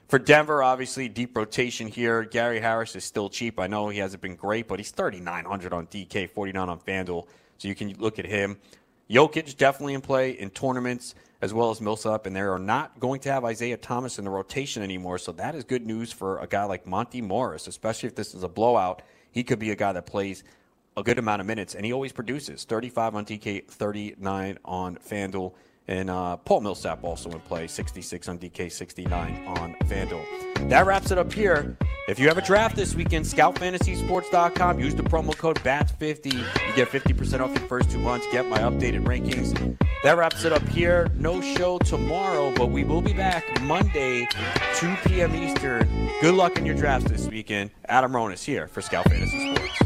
For 0.08 0.18
Denver, 0.18 0.62
obviously, 0.62 1.08
deep 1.08 1.36
rotation 1.36 1.88
here. 1.88 2.24
Gary 2.24 2.60
Harris 2.60 2.94
is 2.96 3.04
still 3.04 3.30
cheap. 3.30 3.58
I 3.58 3.66
know 3.66 3.88
he 3.88 3.98
hasn't 3.98 4.22
been 4.22 4.36
great, 4.36 4.68
but 4.68 4.78
he's 4.78 4.90
3,900 4.90 5.72
on 5.72 5.86
DK, 5.86 6.28
49 6.28 6.68
on 6.68 6.78
FanDuel, 6.80 7.26
so 7.56 7.68
you 7.68 7.74
can 7.74 7.94
look 7.98 8.18
at 8.18 8.26
him. 8.26 8.58
Jokic 9.12 9.58
definitely 9.58 9.92
in 9.92 10.00
play 10.00 10.30
in 10.30 10.48
tournaments 10.48 11.14
as 11.42 11.52
well 11.52 11.70
as 11.70 11.82
Millsap, 11.82 12.24
and 12.24 12.34
they 12.34 12.40
are 12.40 12.58
not 12.58 12.98
going 12.98 13.20
to 13.20 13.30
have 13.30 13.44
Isaiah 13.44 13.76
Thomas 13.76 14.18
in 14.18 14.24
the 14.24 14.30
rotation 14.30 14.82
anymore, 14.82 15.18
so 15.18 15.32
that 15.32 15.54
is 15.54 15.64
good 15.64 15.84
news 15.84 16.10
for 16.10 16.38
a 16.38 16.46
guy 16.46 16.64
like 16.64 16.86
Monte 16.86 17.20
Morris, 17.20 17.66
especially 17.66 18.06
if 18.06 18.14
this 18.14 18.34
is 18.34 18.42
a 18.42 18.48
blowout. 18.48 19.02
He 19.30 19.44
could 19.44 19.58
be 19.58 19.70
a 19.70 19.76
guy 19.76 19.92
that 19.92 20.06
plays 20.06 20.44
a 20.96 21.02
good 21.02 21.18
amount 21.18 21.40
of 21.40 21.46
minutes, 21.46 21.74
and 21.74 21.84
he 21.84 21.92
always 21.92 22.12
produces 22.12 22.64
35 22.64 23.14
on 23.14 23.26
DK, 23.26 23.66
39 23.66 24.58
on 24.64 24.96
FanDuel. 24.96 25.52
And 25.88 26.10
uh, 26.10 26.36
Paul 26.36 26.60
Millsap 26.60 27.02
also 27.02 27.30
in 27.30 27.40
play, 27.40 27.66
66 27.66 28.28
on 28.28 28.38
DK, 28.38 28.70
69 28.70 29.46
on 29.46 29.74
FanDuel. 29.84 30.68
That 30.68 30.86
wraps 30.86 31.10
it 31.10 31.18
up 31.18 31.32
here. 31.32 31.76
If 32.08 32.18
you 32.18 32.28
have 32.28 32.38
a 32.38 32.42
draft 32.42 32.76
this 32.76 32.94
weekend, 32.94 33.24
scoutfantasysports.com. 33.24 34.78
Use 34.78 34.94
the 34.94 35.02
promo 35.02 35.36
code 35.36 35.58
BATS50. 35.60 36.34
You 36.34 36.74
get 36.74 36.88
50% 36.88 37.40
off 37.40 37.50
your 37.58 37.68
first 37.68 37.90
two 37.90 37.98
months. 37.98 38.26
Get 38.30 38.48
my 38.48 38.58
updated 38.58 39.04
rankings. 39.04 39.76
That 40.02 40.16
wraps 40.16 40.44
it 40.44 40.52
up 40.52 40.66
here. 40.68 41.08
No 41.16 41.40
show 41.40 41.78
tomorrow, 41.78 42.52
but 42.56 42.70
we 42.70 42.84
will 42.84 43.02
be 43.02 43.12
back 43.12 43.60
Monday, 43.62 44.26
2 44.76 44.96
p.m. 45.06 45.34
Eastern. 45.34 45.88
Good 46.20 46.34
luck 46.34 46.56
in 46.58 46.66
your 46.66 46.74
drafts 46.74 47.10
this 47.10 47.28
weekend. 47.28 47.70
Adam 47.86 48.12
Ronis 48.12 48.44
here 48.44 48.66
for 48.66 48.82
Scout 48.82 49.08
Fantasy 49.08 49.54
Sports. 49.54 49.78